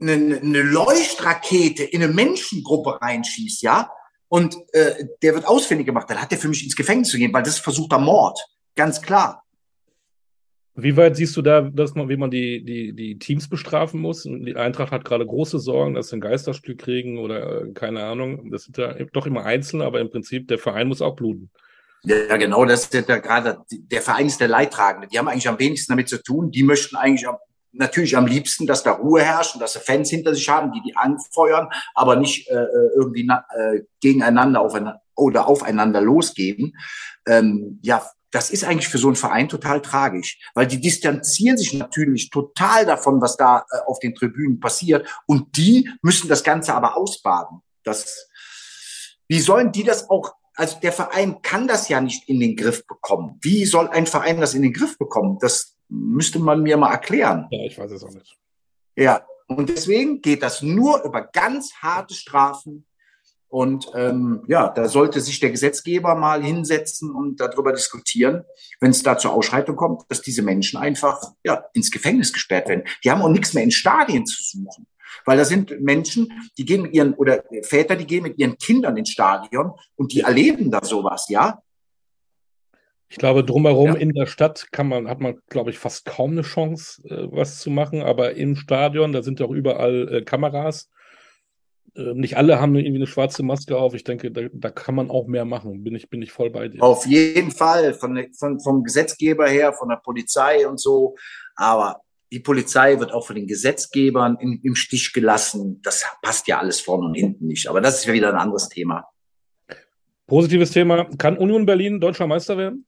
eine, 0.00 0.40
eine 0.40 0.62
Leuchtrakete 0.62 1.84
in 1.84 2.02
eine 2.02 2.12
Menschengruppe 2.12 3.00
reinschießt, 3.00 3.62
ja, 3.62 3.90
und 4.28 4.56
äh, 4.72 5.06
der 5.22 5.34
wird 5.34 5.46
ausfindig 5.46 5.86
gemacht, 5.86 6.08
dann 6.10 6.20
hat 6.20 6.30
der 6.30 6.38
für 6.38 6.48
mich 6.48 6.62
ins 6.62 6.76
Gefängnis 6.76 7.08
zu 7.08 7.18
gehen, 7.18 7.32
weil 7.32 7.42
das 7.42 7.54
ist 7.54 7.60
versuchter 7.60 7.98
Mord. 7.98 8.38
Ganz 8.76 9.00
klar. 9.00 9.42
Wie 10.80 10.96
weit 10.96 11.16
siehst 11.16 11.36
du 11.36 11.42
da, 11.42 11.62
dass 11.62 11.94
man, 11.94 12.08
wie 12.08 12.16
man 12.16 12.30
die, 12.30 12.62
die, 12.64 12.92
die 12.92 13.18
Teams 13.18 13.48
bestrafen 13.48 14.00
muss? 14.00 14.22
Die 14.22 14.54
Eintracht 14.54 14.92
hat 14.92 15.04
gerade 15.04 15.26
große 15.26 15.58
Sorgen, 15.58 15.94
dass 15.94 16.08
sie 16.08 16.16
ein 16.16 16.20
Geisterspiel 16.20 16.76
kriegen 16.76 17.18
oder 17.18 17.62
äh, 17.62 17.72
keine 17.72 18.04
Ahnung. 18.04 18.52
Das 18.52 18.64
sind 18.64 18.78
ja 18.78 18.94
doch 19.12 19.26
immer 19.26 19.44
Einzelne, 19.44 19.84
aber 19.84 19.98
im 19.98 20.10
Prinzip 20.10 20.46
der 20.46 20.58
Verein 20.58 20.86
muss 20.86 21.02
auch 21.02 21.16
bluten. 21.16 21.50
Ja, 22.04 22.36
genau, 22.36 22.64
das 22.64 22.84
ist 22.84 23.08
ja 23.08 23.18
gerade, 23.18 23.58
der 23.72 24.02
Verein 24.02 24.26
ist 24.26 24.40
der 24.40 24.46
Leidtragende. 24.46 25.08
Die 25.08 25.18
haben 25.18 25.26
eigentlich 25.26 25.48
am 25.48 25.58
wenigsten 25.58 25.92
damit 25.92 26.08
zu 26.08 26.22
tun. 26.22 26.52
Die 26.52 26.62
möchten 26.62 26.94
eigentlich 26.94 27.26
am, 27.26 27.38
natürlich 27.72 28.16
am 28.16 28.26
liebsten, 28.26 28.66
dass 28.66 28.82
da 28.82 28.92
Ruhe 28.92 29.22
herrscht 29.22 29.54
und 29.54 29.60
dass 29.60 29.74
sie 29.74 29.80
Fans 29.80 30.10
hinter 30.10 30.34
sich 30.34 30.48
haben, 30.48 30.72
die 30.72 30.82
die 30.82 30.96
anfeuern, 30.96 31.68
aber 31.94 32.16
nicht 32.16 32.48
äh, 32.48 32.66
irgendwie 32.96 33.24
na, 33.24 33.44
äh, 33.54 33.82
gegeneinander 34.00 34.60
aufeinander, 34.60 35.02
oder 35.16 35.48
aufeinander 35.48 36.00
losgehen. 36.00 36.76
Ähm, 37.26 37.80
ja, 37.82 38.08
das 38.30 38.50
ist 38.50 38.64
eigentlich 38.64 38.88
für 38.88 38.98
so 38.98 39.08
einen 39.08 39.16
Verein 39.16 39.48
total 39.48 39.80
tragisch, 39.80 40.38
weil 40.54 40.66
die 40.66 40.80
distanzieren 40.80 41.56
sich 41.56 41.72
natürlich 41.72 42.30
total 42.30 42.84
davon, 42.86 43.20
was 43.20 43.36
da 43.36 43.64
äh, 43.70 43.78
auf 43.86 43.98
den 44.00 44.14
Tribünen 44.14 44.60
passiert 44.60 45.08
und 45.26 45.56
die 45.56 45.90
müssen 46.02 46.28
das 46.28 46.44
Ganze 46.44 46.74
aber 46.74 46.96
ausbaden. 46.96 47.62
Das, 47.84 48.28
wie 49.28 49.40
sollen 49.40 49.72
die 49.72 49.84
das 49.84 50.08
auch 50.10 50.34
also 50.58 50.80
der 50.80 50.92
Verein 50.92 51.40
kann 51.40 51.68
das 51.68 51.88
ja 51.88 52.00
nicht 52.00 52.28
in 52.28 52.40
den 52.40 52.56
Griff 52.56 52.84
bekommen. 52.84 53.38
Wie 53.42 53.64
soll 53.64 53.86
ein 53.88 54.08
Verein 54.08 54.40
das 54.40 54.54
in 54.54 54.62
den 54.62 54.72
Griff 54.72 54.98
bekommen? 54.98 55.38
Das 55.40 55.77
müsste 55.88 56.38
man 56.38 56.62
mir 56.62 56.76
mal 56.76 56.92
erklären. 56.92 57.46
Ja, 57.50 57.64
ich 57.64 57.78
weiß 57.78 57.90
es 57.90 58.04
auch 58.04 58.12
nicht. 58.12 58.36
Ja, 58.96 59.24
und 59.46 59.68
deswegen 59.68 60.20
geht 60.20 60.42
das 60.42 60.62
nur 60.62 61.02
über 61.04 61.22
ganz 61.22 61.72
harte 61.80 62.14
Strafen. 62.14 62.84
Und 63.50 63.90
ähm, 63.94 64.44
ja, 64.46 64.68
da 64.68 64.88
sollte 64.88 65.22
sich 65.22 65.40
der 65.40 65.50
Gesetzgeber 65.50 66.14
mal 66.14 66.42
hinsetzen 66.42 67.10
und 67.10 67.40
darüber 67.40 67.72
diskutieren, 67.72 68.44
wenn 68.78 68.90
es 68.90 69.02
da 69.02 69.16
zur 69.16 69.32
Ausschreitung 69.32 69.74
kommt, 69.74 70.02
dass 70.08 70.20
diese 70.20 70.42
Menschen 70.42 70.78
einfach 70.78 71.18
ja, 71.42 71.64
ins 71.72 71.90
Gefängnis 71.90 72.34
gesperrt 72.34 72.68
werden. 72.68 72.84
Die 73.02 73.10
haben 73.10 73.22
auch 73.22 73.30
nichts 73.30 73.54
mehr 73.54 73.64
in 73.64 73.70
Stadien 73.70 74.26
zu 74.26 74.42
suchen. 74.42 74.86
Weil 75.24 75.38
da 75.38 75.46
sind 75.46 75.80
Menschen, 75.80 76.50
die 76.58 76.66
gehen 76.66 76.82
mit 76.82 76.92
ihren, 76.92 77.14
oder 77.14 77.42
Väter, 77.62 77.96
die 77.96 78.06
gehen 78.06 78.22
mit 78.22 78.38
ihren 78.38 78.58
Kindern 78.58 78.96
ins 78.98 79.10
Stadion 79.10 79.72
und 79.96 80.12
die 80.12 80.20
erleben 80.20 80.70
da 80.70 80.84
sowas, 80.84 81.26
ja. 81.30 81.62
Ich 83.10 83.16
glaube, 83.16 83.42
drumherum 83.42 83.88
Ja. 83.88 83.94
in 83.94 84.12
der 84.12 84.26
Stadt 84.26 84.70
kann 84.70 84.88
man, 84.88 85.08
hat 85.08 85.20
man, 85.20 85.38
glaube 85.48 85.70
ich, 85.70 85.78
fast 85.78 86.04
kaum 86.04 86.32
eine 86.32 86.42
Chance, 86.42 87.02
äh, 87.08 87.26
was 87.30 87.58
zu 87.58 87.70
machen. 87.70 88.02
Aber 88.02 88.34
im 88.34 88.54
Stadion, 88.56 89.12
da 89.12 89.22
sind 89.22 89.40
ja 89.40 89.46
auch 89.46 89.50
überall 89.50 90.16
äh, 90.16 90.22
Kameras. 90.22 90.90
Äh, 91.96 92.12
nicht 92.14 92.36
alle 92.36 92.60
haben 92.60 92.74
irgendwie 92.76 92.96
eine 92.96 93.06
schwarze 93.06 93.42
Maske 93.42 93.78
auf. 93.78 93.94
Ich 93.94 94.04
denke, 94.04 94.30
da, 94.30 94.42
da 94.52 94.70
kann 94.70 94.94
man 94.94 95.10
auch 95.10 95.26
mehr 95.26 95.46
machen. 95.46 95.84
Bin 95.84 95.94
ich, 95.94 96.10
bin 96.10 96.20
ich 96.20 96.32
voll 96.32 96.50
bei 96.50 96.68
dir. 96.68 96.82
Auf 96.82 97.06
jeden 97.06 97.50
Fall, 97.50 97.94
von, 97.94 98.26
von, 98.38 98.60
vom 98.60 98.84
Gesetzgeber 98.84 99.48
her, 99.48 99.72
von 99.72 99.88
der 99.88 99.96
Polizei 99.96 100.68
und 100.68 100.78
so. 100.78 101.16
Aber 101.56 102.02
die 102.30 102.40
Polizei 102.40 102.98
wird 103.00 103.12
auch 103.12 103.26
von 103.26 103.36
den 103.36 103.46
Gesetzgebern 103.46 104.36
in, 104.38 104.60
im 104.62 104.74
Stich 104.74 105.14
gelassen. 105.14 105.80
Das 105.82 106.04
passt 106.20 106.46
ja 106.46 106.58
alles 106.58 106.78
vorne 106.78 107.06
und 107.06 107.14
hinten 107.14 107.46
nicht. 107.46 107.68
Aber 107.68 107.80
das 107.80 108.00
ist 108.00 108.04
ja 108.04 108.12
wieder 108.12 108.28
ein 108.28 108.38
anderes 108.38 108.68
Thema. 108.68 109.06
Positives 110.26 110.72
Thema. 110.72 111.04
Kann 111.16 111.38
Union 111.38 111.64
Berlin 111.64 112.00
deutscher 112.00 112.26
Meister 112.26 112.58
werden? 112.58 112.84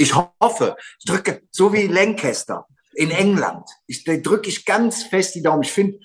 Ich 0.00 0.14
hoffe, 0.14 0.76
ich 0.98 1.04
drücke, 1.04 1.42
so 1.50 1.74
wie 1.74 1.86
Lancaster 1.86 2.66
in 2.94 3.10
England. 3.10 3.68
Ich 3.86 4.02
drücke 4.04 4.48
ich 4.48 4.64
ganz 4.64 5.02
fest 5.02 5.34
die 5.34 5.42
Daumen. 5.42 5.62
Ich 5.62 5.72
finde, 5.72 5.98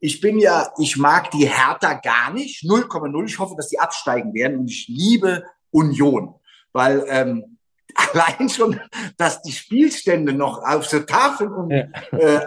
ich 0.00 0.20
bin 0.20 0.38
ja, 0.38 0.70
ich 0.78 0.98
mag 0.98 1.30
die 1.30 1.48
Hertha 1.48 1.94
gar 1.94 2.30
nicht. 2.30 2.62
0,0. 2.62 3.24
Ich 3.24 3.38
hoffe, 3.38 3.54
dass 3.56 3.70
die 3.70 3.78
absteigen 3.78 4.34
werden. 4.34 4.58
Und 4.58 4.70
ich 4.70 4.86
liebe 4.88 5.44
Union. 5.70 6.34
Weil 6.74 7.06
ähm, 7.08 7.56
allein 7.94 8.50
schon, 8.50 8.78
dass 9.16 9.40
die 9.40 9.52
Spielstände 9.52 10.34
noch 10.34 10.62
auf 10.62 10.86
der 10.88 11.06
Tafel 11.06 11.50
um, 11.50 11.70
Ja. 11.70 11.86
äh, 12.10 12.44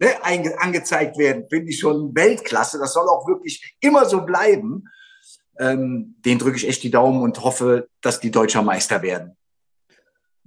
ne, 0.00 0.58
angezeigt 0.58 1.16
werden, 1.16 1.46
finde 1.48 1.70
ich 1.70 1.78
schon 1.78 2.12
Weltklasse. 2.12 2.80
Das 2.80 2.92
soll 2.92 3.08
auch 3.08 3.24
wirklich 3.28 3.76
immer 3.78 4.04
so 4.04 4.22
bleiben. 4.22 4.82
Ähm, 5.60 6.16
den 6.24 6.40
drücke 6.40 6.56
ich 6.56 6.66
echt 6.66 6.82
die 6.82 6.90
Daumen 6.90 7.22
und 7.22 7.40
hoffe, 7.44 7.88
dass 8.00 8.18
die 8.18 8.32
Deutscher 8.32 8.62
Meister 8.62 9.00
werden. 9.02 9.36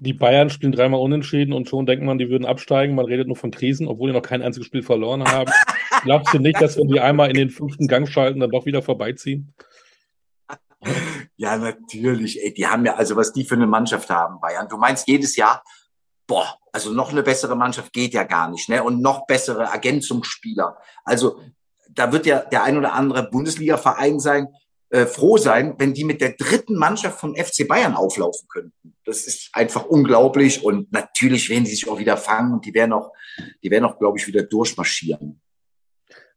Die 0.03 0.13
Bayern 0.13 0.49
spielen 0.49 0.73
dreimal 0.73 0.99
unentschieden 0.99 1.53
und 1.53 1.69
schon 1.69 1.85
denkt 1.85 2.03
man, 2.03 2.17
die 2.17 2.29
würden 2.29 2.45
absteigen. 2.45 2.93
Man 2.93 3.05
redet 3.05 3.27
nur 3.27 3.37
von 3.37 3.51
Krisen, 3.51 3.87
obwohl 3.87 4.09
die 4.09 4.13
noch 4.13 4.21
kein 4.21 4.41
einziges 4.41 4.67
Spiel 4.67 4.83
verloren 4.83 5.23
haben. 5.23 5.49
Glaubst 6.03 6.33
du 6.33 6.39
nicht, 6.39 6.61
dass 6.61 6.77
wenn 6.77 6.89
die 6.89 6.99
einmal 6.99 7.29
in 7.29 7.35
den 7.35 7.49
fünften 7.49 7.87
Gang 7.87 8.05
schalten, 8.05 8.41
dann 8.41 8.49
doch 8.49 8.65
wieder 8.65 8.81
vorbeiziehen? 8.81 9.53
Ja, 11.37 11.55
natürlich. 11.55 12.43
Ey, 12.43 12.53
die 12.53 12.67
haben 12.67 12.85
ja, 12.85 12.95
also 12.95 13.15
was 13.15 13.31
die 13.31 13.45
für 13.45 13.55
eine 13.55 13.65
Mannschaft 13.65 14.09
haben, 14.09 14.41
Bayern. 14.41 14.67
Du 14.67 14.75
meinst 14.75 15.07
jedes 15.07 15.37
Jahr, 15.37 15.63
boah, 16.27 16.57
also 16.73 16.91
noch 16.91 17.11
eine 17.13 17.23
bessere 17.23 17.55
Mannschaft 17.55 17.93
geht 17.93 18.13
ja 18.13 18.23
gar 18.23 18.49
nicht, 18.49 18.67
ne? 18.67 18.83
Und 18.83 19.01
noch 19.01 19.25
bessere 19.25 19.63
Ergänzungsspieler. 19.63 20.77
Also 21.05 21.39
da 21.89 22.11
wird 22.11 22.25
ja 22.25 22.39
der 22.39 22.63
ein 22.63 22.77
oder 22.77 22.91
andere 22.91 23.29
Bundesliga-Verein 23.29 24.19
sein, 24.19 24.49
äh, 24.93 25.07
froh 25.07 25.37
sein, 25.37 25.73
wenn 25.79 25.93
die 25.93 26.03
mit 26.03 26.21
der 26.21 26.33
dritten 26.33 26.75
Mannschaft 26.75 27.19
vom 27.19 27.35
FC 27.35 27.67
Bayern 27.67 27.95
auflaufen 27.95 28.47
könnten. 28.47 28.95
Das 29.05 29.25
ist 29.25 29.49
einfach 29.53 29.85
unglaublich 29.85 30.63
und 30.63 30.91
natürlich 30.91 31.49
werden 31.49 31.63
die 31.63 31.71
sich 31.71 31.89
auch 31.89 31.97
wieder 31.97 32.15
fangen 32.15 32.53
und 32.53 32.65
die 32.65 32.73
werden 32.75 32.93
auch, 32.93 33.11
die 33.63 33.71
werden 33.71 33.85
auch, 33.85 33.97
glaube 33.97 34.19
ich, 34.19 34.27
wieder 34.27 34.43
durchmarschieren. 34.43 35.41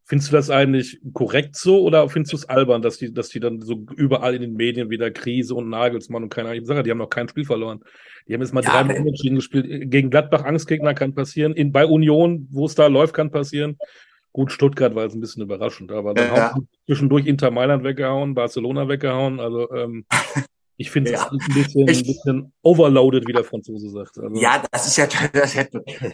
Findest 0.08 0.30
du 0.30 0.36
das 0.36 0.50
eigentlich 0.50 1.00
korrekt 1.12 1.56
so 1.56 1.82
oder 1.82 2.08
findest 2.08 2.32
du 2.32 2.36
es 2.36 2.48
albern, 2.48 2.80
dass 2.80 2.96
die, 2.96 3.12
dass 3.12 3.28
die 3.28 3.40
dann 3.40 3.60
so 3.60 3.84
überall 3.96 4.34
in 4.36 4.40
den 4.40 4.54
Medien 4.54 4.88
wieder 4.88 5.10
Krise 5.10 5.54
und 5.54 5.68
Nagelsmann 5.68 6.22
und 6.22 6.30
keine 6.32 6.48
Ahnung, 6.50 6.64
die 6.84 6.90
haben 6.90 6.98
noch 6.98 7.10
kein 7.10 7.28
Spiel 7.28 7.44
verloren. 7.44 7.80
Die 8.26 8.32
haben 8.32 8.40
jetzt 8.40 8.54
mal 8.54 8.62
Ja, 8.64 8.88
wenn- 8.88 9.00
unentschieden 9.00 9.34
gespielt. 9.34 9.90
Gegen 9.90 10.08
Gladbach 10.08 10.44
Angstgegner 10.44 10.94
kann 10.94 11.14
passieren. 11.14 11.54
In, 11.54 11.72
bei 11.72 11.84
Union, 11.84 12.46
wo 12.50 12.66
es 12.66 12.74
da 12.74 12.86
läuft, 12.86 13.14
kann 13.14 13.30
passieren. 13.30 13.76
Gut, 14.36 14.52
Stuttgart 14.52 14.94
war 14.94 15.04
jetzt 15.04 15.14
ein 15.14 15.20
bisschen 15.22 15.42
überraschend, 15.44 15.90
aber 15.90 16.12
dann 16.12 16.26
Ja. 16.28 16.52
haben 16.52 16.68
zwischendurch 16.84 17.24
Inter 17.24 17.50
Mailand 17.50 17.84
weggehauen, 17.84 18.34
Barcelona 18.34 18.86
weggehauen. 18.86 19.40
Also 19.40 19.72
ähm, 19.72 20.04
ich 20.76 20.90
finde 20.90 21.10
es 21.14 21.18
Ja. 21.22 21.30
ein 21.32 21.38
bisschen, 21.54 21.88
ein 21.88 22.02
bisschen 22.02 22.52
overloaded, 22.62 23.26
wie 23.26 23.32
der 23.32 23.44
Franzose 23.44 23.88
sagt. 23.88 24.18
Also, 24.18 24.36
Ja, 24.38 24.62
das 24.70 24.88
ist 24.88 24.98
ja, 24.98 25.06
das 25.06 25.54
ist 25.54 25.54
ja, 25.54 25.64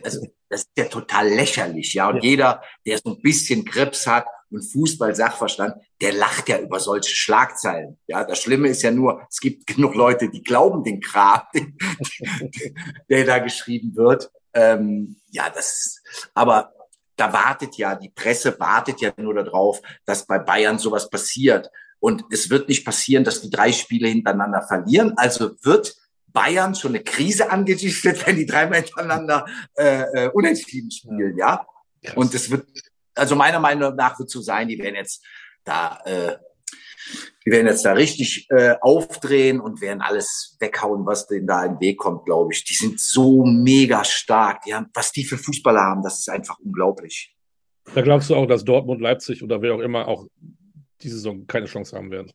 also, 0.04 0.24
das 0.48 0.60
ist 0.60 0.70
ja 0.78 0.84
total 0.84 1.30
lächerlich, 1.30 1.94
ja. 1.94 2.08
Und 2.10 2.18
Ja. 2.18 2.22
jeder, 2.22 2.62
der 2.86 2.98
so 2.98 3.16
ein 3.16 3.22
bisschen 3.22 3.64
Krebs 3.64 4.06
hat 4.06 4.24
und 4.52 4.62
Fußball-Sachverstand, 4.72 5.74
der 6.00 6.12
lacht 6.12 6.48
ja 6.48 6.60
über 6.60 6.78
solche 6.78 7.12
Schlagzeilen. 7.12 7.98
Ja, 8.06 8.22
das 8.22 8.38
Schlimme 8.40 8.68
ist 8.68 8.82
ja 8.82 8.92
nur, 8.92 9.26
es 9.28 9.40
gibt 9.40 9.66
genug 9.66 9.96
Leute, 9.96 10.28
die 10.30 10.44
glauben 10.44 10.84
den 10.84 11.00
Kram, 11.00 11.40
der 13.10 13.24
da 13.24 13.40
geschrieben 13.40 13.96
wird. 13.96 14.30
Ähm, 14.54 15.16
ja, 15.30 15.50
das, 15.52 16.00
aber 16.34 16.72
da 17.16 17.32
wartet 17.32 17.76
ja, 17.76 17.94
die 17.94 18.08
Presse 18.10 18.58
wartet 18.58 19.00
ja 19.00 19.12
nur 19.16 19.34
darauf, 19.34 19.80
dass 20.04 20.26
bei 20.26 20.38
Bayern 20.38 20.78
sowas 20.78 21.10
passiert. 21.10 21.70
Und 22.00 22.24
es 22.30 22.50
wird 22.50 22.68
nicht 22.68 22.84
passieren, 22.84 23.22
dass 23.22 23.42
die 23.42 23.50
drei 23.50 23.72
Spiele 23.72 24.08
hintereinander 24.08 24.62
verlieren. 24.62 25.12
Also 25.16 25.52
wird 25.62 25.94
Bayern 26.32 26.74
schon 26.74 26.92
eine 26.92 27.04
Krise 27.04 27.50
angedichtet, 27.50 28.26
wenn 28.26 28.36
die 28.36 28.46
dreimal 28.46 28.82
hintereinander 28.82 29.46
äh, 29.76 30.02
äh, 30.02 30.28
unentschieden 30.30 30.90
spielen, 30.90 31.36
ja. 31.36 31.66
Krass. 32.02 32.16
Und 32.16 32.34
es 32.34 32.50
wird, 32.50 32.66
also 33.14 33.36
meiner 33.36 33.60
Meinung 33.60 33.94
nach 33.94 34.18
wird 34.18 34.30
so 34.30 34.40
sein, 34.40 34.68
die 34.68 34.78
werden 34.78 34.96
jetzt 34.96 35.22
da, 35.64 36.00
äh, 36.04 36.36
die 37.44 37.50
werden 37.50 37.66
jetzt 37.66 37.84
da 37.84 37.92
richtig 37.92 38.46
äh, 38.50 38.76
aufdrehen 38.80 39.60
und 39.60 39.80
werden 39.80 40.00
alles 40.00 40.56
weghauen, 40.60 41.06
was 41.06 41.26
denen 41.26 41.46
da 41.46 41.64
in 41.64 41.72
den 41.72 41.80
Weg 41.80 41.98
kommt, 41.98 42.24
glaube 42.24 42.52
ich. 42.52 42.64
Die 42.64 42.74
sind 42.74 43.00
so 43.00 43.44
mega 43.44 44.04
stark. 44.04 44.62
Die 44.62 44.74
haben, 44.74 44.86
was 44.94 45.12
die 45.12 45.24
für 45.24 45.38
Fußballer 45.38 45.80
haben, 45.80 46.02
das 46.02 46.20
ist 46.20 46.28
einfach 46.28 46.58
unglaublich. 46.58 47.34
Da 47.94 48.02
glaubst 48.02 48.30
du 48.30 48.36
auch, 48.36 48.46
dass 48.46 48.64
Dortmund, 48.64 49.00
Leipzig 49.00 49.42
oder 49.42 49.60
wer 49.60 49.74
auch 49.74 49.80
immer 49.80 50.06
auch 50.06 50.26
diese 51.02 51.16
Saison 51.16 51.46
keine 51.46 51.66
Chance 51.66 51.96
haben 51.96 52.10
werden? 52.10 52.30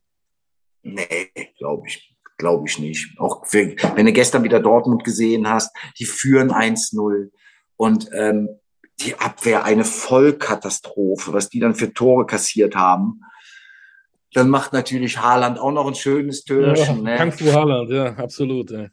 Nee, 0.83 1.31
glaube 1.57 1.87
ich. 1.87 2.13
Glaube 2.37 2.67
ich 2.67 2.77
nicht. 2.77 3.17
Auch 3.17 3.47
für, 3.47 3.75
wenn 3.95 4.05
du 4.05 4.13
gestern 4.13 4.43
wieder 4.43 4.59
Dortmund 4.59 5.03
gesehen 5.03 5.49
hast, 5.49 5.75
die 5.97 6.05
führen 6.05 6.51
1-0 6.51 7.31
und 7.77 8.09
ähm, 8.13 8.49
die 8.99 9.15
Abwehr 9.15 9.63
eine 9.63 9.83
Vollkatastrophe, 9.83 11.33
was 11.33 11.49
die 11.49 11.59
dann 11.59 11.75
für 11.75 11.93
Tore 11.93 12.25
kassiert 12.25 12.75
haben. 12.75 13.21
Dann 14.33 14.49
macht 14.49 14.73
natürlich 14.73 15.19
Haaland 15.19 15.59
auch 15.59 15.71
noch 15.71 15.87
ein 15.87 15.95
schönes 15.95 16.43
Türchen. 16.43 17.05
Ja, 17.05 17.25
ne? 17.25 17.31
Kung 17.31 17.53
Haaland, 17.53 17.89
ja, 17.89 18.05
absolut. 18.15 18.71
Ja. 18.71 18.87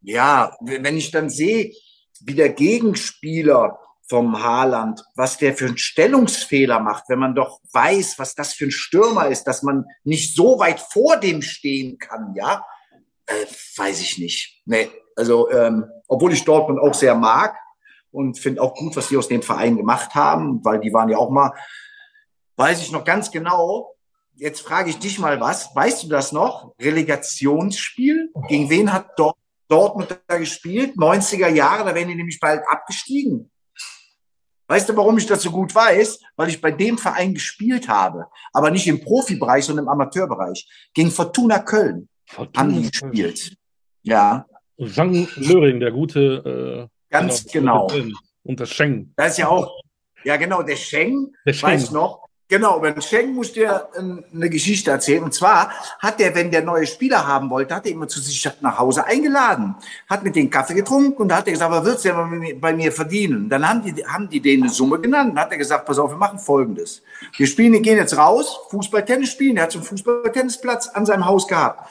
ja, 0.00 0.56
wenn 0.60 0.96
ich 0.96 1.10
dann 1.10 1.28
sehe, 1.28 1.72
wie 2.20 2.34
der 2.34 2.50
Gegenspieler 2.50 3.78
vom 4.08 4.42
Haaland, 4.42 5.02
was 5.14 5.38
der 5.38 5.54
für 5.54 5.66
einen 5.66 5.78
Stellungsfehler 5.78 6.80
macht, 6.80 7.04
wenn 7.08 7.18
man 7.18 7.34
doch 7.34 7.60
weiß, 7.72 8.18
was 8.18 8.34
das 8.34 8.52
für 8.52 8.66
ein 8.66 8.70
Stürmer 8.70 9.28
ist, 9.28 9.44
dass 9.44 9.62
man 9.62 9.86
nicht 10.04 10.36
so 10.36 10.58
weit 10.58 10.80
vor 10.80 11.16
dem 11.16 11.40
stehen 11.40 11.98
kann, 11.98 12.34
ja, 12.34 12.64
äh, 13.26 13.46
weiß 13.76 14.00
ich 14.00 14.18
nicht. 14.18 14.62
Nee, 14.66 14.90
also 15.16 15.50
ähm, 15.50 15.86
obwohl 16.08 16.32
ich 16.32 16.44
Dortmund 16.44 16.80
auch 16.80 16.94
sehr 16.94 17.14
mag 17.14 17.56
und 18.10 18.38
finde 18.38 18.60
auch 18.60 18.74
gut, 18.74 18.96
was 18.96 19.08
die 19.08 19.16
aus 19.16 19.28
dem 19.28 19.42
Verein 19.42 19.76
gemacht 19.76 20.14
haben, 20.14 20.62
weil 20.64 20.80
die 20.80 20.92
waren 20.92 21.08
ja 21.08 21.16
auch 21.16 21.30
mal, 21.30 21.52
weiß 22.62 22.80
ich 22.80 22.92
noch 22.92 23.02
ganz 23.02 23.32
genau. 23.32 23.96
Jetzt 24.36 24.60
frage 24.60 24.90
ich 24.90 24.98
dich 25.00 25.18
mal 25.18 25.40
was. 25.40 25.74
Weißt 25.74 26.04
du 26.04 26.08
das 26.08 26.30
noch? 26.30 26.74
Relegationsspiel? 26.80 28.30
Gegen 28.48 28.70
wen 28.70 28.92
hat 28.92 29.18
Dortmund 29.68 30.16
da 30.28 30.38
gespielt? 30.38 30.96
90er 30.96 31.48
Jahre, 31.48 31.84
da 31.84 31.92
wären 31.92 32.06
die 32.06 32.14
nämlich 32.14 32.38
bald 32.38 32.62
abgestiegen. 32.68 33.50
Weißt 34.68 34.88
du, 34.88 34.96
warum 34.96 35.18
ich 35.18 35.26
das 35.26 35.42
so 35.42 35.50
gut 35.50 35.74
weiß? 35.74 36.20
Weil 36.36 36.50
ich 36.50 36.60
bei 36.60 36.70
dem 36.70 36.98
Verein 36.98 37.34
gespielt 37.34 37.88
habe, 37.88 38.26
aber 38.52 38.70
nicht 38.70 38.86
im 38.86 39.00
Profibereich, 39.00 39.64
sondern 39.64 39.86
im 39.86 39.88
Amateurbereich. 39.90 40.64
Gegen 40.94 41.10
Fortuna 41.10 41.58
Köln 41.58 42.08
Fortuna 42.26 42.60
haben 42.60 42.80
die 42.80 42.90
gespielt. 42.90 43.56
Ja. 44.02 44.46
Jean 44.78 45.28
Löring, 45.34 45.80
der 45.80 45.90
gute. 45.90 46.88
Äh, 46.88 47.10
Ganz 47.10 47.44
genau. 47.44 47.88
Und 48.44 48.60
das 48.60 48.70
Schengen. 48.70 49.12
Das 49.16 49.32
ist 49.32 49.38
ja 49.38 49.48
auch. 49.48 49.80
Ja, 50.22 50.36
genau, 50.36 50.62
der 50.62 50.76
Schengen, 50.76 51.34
der 51.44 51.54
Schengen. 51.54 51.72
weiß 51.72 51.90
noch, 51.90 52.22
Genau, 52.48 52.76
über 52.76 52.90
den 52.90 53.00
Schengen 53.00 53.34
muss 53.34 53.52
dir 53.52 53.88
eine 53.96 54.50
Geschichte 54.50 54.90
erzählen. 54.90 55.22
Und 55.22 55.32
zwar 55.32 55.70
hat 55.98 56.20
der, 56.20 56.34
wenn 56.34 56.50
der 56.50 56.62
neue 56.62 56.86
Spieler 56.86 57.26
haben 57.26 57.48
wollte, 57.48 57.74
hat 57.74 57.86
er 57.86 57.92
immer 57.92 58.08
zu 58.08 58.20
sich 58.20 58.46
nach 58.60 58.78
Hause 58.78 59.06
eingeladen, 59.06 59.74
hat 60.06 60.22
mit 60.22 60.36
denen 60.36 60.50
Kaffee 60.50 60.74
getrunken 60.74 61.22
und 61.22 61.32
hat 61.32 61.46
er 61.46 61.52
gesagt, 61.52 61.72
was 61.72 61.84
willst 61.84 62.04
du 62.04 62.10
denn 62.10 62.60
bei 62.60 62.74
mir 62.74 62.92
verdienen? 62.92 63.48
Dann 63.48 63.66
haben 63.66 63.82
die, 63.82 64.04
haben 64.04 64.28
die 64.28 64.40
denen 64.40 64.64
eine 64.64 64.72
Summe 64.72 65.00
genannt. 65.00 65.30
Dann 65.30 65.44
hat 65.44 65.52
er 65.52 65.56
gesagt, 65.56 65.86
pass 65.86 65.98
auf, 65.98 66.10
wir 66.10 66.18
machen 66.18 66.38
Folgendes. 66.38 67.00
Wir 67.38 67.46
spielen, 67.46 67.72
wir 67.72 67.80
gehen 67.80 67.96
jetzt 67.96 68.18
raus, 68.18 68.60
Fußball-Tennis 68.68 69.30
spielen. 69.30 69.56
Er 69.56 69.62
hat 69.62 69.72
so 69.72 69.78
einen 69.78 69.86
Fußball-Tennisplatz 69.86 70.88
an 70.88 71.06
seinem 71.06 71.24
Haus 71.24 71.48
gehabt. 71.48 71.90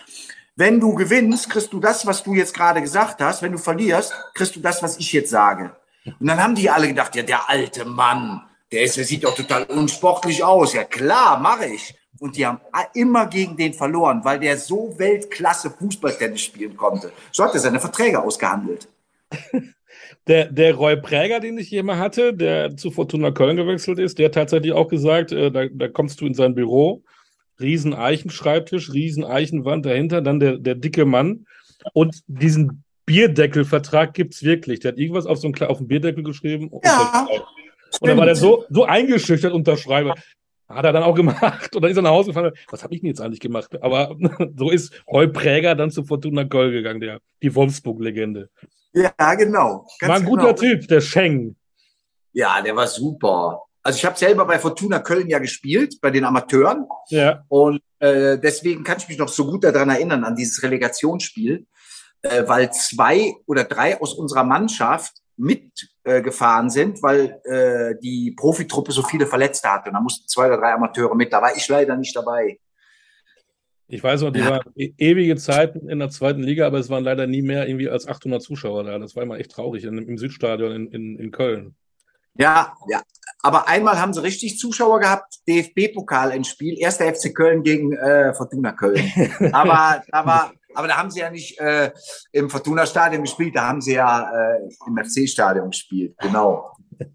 Wenn 0.55 0.79
du 0.79 0.93
gewinnst, 0.93 1.49
kriegst 1.49 1.73
du 1.73 1.79
das, 1.79 2.05
was 2.05 2.21
du 2.21 2.35
jetzt 2.35 2.53
gerade 2.53 2.81
gesagt 2.81 3.19
hast. 3.19 3.41
Wenn 3.41 3.53
du 3.53 3.57
verlierst, 3.57 4.13
kriegst 4.35 4.55
du 4.55 4.59
das, 4.59 4.83
was 4.83 4.97
ich 4.97 5.11
jetzt 5.11 5.31
sage. 5.31 5.71
Und 6.05 6.27
dann 6.27 6.41
haben 6.41 6.53
die 6.53 6.69
alle 6.69 6.87
gedacht, 6.87 7.15
ja, 7.15 7.23
der 7.23 7.49
alte 7.49 7.85
Mann, 7.85 8.43
der, 8.71 8.83
ist, 8.83 8.97
der 8.97 9.05
sieht 9.05 9.23
doch 9.23 9.35
total 9.35 9.63
unsportlich 9.65 10.43
aus. 10.43 10.73
Ja 10.73 10.83
klar, 10.83 11.39
mache 11.39 11.67
ich. 11.67 11.95
Und 12.19 12.37
die 12.37 12.45
haben 12.45 12.59
immer 12.93 13.25
gegen 13.25 13.57
den 13.57 13.73
verloren, 13.73 14.21
weil 14.23 14.39
der 14.39 14.57
so 14.57 14.93
Weltklasse 14.97 15.71
Fußballtennis 15.71 16.41
spielen 16.41 16.77
konnte. 16.77 17.11
So 17.31 17.43
hat 17.43 17.53
er 17.53 17.59
seine 17.59 17.79
Verträge 17.79 18.21
ausgehandelt. 18.21 18.87
Der, 20.27 20.45
der 20.45 20.75
Roy 20.75 20.97
Präger, 20.97 21.39
den 21.39 21.57
ich 21.57 21.67
hier 21.67 21.83
mal 21.83 21.97
hatte, 21.97 22.31
der 22.33 22.77
zu 22.77 22.91
Fortuna 22.91 23.31
Köln 23.31 23.57
gewechselt 23.57 23.97
ist, 23.97 24.19
der 24.19 24.27
hat 24.27 24.35
tatsächlich 24.35 24.71
auch 24.71 24.87
gesagt, 24.87 25.31
äh, 25.31 25.49
da, 25.51 25.65
da 25.67 25.87
kommst 25.87 26.21
du 26.21 26.27
in 26.27 26.35
sein 26.35 26.53
Büro, 26.53 27.03
riesen 27.59 27.95
Eichenschreibtisch, 27.95 28.93
riesen 28.93 29.23
Eichenwand 29.23 29.83
dahinter, 29.83 30.21
dann 30.21 30.39
der, 30.39 30.57
der 30.57 30.75
dicke 30.75 31.05
Mann 31.05 31.47
und 31.93 32.21
diesen 32.27 32.83
Bierdeckelvertrag 33.05 34.13
gibt 34.13 34.35
es 34.35 34.43
wirklich. 34.43 34.79
Der 34.81 34.91
hat 34.91 34.99
irgendwas 34.99 35.25
auf 35.25 35.39
so 35.39 35.47
einen, 35.47 35.55
auf 35.63 35.79
den 35.79 35.87
Bierdeckel 35.87 36.23
geschrieben. 36.23 36.69
Ja. 36.83 37.27
Und 37.29 37.43
dann 38.09 38.17
war 38.17 38.25
der 38.25 38.35
so, 38.35 38.65
so 38.69 38.85
eingeschüchtert 38.85 39.53
Unterschreiber. 39.53 40.15
Hat 40.67 40.85
er 40.85 40.93
dann 40.93 41.03
auch 41.03 41.15
gemacht. 41.15 41.41
Und 41.75 41.81
dann 41.81 41.91
ist 41.91 41.97
er 41.97 42.03
nach 42.03 42.11
Hause 42.11 42.29
gefahren. 42.29 42.51
Was 42.69 42.83
habe 42.83 42.93
ich 42.93 43.01
denn 43.01 43.07
jetzt 43.07 43.21
eigentlich 43.21 43.39
gemacht? 43.39 43.81
Aber 43.81 44.15
so 44.55 44.69
ist 44.69 44.93
Roy 45.11 45.27
Präger 45.27 45.75
dann 45.75 45.91
zu 45.91 46.03
Fortuna 46.03 46.45
Köln 46.45 46.71
gegangen, 46.71 47.01
der, 47.01 47.19
die 47.41 47.53
Wolfsburg-Legende. 47.53 48.49
Ja, 48.93 49.11
genau. 49.35 49.87
war 50.01 50.15
ein 50.15 50.25
guter 50.25 50.53
genau. 50.53 50.53
Typ, 50.53 50.87
der 50.87 51.01
Scheng. 51.01 51.55
Ja, 52.33 52.61
der 52.61 52.75
war 52.75 52.87
super. 52.87 53.63
Also 53.83 53.97
ich 53.97 54.05
habe 54.05 54.17
selber 54.17 54.45
bei 54.45 54.59
Fortuna 54.59 54.99
Köln 54.99 55.27
ja 55.27 55.39
gespielt, 55.39 55.99
bei 56.01 56.11
den 56.11 56.23
Amateuren. 56.23 56.85
Ja. 57.09 57.43
Und 57.47 57.81
äh, 57.99 58.37
deswegen 58.37 58.83
kann 58.83 58.97
ich 58.99 59.07
mich 59.07 59.17
noch 59.17 59.29
so 59.29 59.45
gut 59.45 59.63
daran 59.63 59.89
erinnern, 59.89 60.23
an 60.23 60.35
dieses 60.35 60.61
Relegationsspiel, 60.61 61.65
äh, 62.21 62.43
weil 62.47 62.71
zwei 62.71 63.33
oder 63.47 63.63
drei 63.63 63.99
aus 63.99 64.13
unserer 64.13 64.43
Mannschaft 64.43 65.20
mitgefahren 65.37 66.67
äh, 66.67 66.69
sind, 66.69 67.03
weil 67.03 67.41
äh, 67.45 67.95
die 68.01 68.31
Profitruppe 68.31 68.91
so 68.91 69.03
viele 69.03 69.25
Verletzte 69.25 69.71
hatte. 69.71 69.89
Und 69.89 69.95
da 69.95 70.01
mussten 70.01 70.27
zwei 70.27 70.47
oder 70.47 70.57
drei 70.57 70.73
Amateure 70.73 71.15
mit. 71.15 71.31
Da 71.33 71.41
war 71.41 71.55
ich 71.55 71.67
leider 71.67 71.95
nicht 71.95 72.15
dabei. 72.15 72.59
Ich 73.87 74.01
weiß 74.01 74.21
noch, 74.21 74.31
die 74.31 74.39
ja. 74.39 74.51
waren 74.51 74.71
e 74.75 74.93
ewige 74.97 75.35
Zeiten 75.35 75.89
in 75.89 75.99
der 75.99 76.09
zweiten 76.09 76.41
Liga, 76.41 76.65
aber 76.65 76.79
es 76.79 76.89
waren 76.89 77.03
leider 77.03 77.27
nie 77.27 77.41
mehr 77.41 77.67
irgendwie 77.67 77.89
als 77.89 78.07
800 78.07 78.41
Zuschauer 78.41 78.85
da. 78.85 78.97
Das 78.97 79.17
war 79.17 79.23
immer 79.23 79.37
echt 79.37 79.51
traurig 79.51 79.83
in, 79.83 79.97
im 79.97 80.17
Südstadion 80.17 80.71
in, 80.71 80.87
in, 80.91 81.19
in 81.19 81.31
Köln. 81.31 81.75
Ja, 82.35 82.73
ja. 82.87 83.01
Aber 83.43 83.67
einmal 83.67 83.99
haben 83.99 84.13
sie 84.13 84.23
richtig 84.23 84.57
Zuschauer 84.59 84.99
gehabt, 84.99 85.39
DFB-Pokal 85.47 86.31
ins 86.31 86.47
Spiel, 86.47 86.79
erster 86.79 87.13
FC 87.13 87.33
Köln 87.35 87.63
gegen 87.63 87.93
äh, 87.93 88.33
Fortuna 88.33 88.71
Köln. 88.71 89.03
Aber 89.51 90.03
da 90.07 90.25
war, 90.25 90.53
aber 90.73 90.87
da 90.87 90.97
haben 90.97 91.11
sie 91.11 91.19
ja 91.19 91.29
nicht 91.29 91.59
äh, 91.59 91.91
im 92.31 92.49
Fortuna-Stadion 92.49 93.23
gespielt, 93.23 93.55
da 93.55 93.67
haben 93.67 93.81
sie 93.81 93.93
ja 93.93 94.31
äh, 94.31 94.59
im 94.87 94.97
FC-Stadion 94.97 95.71
gespielt, 95.71 96.15
genau. 96.19 96.71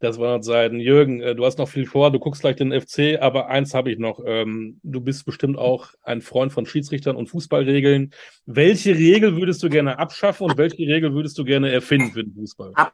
Das 0.00 0.18
waren 0.18 0.42
Zeiten. 0.44 0.78
Jürgen, 0.78 1.20
äh, 1.20 1.34
du 1.34 1.44
hast 1.44 1.58
noch 1.58 1.68
viel 1.68 1.86
vor, 1.86 2.12
du 2.12 2.20
guckst 2.20 2.42
gleich 2.42 2.56
den 2.56 2.72
FC, 2.72 3.20
aber 3.20 3.48
eins 3.48 3.74
habe 3.74 3.90
ich 3.90 3.98
noch. 3.98 4.20
Ähm, 4.24 4.78
du 4.84 5.00
bist 5.00 5.26
bestimmt 5.26 5.58
auch 5.58 5.88
ein 6.02 6.22
Freund 6.22 6.52
von 6.52 6.66
Schiedsrichtern 6.66 7.16
und 7.16 7.28
Fußballregeln. 7.28 8.12
Welche 8.46 8.94
Regel 8.94 9.36
würdest 9.36 9.62
du 9.62 9.68
gerne 9.68 9.98
abschaffen 9.98 10.48
und 10.48 10.56
welche 10.56 10.78
Regel 10.78 11.14
würdest 11.14 11.36
du 11.36 11.44
gerne 11.44 11.72
erfinden 11.72 12.12
für 12.12 12.22
den 12.22 12.32
Fußball? 12.34 12.72
Ab, 12.74 12.92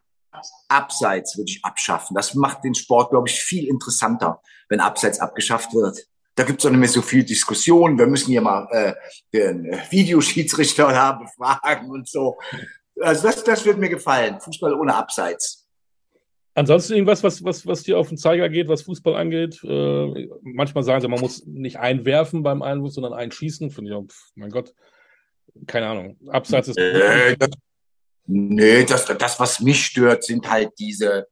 abseits 0.69 1.37
würde 1.37 1.51
ich 1.51 1.63
abschaffen. 1.63 2.15
Das 2.15 2.35
macht 2.35 2.65
den 2.65 2.75
Sport, 2.75 3.11
glaube 3.11 3.29
ich, 3.29 3.39
viel 3.39 3.69
interessanter, 3.69 4.41
wenn 4.71 4.81
Abseits 4.81 5.21
abgeschafft 5.21 5.75
wird. 5.75 6.07
Da 6.35 6.43
gibt 6.43 6.61
es 6.61 6.67
auch 6.67 6.71
nicht 6.71 6.81
mehr 6.81 6.89
so 6.89 7.03
viel 7.03 7.25
Diskussion. 7.25 7.99
Wir 7.99 8.07
müssen 8.07 8.31
hier 8.31 8.41
mal 8.41 8.67
äh, 8.71 8.95
den 9.33 9.67
äh, 9.67 9.79
Videoschiedsrichter 9.91 10.89
da 10.93 11.13
befragen 11.13 11.91
und 11.91 12.09
so. 12.09 12.39
Also 13.01 13.29
das, 13.29 13.45
das 13.45 13.65
wird 13.65 13.79
mir 13.79 13.89
gefallen. 13.89 14.41
Fußball 14.41 14.75
ohne 14.75 14.95
Abseits. 14.95 15.65
Ansonsten 16.57 16.95
irgendwas, 16.95 17.23
was, 17.25 17.43
was, 17.43 17.67
was 17.67 17.83
dir 17.83 17.99
auf 17.99 18.09
den 18.09 18.19
Zeiger 18.19 18.49
geht, 18.49 18.69
was 18.69 18.83
Fußball 18.83 19.17
angeht. 19.17 19.61
Äh, 19.65 20.29
manchmal 20.43 20.85
sagen 20.85 21.01
sie, 21.01 21.09
man 21.09 21.21
muss 21.21 21.45
nicht 21.47 21.79
einwerfen 21.79 22.45
beim 22.45 22.63
Einwurf, 22.63 22.93
sondern 22.93 23.13
einschießen. 23.13 23.71
Finde 23.71 23.91
ich, 23.91 23.97
auch, 23.97 24.05
mein 24.37 24.51
Gott, 24.51 24.73
keine 25.67 25.89
Ahnung. 25.89 26.17
Abseits 26.29 26.69
ist. 26.69 26.79
Äh, 26.79 27.37
das, 27.37 27.51
nee, 28.27 28.85
das, 28.85 29.07
das, 29.07 29.41
was 29.41 29.61
mich 29.61 29.85
stört, 29.85 30.23
sind 30.23 30.49
halt 30.49 30.71
diese, 30.79 31.27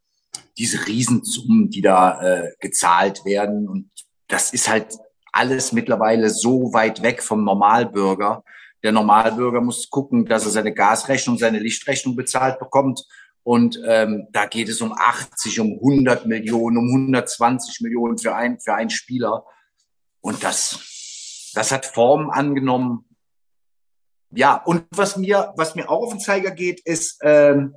diese 0.59 0.85
Riesensummen, 0.89 1.71
die 1.71 1.83
da 1.83 2.21
äh, 2.21 2.53
gezahlt 2.59 3.25
werden. 3.25 3.69
Und 3.69 3.91
das 4.33 4.53
ist 4.53 4.69
halt 4.69 4.99
alles 5.31 5.73
mittlerweile 5.73 6.31
so 6.31 6.73
weit 6.73 7.03
weg 7.03 7.23
vom 7.23 7.45
Normalbürger. 7.45 8.43
Der 8.83 8.91
Normalbürger 8.91 9.61
muss 9.61 9.91
gucken, 9.91 10.25
dass 10.25 10.47
er 10.47 10.51
seine 10.51 10.73
Gasrechnung, 10.73 11.37
seine 11.37 11.59
Lichtrechnung 11.59 12.17
bezahlt 12.17 12.59
bekommt 12.59 13.05
Und 13.45 13.79
ähm, 13.87 14.29
da 14.33 14.47
geht 14.47 14.69
es 14.69 14.81
um 14.81 14.93
80, 14.93 15.61
um 15.61 15.73
100 15.75 16.27
Millionen, 16.27 16.79
um 16.79 16.89
120 16.89 17.81
Millionen 17.83 18.17
für, 18.17 18.35
ein, 18.35 18.59
für 18.59 18.75
einen 18.75 18.91
Spieler. 18.91 19.45
Und 20.21 20.43
das, 20.43 21.51
das 21.55 21.71
hat 21.71 21.85
Formen 21.85 22.31
angenommen. 22.31 23.05
Ja, 24.31 24.63
und 24.65 24.85
was 24.93 25.17
mir, 25.17 25.53
was 25.57 25.75
mir 25.75 25.91
auch 25.91 26.05
auf 26.05 26.11
den 26.11 26.21
Zeiger 26.21 26.53
geht, 26.53 26.81
ist, 26.81 27.19
ähm, 27.23 27.75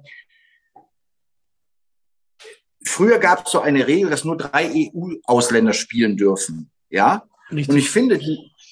früher 2.96 3.20
gab 3.20 3.46
es 3.46 3.52
so 3.52 3.60
eine 3.60 3.88
Regel, 3.88 4.10
dass 4.10 4.24
nur 4.24 4.38
drei 4.38 4.70
EU-Ausländer 4.74 5.74
spielen 5.74 6.16
dürfen. 6.16 6.72
Ja. 6.90 7.24
Richtig. 7.52 7.70
Und 7.70 7.78
ich 7.78 7.90
finde, 7.90 8.20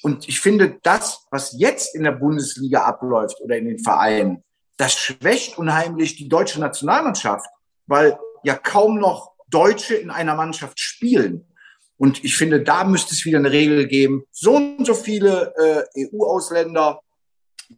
und 0.01 0.29
ich 0.29 0.39
finde, 0.39 0.77
das, 0.81 1.25
was 1.29 1.55
jetzt 1.57 1.93
in 1.95 2.03
der 2.03 2.13
Bundesliga 2.13 2.83
abläuft 2.83 3.41
oder 3.41 3.57
in 3.57 3.65
den 3.65 3.79
Vereinen, 3.79 4.43
das 4.77 4.93
schwächt 4.93 5.57
unheimlich 5.57 6.15
die 6.15 6.29
deutsche 6.29 6.59
Nationalmannschaft, 6.59 7.45
weil 7.85 8.17
ja 8.43 8.55
kaum 8.55 8.97
noch 8.97 9.33
Deutsche 9.49 9.95
in 9.95 10.09
einer 10.09 10.35
Mannschaft 10.35 10.79
spielen. 10.79 11.45
Und 11.97 12.23
ich 12.23 12.35
finde, 12.35 12.61
da 12.61 12.85
müsste 12.85 13.13
es 13.13 13.25
wieder 13.25 13.37
eine 13.37 13.51
Regel 13.51 13.87
geben. 13.87 14.23
So 14.31 14.55
und 14.55 14.85
so 14.85 14.93
viele 14.93 15.53
äh, 15.95 16.07
EU-Ausländer 16.07 17.01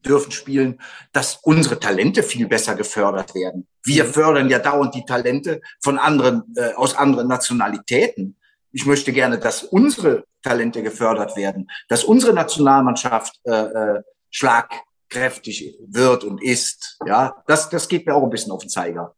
dürfen 0.05 0.31
spielen, 0.31 0.79
dass 1.11 1.39
unsere 1.41 1.79
Talente 1.79 2.23
viel 2.23 2.47
besser 2.47 2.75
gefördert 2.75 3.35
werden. 3.35 3.67
Wir 3.85 4.03
mhm. 4.03 4.09
fördern 4.09 4.49
ja 4.49 4.59
dauernd 4.59 4.93
die 4.95 5.05
Talente 5.05 5.61
von 5.81 5.97
anderen, 5.97 6.43
äh, 6.55 6.73
aus 6.73 6.95
anderen 6.95 7.27
Nationalitäten. 7.27 8.37
Ich 8.71 8.85
möchte 8.85 9.13
gerne, 9.13 9.39
dass 9.39 9.63
unsere 9.63 10.25
Talente 10.41 10.83
gefördert 10.83 11.37
werden, 11.37 11.69
dass 11.87 12.03
unsere 12.03 12.33
Nationalmannschaft 12.33 13.39
äh, 13.45 13.51
äh, 13.51 14.01
schlagkräftig 14.29 15.77
wird 15.87 16.23
und 16.23 16.43
ist. 16.43 16.97
Ja, 17.05 17.41
das, 17.47 17.69
das 17.69 17.87
geht 17.87 18.05
mir 18.05 18.15
auch 18.15 18.23
ein 18.23 18.29
bisschen 18.29 18.51
auf 18.51 18.61
den 18.61 18.69
Zeiger. 18.69 19.15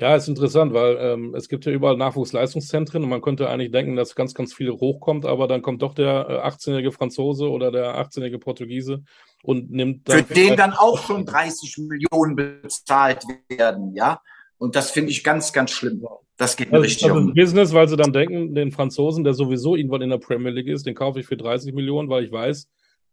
Ja, 0.00 0.14
ist 0.14 0.28
interessant, 0.28 0.72
weil 0.72 0.96
ähm, 1.00 1.34
es 1.34 1.48
gibt 1.48 1.66
ja 1.66 1.72
überall 1.72 1.96
Nachwuchsleistungszentren 1.96 3.02
und 3.02 3.10
man 3.10 3.20
könnte 3.20 3.50
eigentlich 3.50 3.72
denken, 3.72 3.96
dass 3.96 4.14
ganz, 4.14 4.32
ganz 4.32 4.54
viel 4.54 4.70
hochkommt, 4.70 5.26
aber 5.26 5.48
dann 5.48 5.60
kommt 5.60 5.82
doch 5.82 5.92
der 5.92 6.28
äh, 6.28 6.48
18-jährige 6.48 6.92
Franzose 6.92 7.50
oder 7.50 7.72
der 7.72 7.96
18-jährige 7.96 8.38
Portugiese 8.38 9.02
und 9.42 9.70
nimmt 9.70 10.08
dann. 10.08 10.24
Für 10.24 10.34
den 10.34 10.56
dann 10.56 10.72
auch 10.72 11.02
schon 11.02 11.24
30 11.24 11.78
Millionen 11.78 12.36
bezahlt 12.36 13.24
werden, 13.48 13.94
ja. 13.94 14.20
Und 14.58 14.74
das 14.74 14.90
finde 14.90 15.12
ich 15.12 15.22
ganz, 15.22 15.52
ganz 15.52 15.70
schlimm. 15.70 16.04
Das 16.36 16.56
geht 16.56 16.70
mir 16.70 16.78
also, 16.78 16.84
richtig 16.84 17.04
also 17.04 17.16
um. 17.16 17.34
Business, 17.34 17.72
weil 17.72 17.88
sie 17.88 17.96
dann 17.96 18.12
denken, 18.12 18.54
den 18.54 18.72
Franzosen, 18.72 19.24
der 19.24 19.34
sowieso 19.34 19.76
irgendwann 19.76 20.02
in 20.02 20.10
der 20.10 20.18
Premier 20.18 20.50
League 20.50 20.68
ist, 20.68 20.86
den 20.86 20.94
kaufe 20.94 21.20
ich 21.20 21.26
für 21.26 21.36
30 21.36 21.74
Millionen, 21.74 22.08
weil 22.08 22.24
ich 22.24 22.32
weiß, 22.32 22.68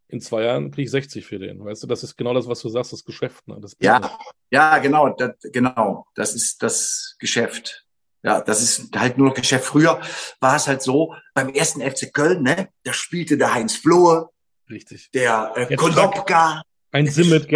in 0.08 0.22
zwei 0.22 0.44
Jahren 0.44 0.72
kriege 0.72 0.86
ich 0.86 0.92
60 0.92 1.26
für 1.26 1.40
den. 1.40 1.64
Weißt 1.64 1.84
du, 1.84 1.88
das 1.88 2.04
ist 2.04 2.16
genau 2.16 2.34
das, 2.34 2.48
was 2.48 2.62
du 2.62 2.70
sagst, 2.70 2.94
das 2.94 3.04
Geschäft. 3.04 3.48
Ne? 3.48 3.58
Das 3.60 3.76
ja, 3.80 4.18
ja, 4.52 4.78
genau, 4.78 5.10
das, 5.10 5.32
genau. 5.52 6.06
Das 6.16 6.36
ist 6.36 6.62
das 6.62 7.16
Geschäft. 7.20 7.86
Ja, 8.24 8.42
das 8.42 8.62
ist 8.62 8.96
halt 8.96 9.18
nur 9.18 9.34
Geschäft. 9.34 9.66
Früher 9.66 10.00
war 10.40 10.56
es 10.56 10.68
halt 10.68 10.82
so, 10.82 11.14
beim 11.34 11.50
ersten 11.50 11.82
FC 11.82 12.12
Köln, 12.12 12.42
ne, 12.42 12.70
da 12.84 12.94
spielte 12.94 13.38
der 13.38 13.54
Heinz 13.54 13.76
Flohe. 13.76 14.30
Richtig. 14.70 15.10
Der 15.12 15.52
äh, 15.56 15.76
Kolopka. 15.76 16.62
Ein 16.92 17.08
Simmet, 17.08 17.48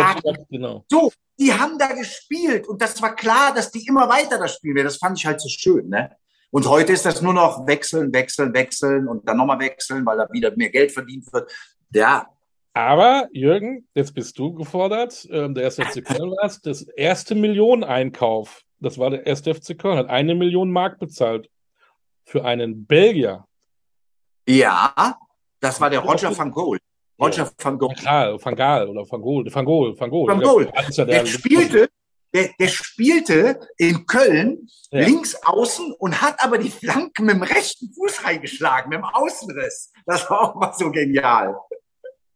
genau. 0.50 0.84
So, 0.90 1.12
die 1.40 1.54
haben 1.54 1.78
da 1.78 1.88
gespielt 1.94 2.68
und 2.68 2.82
das 2.82 3.02
war 3.02 3.16
klar, 3.16 3.54
dass 3.54 3.72
die 3.72 3.86
immer 3.88 4.10
weiter 4.10 4.38
das 4.38 4.56
spielen 4.56 4.76
werden. 4.76 4.88
Das 4.88 4.98
fand 4.98 5.18
ich 5.18 5.26
halt 5.26 5.40
so 5.40 5.48
schön, 5.48 5.88
ne? 5.88 6.12
Und 6.52 6.68
heute 6.68 6.94
ist 6.94 7.06
das 7.06 7.22
nur 7.22 7.34
noch 7.34 7.66
wechseln, 7.68 8.12
wechseln, 8.12 8.54
wechseln 8.54 9.08
und 9.08 9.28
dann 9.28 9.38
nochmal 9.38 9.60
wechseln, 9.60 10.06
weil 10.06 10.18
da 10.18 10.28
wieder 10.32 10.56
mehr 10.58 10.70
Geld 10.70 10.92
verdient 10.92 11.32
wird. 11.32 11.50
Ja, 11.94 12.28
aber, 12.74 13.28
Jürgen, 13.34 13.88
jetzt 13.94 14.14
bist 14.14 14.38
du 14.40 14.54
gefordert. 14.54 15.28
Ähm, 15.32 15.54
der 15.54 15.64
erste 15.64 15.84
FC 15.86 16.04
Köln 16.04 16.32
war 16.32 16.46
es. 16.46 16.62
Das 16.62 16.84
erste 16.84 17.36
Millioneneinkauf, 17.36 18.62
das 18.80 18.98
war 18.98 19.10
der 19.10 19.26
erste 19.26 19.54
FC 19.54 19.78
Köln, 19.78 19.98
hat 19.98 20.10
eine 20.10 20.36
Million 20.36 20.72
Mark 20.72 21.00
bezahlt 21.00 21.50
für 22.26 22.46
einen 22.46 22.86
Belgier. 22.86 23.46
Ja, 24.48 25.18
das 25.60 25.82
war 25.82 25.90
der 25.90 26.00
Roger 26.00 26.36
van 26.36 26.52
Gool. 26.52 26.80
Roger 27.20 27.44
ja. 27.44 27.52
van 27.58 27.80
Gool. 27.80 27.96
Van 28.42 28.56
Gaal 28.56 28.88
oder 28.90 29.06
Van 29.10 29.22
Gool. 29.22 29.46
Van 29.52 29.66
Gool. 29.66 29.98
Van 29.98 30.10
Gool. 30.10 30.28
Van 30.28 30.44
Gool. 30.44 30.72
Der, 30.98 31.06
der, 31.06 31.26
spielte, 31.26 31.90
der, 32.34 32.50
der 32.60 32.68
spielte 32.68 33.60
in 33.78 34.06
Köln 34.06 34.68
ja. 34.92 35.06
links 35.06 35.36
außen 35.44 35.94
und 36.00 36.22
hat 36.22 36.36
aber 36.40 36.58
die 36.58 36.70
Flanken 36.70 37.26
mit 37.26 37.36
dem 37.36 37.44
rechten 37.44 37.92
Fuß 37.94 38.26
reingeschlagen, 38.26 38.90
mit 38.90 39.00
dem 39.00 39.06
Außenriss. 39.06 39.92
Das 40.06 40.30
war 40.30 40.42
auch 40.42 40.56
mal 40.56 40.74
so 40.78 40.92
genial. 40.92 41.56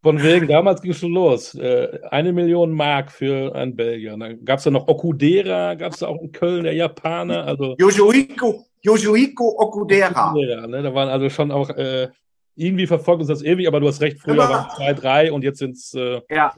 Von 0.03 0.21
wegen, 0.21 0.49
damals 0.49 0.81
ging 0.81 0.91
es 0.91 0.99
schon 0.99 1.13
los. 1.13 1.55
Äh, 1.55 1.99
eine 2.11 2.34
Million 2.34 2.73
Mark 2.73 3.09
für 3.09 3.55
einen 3.55 3.73
Belgier. 3.73 4.17
Dann 4.17 4.43
gab 4.43 4.57
es 4.57 4.65
da 4.65 4.69
noch 4.69 4.86
Okudera, 4.89 5.75
gab 5.75 5.93
es 5.93 5.99
da 5.99 6.07
auch 6.07 6.21
in 6.21 6.29
Köln, 6.34 6.65
der 6.65 6.73
Japaner. 6.73 7.45
Also 7.45 7.75
Yoshihiko, 7.79 8.65
Yoshihiko 8.81 9.55
Okudera. 9.57 10.31
Okudera 10.31 10.67
ne? 10.67 10.84
Da 10.84 10.93
waren 10.93 11.07
also 11.07 11.29
schon 11.29 11.51
auch, 11.51 11.69
äh, 11.69 12.09
irgendwie 12.55 12.87
verfolgt 12.87 13.21
uns 13.21 13.29
das 13.29 13.43
ewig, 13.43 13.67
aber 13.67 13.79
du 13.79 13.87
hast 13.87 14.01
recht, 14.01 14.19
früher 14.19 14.37
waren 14.37 14.67
es 14.69 14.75
zwei, 14.75 14.93
drei 14.93 15.31
und 15.31 15.43
jetzt 15.43 15.59
sind 15.59 15.75
es, 15.75 15.93
äh, 15.93 16.21
ja. 16.29 16.55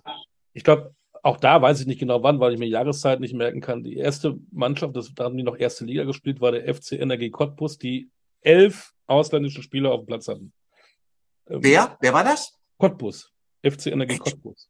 ich 0.54 0.64
glaube, 0.64 0.94
auch 1.24 1.38
da 1.38 1.62
weiß 1.62 1.80
ich 1.80 1.88
nicht 1.88 2.00
genau 2.00 2.22
wann, 2.22 2.40
weil 2.40 2.54
ich 2.54 2.60
mir 2.60 2.68
Jahreszeit 2.68 3.20
nicht 3.20 3.34
merken 3.34 3.60
kann. 3.60 3.84
Die 3.84 3.98
erste 3.98 4.38
Mannschaft, 4.52 4.96
das, 4.96 5.12
da 5.16 5.24
haben 5.24 5.38
die 5.38 5.44
noch 5.44 5.58
erste 5.58 5.84
Liga 5.86 6.04
gespielt, 6.04 6.40
war 6.40 6.52
der 6.52 6.72
FC 6.74 6.94
NRG 6.94 7.32
Cottbus, 7.32 7.78
die 7.78 8.10
elf 8.42 8.94
ausländische 9.08 9.64
Spieler 9.64 9.92
auf 9.92 10.02
dem 10.02 10.06
Platz 10.06 10.28
hatten. 10.28 10.54
Ähm, 11.50 11.60
Wer? 11.64 11.98
Wer 12.00 12.14
war 12.14 12.24
das? 12.24 12.54
Cottbus. 12.78 13.32
FC 13.64 13.88
Energie 13.88 14.18
Cottbus. 14.18 14.70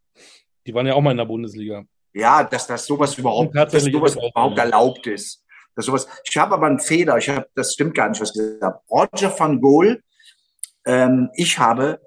Die 0.65 0.73
waren 0.73 0.87
ja 0.87 0.93
auch 0.93 1.01
mal 1.01 1.11
in 1.11 1.17
der 1.17 1.25
Bundesliga. 1.25 1.83
Ja, 2.13 2.43
dass 2.45 2.67
das 2.67 2.85
sowas 2.85 3.17
überhaupt, 3.17 3.53
dass 3.53 3.83
sowas 3.83 4.15
überhaupt 4.15 4.57
erlaubt 4.57 5.05
ist. 5.07 5.43
Dass 5.75 5.85
sowas, 5.85 6.07
ich 6.23 6.37
habe 6.37 6.55
aber 6.55 6.67
einen 6.67 6.79
Fehler, 6.79 7.17
ich 7.17 7.27
habe, 7.27 7.45
das 7.53 7.73
stimmt 7.73 7.93
gar 7.93 8.07
nicht, 8.07 8.21
was 8.21 8.29
ich 8.29 8.35
gesagt 8.35 8.63
habe. 8.63 8.79
Roger 8.89 9.37
van 9.37 9.59
Gool, 9.59 10.01
ähm, 10.85 11.29
ich 11.33 11.59
habe, 11.59 12.01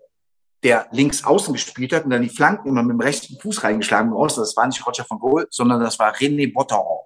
der 0.62 0.88
links 0.90 1.24
außen 1.24 1.52
gespielt 1.52 1.92
hat 1.92 2.04
und 2.04 2.10
dann 2.10 2.22
die 2.22 2.28
Flanken 2.28 2.68
immer 2.68 2.82
mit 2.82 2.94
dem 2.94 3.00
rechten 3.00 3.38
Fuß 3.38 3.62
reingeschlagen 3.64 4.12
aus, 4.12 4.34
das 4.34 4.56
war 4.56 4.66
nicht 4.66 4.84
Roger 4.86 5.04
van 5.08 5.18
Gool, 5.18 5.46
sondern 5.50 5.80
das 5.80 5.98
war 5.98 6.14
René 6.14 6.52
Botteron. 6.52 7.04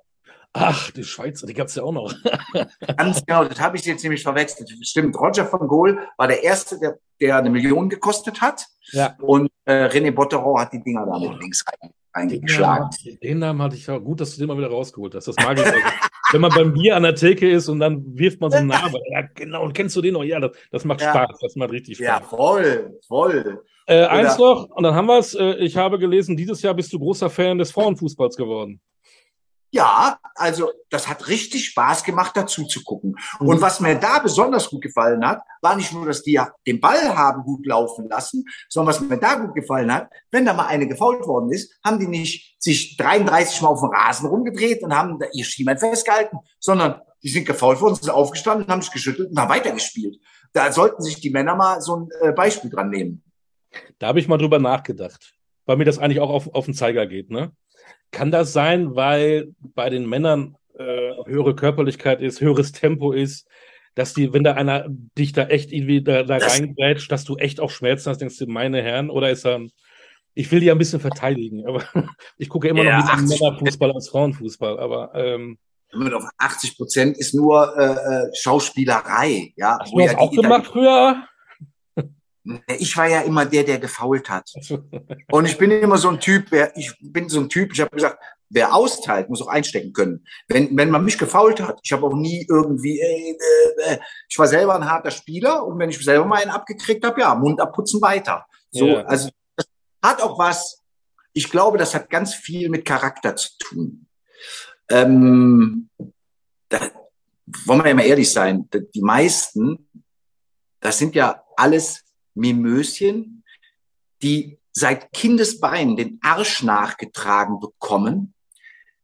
Ach, 0.55 0.91
die 0.91 1.05
Schweizer, 1.05 1.47
die 1.47 1.55
gab 1.55 1.69
es 1.69 1.77
ja 1.77 1.83
auch 1.83 1.93
noch. 1.93 2.15
Ganz 2.97 3.25
genau, 3.25 3.45
das 3.45 3.59
habe 3.59 3.77
ich 3.77 3.85
jetzt 3.87 4.03
nämlich 4.03 4.23
verwechselt. 4.23 4.71
Stimmt, 4.83 5.19
Roger 5.19 5.51
van 5.51 5.67
Gool 5.67 5.99
war 6.19 6.29
der 6.29 6.43
Erste, 6.43 6.79
der, 6.79 6.99
der 7.21 7.39
eine 7.39 7.49
Million 7.49 7.89
gekostet 7.89 8.41
hat. 8.43 8.67
Ja. 8.91 9.17
Und 9.21 9.51
äh, 9.65 9.87
René 9.87 10.11
Botteron 10.11 10.61
hat 10.61 10.73
die 10.73 10.83
Dinger 10.83 11.07
damit 11.07 11.41
links 11.41 11.65
eingeschlagen. 12.13 12.91
Den, 13.05 13.19
den 13.21 13.39
Namen 13.39 13.63
hatte 13.63 13.77
ich 13.77 13.87
ja 13.87 13.99
gut, 13.99 14.21
dass 14.21 14.35
du 14.35 14.41
den 14.41 14.49
mal 14.49 14.59
wieder 14.59 14.71
rausgeholt 14.71 15.15
hast. 15.15 15.29
Das 15.29 15.37
mag 15.37 15.59
ich. 15.59 15.65
Also, 15.65 15.79
wenn 16.33 16.41
man 16.41 16.51
beim 16.55 16.73
Bier 16.73 16.97
an 16.97 17.03
der 17.03 17.15
Theke 17.15 17.51
ist 17.51 17.69
und 17.69 17.81
dann 17.81 18.03
wirft 18.17 18.41
man 18.41 18.51
so 18.51 18.59
einen 18.59 18.69
Namen. 18.69 18.95
Ja, 19.11 19.23
genau. 19.35 19.65
Und 19.65 19.75
kennst 19.75 19.97
du 19.97 20.01
den 20.01 20.15
noch? 20.15 20.25
Ja, 20.25 20.41
das, 20.41 20.53
das 20.71 20.85
macht 20.85 21.01
ja. 21.01 21.11
Spaß. 21.11 21.39
Das 21.41 21.57
macht 21.57 21.73
richtig 21.73 21.97
Spaß. 21.97 22.07
Ja, 22.07 22.21
voll, 22.21 22.99
voll. 23.07 23.63
Äh, 23.87 24.05
eins 24.05 24.39
noch, 24.39 24.71
und 24.71 24.83
dann 24.85 24.95
haben 24.95 25.07
wir 25.07 25.19
es. 25.19 25.35
Äh, 25.35 25.55
ich 25.57 25.77
habe 25.77 25.99
gelesen, 25.99 26.37
dieses 26.37 26.63
Jahr 26.63 26.75
bist 26.75 26.93
du 26.93 26.99
großer 26.99 27.29
Fan 27.29 27.59
des 27.59 27.73
Frauenfußballs 27.73 28.37
geworden. 28.37 28.81
Ja, 29.75 30.19
also 30.35 30.71
das 30.91 31.09
hat 31.09 31.29
richtig 31.29 31.65
Spaß 31.69 32.05
gemacht, 32.05 32.37
dazu 32.37 32.67
zu 32.67 32.85
gucken. 32.85 33.17
Mhm. 33.41 33.49
Und 33.49 33.61
was 33.63 33.81
mir 33.81 33.95
da 33.95 34.19
besonders 34.19 34.69
gut 34.69 34.83
gefallen 34.83 35.27
hat, 35.27 35.41
war 35.63 35.77
nicht 35.77 35.95
nur, 35.95 36.05
dass 36.05 36.23
die 36.23 36.33
ja 36.33 36.53
den 36.67 36.79
Ball 36.79 37.17
haben 37.17 37.43
gut 37.43 37.67
laufen 37.67 38.07
lassen, 38.07 38.45
sondern 38.69 38.95
was 38.95 39.01
mir 39.01 39.17
da 39.17 39.37
gut 39.37 39.55
gefallen 39.55 39.93
hat, 39.93 40.11
wenn 40.31 40.45
da 40.45 40.53
mal 40.53 40.67
eine 40.67 40.87
gefault 40.87 41.27
worden 41.27 41.51
ist, 41.51 41.75
haben 41.83 41.99
die 41.99 42.07
nicht 42.07 42.55
sich 42.63 42.99
33 42.99 43.63
Mal 43.63 43.69
auf 43.69 43.81
dem 43.81 43.89
Rasen 43.89 44.29
rumgedreht 44.29 44.83
und 44.83 44.95
haben 44.95 45.19
da 45.19 45.27
ihr 45.33 45.45
Schienbein 45.45 45.79
festgehalten, 45.79 46.39
sondern 46.61 47.01
die 47.23 47.31
sind 47.31 47.47
gefault 47.47 47.81
worden, 47.81 47.95
sind 47.95 48.11
aufgestanden, 48.11 48.69
haben 48.69 48.83
sich 48.83 48.93
geschüttelt 48.93 49.31
und 49.31 49.41
haben 49.41 49.49
weitergespielt. 49.49 50.19
Da 50.53 50.71
sollten 50.71 51.03
sich 51.03 51.19
die 51.21 51.31
Männer 51.31 51.55
mal 51.55 51.81
so 51.81 51.97
ein 51.97 52.09
äh, 52.21 52.33
Beispiel 52.33 52.69
dran 52.69 52.91
nehmen. 52.91 53.25
Da 53.99 54.09
habe 54.09 54.21
ich 54.21 54.29
mal 54.29 54.37
drüber 54.37 54.59
nachgedacht, 54.59 55.35
weil 55.65 55.79
mir 55.79 55.87
das 55.87 55.99
eigentlich 55.99 56.21
auch 56.21 56.29
auf, 56.29 56.55
auf 56.55 56.67
den 56.67 56.75
Zeiger 56.75 57.07
geht, 57.07 57.31
ne? 57.31 57.53
Kann 58.13 58.31
das 58.31 58.53
sein, 58.53 58.95
weil 58.95 59.55
bei 59.61 59.91
den 59.91 60.09
Männern 60.09 60.57
äh, 60.79 61.13
höhere 61.27 61.57
Körperlichkeit 61.57 62.21
ist, 62.21 62.41
höheres 62.41 62.73
Tempo 62.73 63.13
ist, 63.13 63.49
dass 63.95 64.15
die, 64.15 64.33
wenn 64.33 64.45
da 64.45 64.53
einer 64.55 64.87
dich 64.89 65.33
da 65.33 65.45
echt 65.45 65.73
irgendwie 65.73 66.03
da, 66.03 66.23
da 66.23 66.39
reingrätscht, 66.39 67.11
dass 67.11 67.25
du 67.25 67.37
echt 67.37 67.61
auch 67.61 67.71
Schmerzen 67.71 68.11
hast, 68.11 68.21
denkst 68.21 68.39
du, 68.39 68.47
meine 68.47 68.83
Herren, 68.83 69.11
oder 69.11 69.31
ist 69.31 69.45
er, 69.45 69.61
ich 70.35 70.51
will 70.51 70.61
die 70.61 70.67
ja 70.67 70.75
ein 70.75 70.79
bisschen 70.79 71.01
verteidigen, 71.01 71.67
aber 71.67 71.85
ich 72.39 72.49
gucke 72.49 72.69
immer 72.69 72.85
ja, 72.85 72.99
noch 72.99 73.17
lieber 73.17 73.29
Männerfußball 73.29 73.93
als 73.93 74.09
Frauenfußball, 74.09 74.79
aber 74.79 75.13
ähm, 75.15 75.59
auf 75.93 76.25
80 76.39 76.77
Prozent 76.77 77.19
ist 77.19 77.35
nur 77.35 77.77
äh, 77.77 77.93
äh, 77.93 78.31
Schauspielerei, 78.35 79.53
ja. 79.57 79.79
Hast 79.79 79.93
du 79.93 79.99
das 79.99 80.13
ja 80.13 80.19
auch 80.19 80.31
gemacht 80.31 80.67
früher? 80.67 81.23
Ich 82.79 82.97
war 82.97 83.09
ja 83.09 83.21
immer 83.21 83.47
der, 83.47 83.65
der 83.65 83.79
gefault 83.79 84.29
hat. 84.29 84.51
Und 85.31 85.45
ich 85.45 85.57
bin 85.59 85.71
immer 85.71 85.97
so 85.97 86.09
ein 86.09 86.21
Typ, 86.21 86.47
wer, 86.51 86.77
ich 86.77 86.93
bin 87.01 87.29
so 87.29 87.41
ein 87.41 87.49
Typ, 87.49 87.73
ich 87.73 87.81
habe 87.81 87.95
gesagt, 87.95 88.19
wer 88.49 88.75
austeilt, 88.75 89.31
muss 89.31 89.43
auch 89.43 89.49
einstecken 89.49 89.93
können. 89.93 90.27
Wenn, 90.49 90.77
wenn 90.77 90.91
man 90.91 91.05
mich 91.05 91.17
gefault 91.17 91.61
hat, 91.61 91.81
ich 91.83 91.93
habe 91.93 92.07
auch 92.07 92.15
nie 92.15 92.47
irgendwie, 92.49 93.01
äh, 93.01 93.37
äh, 93.85 93.99
ich 94.29 94.39
war 94.39 94.47
selber 94.47 94.75
ein 94.75 94.91
harter 94.91 95.11
Spieler 95.11 95.65
und 95.65 95.79
wenn 95.79 95.91
ich 95.91 96.05
selber 96.05 96.27
mal 96.27 96.43
einen 96.43 96.51
abgekriegt 96.51 97.05
habe, 97.05 97.21
ja, 97.21 97.35
Mund 97.35 97.61
abputzen 97.61 98.01
weiter. 98.03 98.47
So, 98.71 98.87
ja. 98.87 99.03
also 99.03 99.31
das 99.57 99.67
hat 100.03 100.21
auch 100.21 100.39
was, 100.39 100.83
ich 101.33 101.51
glaube, 101.51 101.79
das 101.79 101.95
hat 101.95 102.11
ganz 102.11 102.35
viel 102.35 102.69
mit 102.69 102.85
Charakter 102.85 103.37
zu 103.37 103.51
tun. 103.59 104.07
ähm, 104.91 105.89
da 106.69 106.91
wollen 107.65 107.83
wir 107.83 107.89
ja 107.89 107.95
mal 107.95 108.07
ehrlich 108.07 108.31
sein, 108.31 108.69
die 108.95 109.03
meisten, 109.03 109.89
das 110.81 110.99
sind 110.99 111.15
ja 111.15 111.43
alles 111.57 112.05
Mimöschen, 112.35 113.45
die 114.23 114.59
seit 114.73 115.13
Kindesbeinen 115.13 115.97
den 115.97 116.19
Arsch 116.23 116.63
nachgetragen 116.63 117.61
bekommen, 117.61 118.35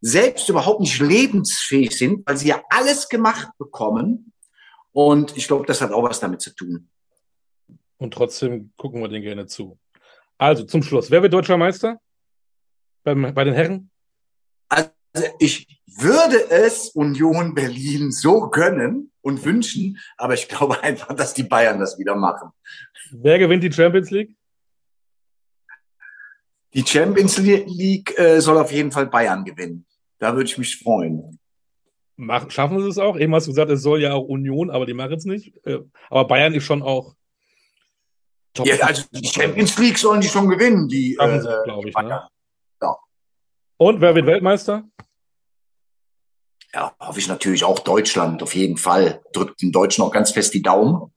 selbst 0.00 0.48
überhaupt 0.48 0.80
nicht 0.80 1.00
lebensfähig 1.00 1.96
sind, 1.96 2.26
weil 2.26 2.36
sie 2.36 2.48
ja 2.48 2.62
alles 2.70 3.08
gemacht 3.08 3.50
bekommen. 3.58 4.32
Und 4.92 5.36
ich 5.36 5.46
glaube, 5.46 5.66
das 5.66 5.80
hat 5.80 5.92
auch 5.92 6.02
was 6.02 6.20
damit 6.20 6.40
zu 6.40 6.54
tun. 6.54 6.88
Und 7.98 8.14
trotzdem 8.14 8.72
gucken 8.76 9.00
wir 9.02 9.08
den 9.08 9.22
gerne 9.22 9.46
zu. 9.46 9.78
Also 10.38 10.64
zum 10.64 10.82
Schluss, 10.82 11.10
wer 11.10 11.22
wird 11.22 11.32
deutscher 11.32 11.56
Meister? 11.56 12.00
Bei, 13.02 13.14
bei 13.14 13.44
den 13.44 13.54
Herren? 13.54 13.90
Also 14.68 14.90
ich 15.40 15.77
würde 16.00 16.50
es 16.50 16.90
Union 16.90 17.54
Berlin 17.54 18.10
so 18.10 18.48
gönnen 18.48 19.12
und 19.20 19.44
wünschen, 19.44 19.98
aber 20.16 20.34
ich 20.34 20.48
glaube 20.48 20.80
einfach, 20.82 21.14
dass 21.14 21.34
die 21.34 21.42
Bayern 21.42 21.78
das 21.78 21.98
wieder 21.98 22.14
machen. 22.14 22.50
Wer 23.10 23.38
gewinnt 23.38 23.62
die 23.62 23.72
Champions 23.72 24.10
League? 24.10 24.34
Die 26.74 26.84
Champions 26.86 27.38
League 27.38 28.18
äh, 28.18 28.40
soll 28.40 28.58
auf 28.58 28.70
jeden 28.70 28.92
Fall 28.92 29.06
Bayern 29.06 29.44
gewinnen. 29.44 29.86
Da 30.18 30.34
würde 30.34 30.50
ich 30.50 30.58
mich 30.58 30.78
freuen. 30.78 31.38
Mach, 32.16 32.50
schaffen 32.50 32.80
sie 32.82 32.88
es 32.88 32.98
auch? 32.98 33.16
Eben 33.16 33.34
hast 33.34 33.46
du 33.46 33.52
gesagt, 33.52 33.70
es 33.70 33.82
soll 33.82 34.02
ja 34.02 34.12
auch 34.12 34.24
Union, 34.24 34.70
aber 34.70 34.86
die 34.86 34.94
machen 34.94 35.14
es 35.14 35.24
nicht. 35.24 35.54
Äh, 35.64 35.78
aber 36.10 36.26
Bayern 36.26 36.52
ist 36.52 36.64
schon 36.64 36.82
auch. 36.82 37.14
Top. 38.54 38.66
Ja, 38.66 38.76
also 38.80 39.04
die 39.12 39.28
Champions 39.28 39.78
League 39.78 39.98
sollen 39.98 40.20
die 40.20 40.28
schon 40.28 40.48
gewinnen, 40.48 40.88
die 40.88 41.14
äh, 41.14 41.40
glaube 41.64 41.88
ich. 41.88 41.96
Ne? 41.96 42.28
Ja. 42.82 42.96
Und 43.76 44.00
wer 44.00 44.14
wird 44.14 44.26
Weltmeister? 44.26 44.84
Ja, 46.78 46.94
hoffe 47.00 47.18
ich 47.18 47.26
natürlich 47.26 47.64
auch 47.64 47.80
Deutschland, 47.80 48.40
auf 48.40 48.54
jeden 48.54 48.76
Fall. 48.76 49.20
Drückt 49.32 49.60
den 49.60 49.72
Deutschen 49.72 50.04
auch 50.04 50.12
ganz 50.12 50.30
fest 50.30 50.54
die 50.54 50.62
Daumen. 50.62 51.12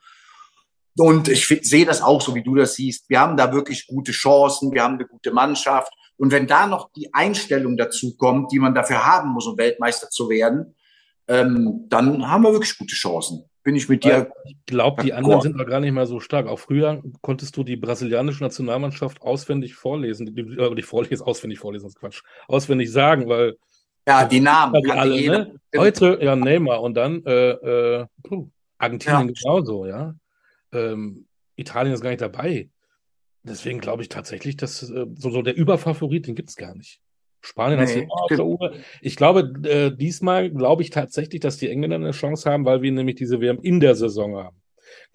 Und 0.98 1.28
ich 1.28 1.48
sehe 1.48 1.86
das 1.86 2.02
auch 2.02 2.20
so, 2.20 2.34
wie 2.34 2.42
du 2.42 2.56
das 2.56 2.74
siehst. 2.74 3.08
Wir 3.10 3.20
haben 3.20 3.38
da 3.38 3.54
wirklich 3.54 3.86
gute 3.86 4.12
Chancen, 4.12 4.74
wir 4.74 4.82
haben 4.82 4.96
eine 4.96 5.06
gute 5.06 5.32
Mannschaft. 5.32 5.94
Und 6.18 6.32
wenn 6.32 6.48
da 6.48 6.66
noch 6.66 6.92
die 6.94 7.14
Einstellung 7.14 7.78
dazu 7.78 8.18
kommt, 8.18 8.52
die 8.52 8.58
man 8.58 8.74
dafür 8.74 9.06
haben 9.06 9.30
muss, 9.30 9.46
um 9.46 9.56
Weltmeister 9.56 10.10
zu 10.10 10.30
werden, 10.30 10.74
ähm, 11.28 11.86
dann 11.90 12.28
haben 12.28 12.42
wir 12.42 12.54
wirklich 12.54 12.76
gute 12.76 12.96
Chancen. 12.96 13.44
Bin 13.64 13.76
ich 13.76 13.88
mit 13.88 14.04
dir. 14.04 14.32
Ich 14.46 14.58
glaube, 14.66 15.04
die 15.04 15.14
anderen 15.14 15.42
sind 15.42 15.60
doch 15.60 15.68
gar 15.68 15.80
nicht 15.80 15.94
mehr 15.94 16.08
so 16.08 16.20
stark. 16.20 16.48
Auch 16.48 16.58
früher 16.58 17.04
konntest 17.22 17.56
du 17.56 17.64
die 17.64 17.78
brasilianische 17.78 18.44
Nationalmannschaft 18.44 19.22
auswendig 19.22 19.76
vorlesen, 19.76 20.26
die, 20.26 20.42
äh, 20.42 20.74
die 20.74 20.82
vorlesen, 20.82 21.22
auswendig 21.22 21.60
vorlesen, 21.60 21.86
das 21.86 21.94
ist 21.94 22.00
Quatsch, 22.00 22.24
auswendig 22.48 22.92
sagen, 22.92 23.30
weil 23.30 23.58
ja, 24.08 24.26
die 24.26 24.40
Namen 24.40 24.82
die 24.82 24.92
alle, 24.92 25.28
ne? 25.28 25.56
Heute 25.76 26.20
ja 26.22 26.36
Neymar 26.36 26.82
und 26.82 26.96
dann 26.96 27.24
äh, 27.26 27.52
äh, 27.52 28.06
Argentinien 28.78 29.30
ja. 29.30 29.34
genauso, 29.34 29.86
ja. 29.86 30.16
Ähm, 30.74 31.26
Italien 31.56 31.94
ist 31.94 32.02
gar 32.02 32.10
nicht 32.10 32.22
dabei. 32.22 32.70
Deswegen 33.44 33.80
glaube 33.80 34.04
ich 34.04 34.10
tatsächlich, 34.10 34.58
dass 34.58 34.84
äh, 34.90 35.06
so, 35.16 35.30
so 35.30 35.42
der 35.42 35.56
Überfavorit, 35.56 36.28
den 36.28 36.36
gibt 36.36 36.50
es 36.50 36.56
gar 36.56 36.76
nicht. 36.76 37.00
Spanien 37.42 37.80
nee, 37.84 38.06
du 38.06 38.12
auch 38.12 38.24
auf 38.24 38.28
der 38.30 38.46
Uhr. 38.46 38.74
Ich 39.02 39.16
glaube, 39.16 39.54
äh, 39.68 39.96
diesmal 39.96 40.52
glaube 40.52 40.84
ich 40.84 40.92
tatsächlich, 40.92 41.42
dass 41.42 41.58
die 41.58 41.70
Engländer 41.70 41.96
eine 41.96 42.12
Chance 42.12 42.50
haben, 42.50 42.66
weil 42.66 42.82
wir 42.82 42.92
nämlich 42.92 43.16
diese 43.16 43.42
WM 43.42 43.60
in 43.62 43.80
der 43.80 43.96
Saison 43.96 44.36
haben. 44.36 44.58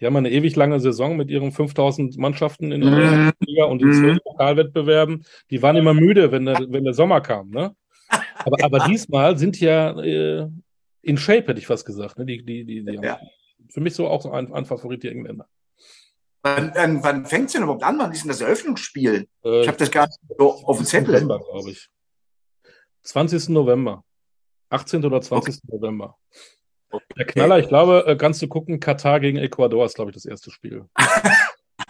Die 0.01 0.07
haben 0.07 0.17
eine 0.17 0.31
ewig 0.31 0.57
lange 0.57 0.81
Saison 0.81 1.17
mit 1.17 1.31
ihren 1.31 1.53
5000 1.53 2.17
Mannschaften 2.19 2.73
in 2.73 2.81
der 2.81 2.91
mhm. 2.91 3.33
Liga 3.41 3.65
und 3.65 3.81
den 3.81 3.93
zwölf 3.93 4.19
Pokalwettbewerben. 4.23 5.25
Die 5.51 5.63
waren 5.63 5.77
immer 5.77 5.95
müde, 5.95 6.33
wenn 6.33 6.47
der, 6.47 6.67
wenn 6.69 6.85
der 6.85 6.95
Sommer 6.95 7.21
kam. 7.21 7.51
Ne? 7.51 7.75
Aber, 8.39 8.57
aber 8.63 8.87
diesmal 8.89 9.39
sind 9.39 9.61
ja 9.61 9.99
äh, 10.01 10.49
in 11.03 11.17
Shape, 11.17 11.49
hätte 11.49 11.59
ich 11.59 11.67
fast 11.67 11.87
gesagt. 11.87 12.19
Ne? 12.19 12.27
Die, 12.27 12.45
die, 12.45 12.65
die, 12.65 12.85
die 12.85 12.99
ja. 13.03 13.19
Für 13.69 13.81
mich 13.81 13.95
so 13.95 14.09
auch 14.09 14.23
so 14.23 14.31
ein, 14.31 14.53
ein 14.53 14.65
Favorit 14.65 15.03
die 15.03 15.09
Engländer. 15.09 15.49
Wann, 16.43 16.73
wann, 16.75 17.03
wann 17.03 17.27
fängt 17.27 17.47
es 17.47 17.53
denn 17.53 17.63
überhaupt 17.63 17.83
an? 17.83 17.99
Wann 17.99 18.13
ist 18.13 18.23
denn 18.23 18.29
das 18.29 18.41
Eröffnungsspiel? 18.41 19.27
Äh, 19.45 19.61
ich 19.63 19.69
habe 19.69 19.79
das 19.79 19.91
gar 19.91 20.07
nicht 20.07 20.19
so 20.39 20.53
auf 20.65 20.77
dem 20.77 20.87
Zettel. 20.87 21.15
November, 21.15 21.41
glaube 21.41 21.71
ich. 21.71 21.89
20. 23.03 23.49
November. 23.49 24.05
18. 24.71 25.05
oder 25.05 25.21
20. 25.21 25.55
Okay. 25.55 25.77
November. 25.77 26.17
Okay. 26.91 27.05
Der 27.17 27.27
Knaller, 27.27 27.59
ich 27.59 27.69
glaube, 27.69 28.05
äh, 28.07 28.17
kannst 28.17 28.43
du 28.43 28.49
gucken, 28.49 28.79
Katar 28.79 29.21
gegen 29.21 29.39
Ecuador 29.39 29.85
ist, 29.85 29.95
glaube 29.95 30.11
ich, 30.11 30.15
das 30.15 30.25
erste 30.25 30.51
Spiel. 30.51 30.85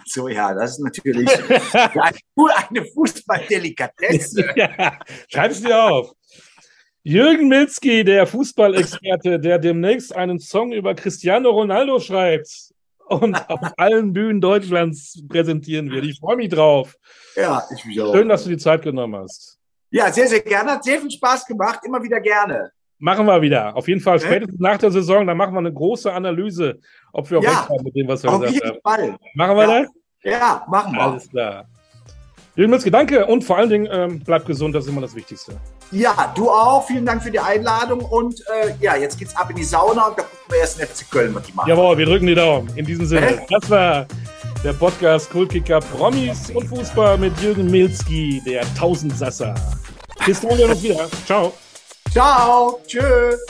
so, 0.09 0.27
ja, 0.27 0.53
das 0.53 0.71
ist 0.71 0.79
natürlich 0.79 1.29
eine 2.69 2.85
Fußballdelikatesse. 2.93 4.49
ja, 4.55 4.99
schreib 5.31 5.51
es 5.51 5.61
dir 5.61 5.81
auf. 5.81 6.13
Jürgen 7.03 7.47
Milzki, 7.47 8.03
der 8.03 8.27
Fußballexperte, 8.27 9.39
der 9.39 9.59
demnächst 9.59 10.13
einen 10.13 10.39
Song 10.39 10.73
über 10.73 10.93
Cristiano 10.93 11.51
Ronaldo 11.51 11.99
schreibt 11.99 12.73
und 13.07 13.35
auf 13.49 13.61
allen 13.77 14.13
Bühnen 14.13 14.41
Deutschlands 14.41 15.23
präsentieren 15.29 15.89
wird. 15.89 16.05
Ich 16.05 16.19
freue 16.19 16.35
mich 16.35 16.49
drauf. 16.49 16.95
Ja, 17.35 17.63
ich 17.73 17.85
mich 17.85 18.01
auch. 18.01 18.13
Schön, 18.13 18.27
dass 18.27 18.43
du 18.43 18.49
die 18.49 18.57
Zeit 18.57 18.81
genommen 18.81 19.15
hast. 19.15 19.57
Ja, 19.89 20.11
sehr, 20.11 20.27
sehr 20.27 20.41
gerne. 20.41 20.71
Hat 20.71 20.83
sehr 20.83 20.99
viel 20.99 21.11
Spaß 21.11 21.45
gemacht. 21.45 21.79
Immer 21.85 22.03
wieder 22.03 22.19
gerne. 22.19 22.71
Machen 22.99 23.25
wir 23.25 23.41
wieder. 23.41 23.75
Auf 23.75 23.87
jeden 23.87 24.01
Fall 24.01 24.19
spätestens 24.19 24.59
nach 24.59 24.77
der 24.77 24.91
Saison, 24.91 25.25
dann 25.27 25.37
machen 25.37 25.53
wir 25.53 25.59
eine 25.59 25.71
große 25.71 26.11
Analyse, 26.11 26.79
ob 27.13 27.29
wir 27.29 27.39
auch 27.39 27.43
ja, 27.43 27.51
recht 27.51 27.69
haben 27.69 27.83
mit 27.83 27.95
dem, 27.95 28.07
was 28.07 28.23
wir 28.23 28.31
auf 28.31 28.41
gesagt 28.41 28.55
jeden 28.55 28.67
haben. 28.69 28.81
Fall. 28.83 29.17
Machen 29.35 29.55
wir 29.55 29.69
ja. 29.69 29.81
das? 29.81 29.91
Ja, 30.27 30.65
machen 30.67 30.93
wir. 30.93 31.01
Alles 31.01 31.29
klar. 31.29 31.65
Jürgen 32.55 32.71
Milzki, 32.71 32.89
danke 32.89 33.25
und 33.25 33.43
vor 33.43 33.57
allen 33.57 33.69
Dingen 33.69 33.87
ähm, 33.91 34.19
bleib 34.25 34.45
gesund, 34.45 34.73
das 34.73 34.85
ist 34.85 34.89
immer 34.89 35.01
das 35.01 35.13
Wichtigste. 35.13 35.53
Ja, 35.91 36.33
du 36.35 36.49
auch. 36.49 36.85
Vielen 36.85 37.05
Dank 37.05 37.21
für 37.21 37.29
die 37.29 37.39
Einladung 37.39 38.01
und 38.01 38.41
äh, 38.47 38.73
ja, 38.81 38.95
jetzt 38.95 39.19
geht's 39.19 39.35
ab 39.37 39.49
in 39.51 39.55
die 39.55 39.63
Sauna 39.63 40.07
und 40.07 40.17
da 40.17 40.23
gucken 40.23 40.49
wir 40.49 40.57
erst 40.57 40.79
in 40.79 40.87
FC 40.87 41.09
Köln, 41.09 41.35
was 41.35 41.43
die 41.43 41.53
machen. 41.53 41.69
Jawohl, 41.69 41.97
wir 41.97 42.05
drücken 42.05 42.25
die 42.25 42.35
Daumen. 42.35 42.67
In 42.75 42.85
diesem 42.85 43.05
Sinne, 43.05 43.27
äh? 43.27 43.45
das 43.47 43.69
war 43.69 44.07
der 44.63 44.73
Podcast 44.73 45.29
Kultkicker 45.29 45.79
Promis 45.79 46.49
und 46.49 46.67
Fußball 46.67 47.19
mit 47.19 47.39
Jürgen 47.39 47.69
Milzki, 47.69 48.41
der 48.45 48.63
Tausendsasser. 48.75 49.53
Bis 50.25 50.41
dann, 50.41 50.57
wir 50.57 50.67
uns 50.67 50.81
wieder. 50.81 51.07
Ciao. 51.25 51.53
Ciao. 52.11 52.81
Tschüss. 52.87 53.45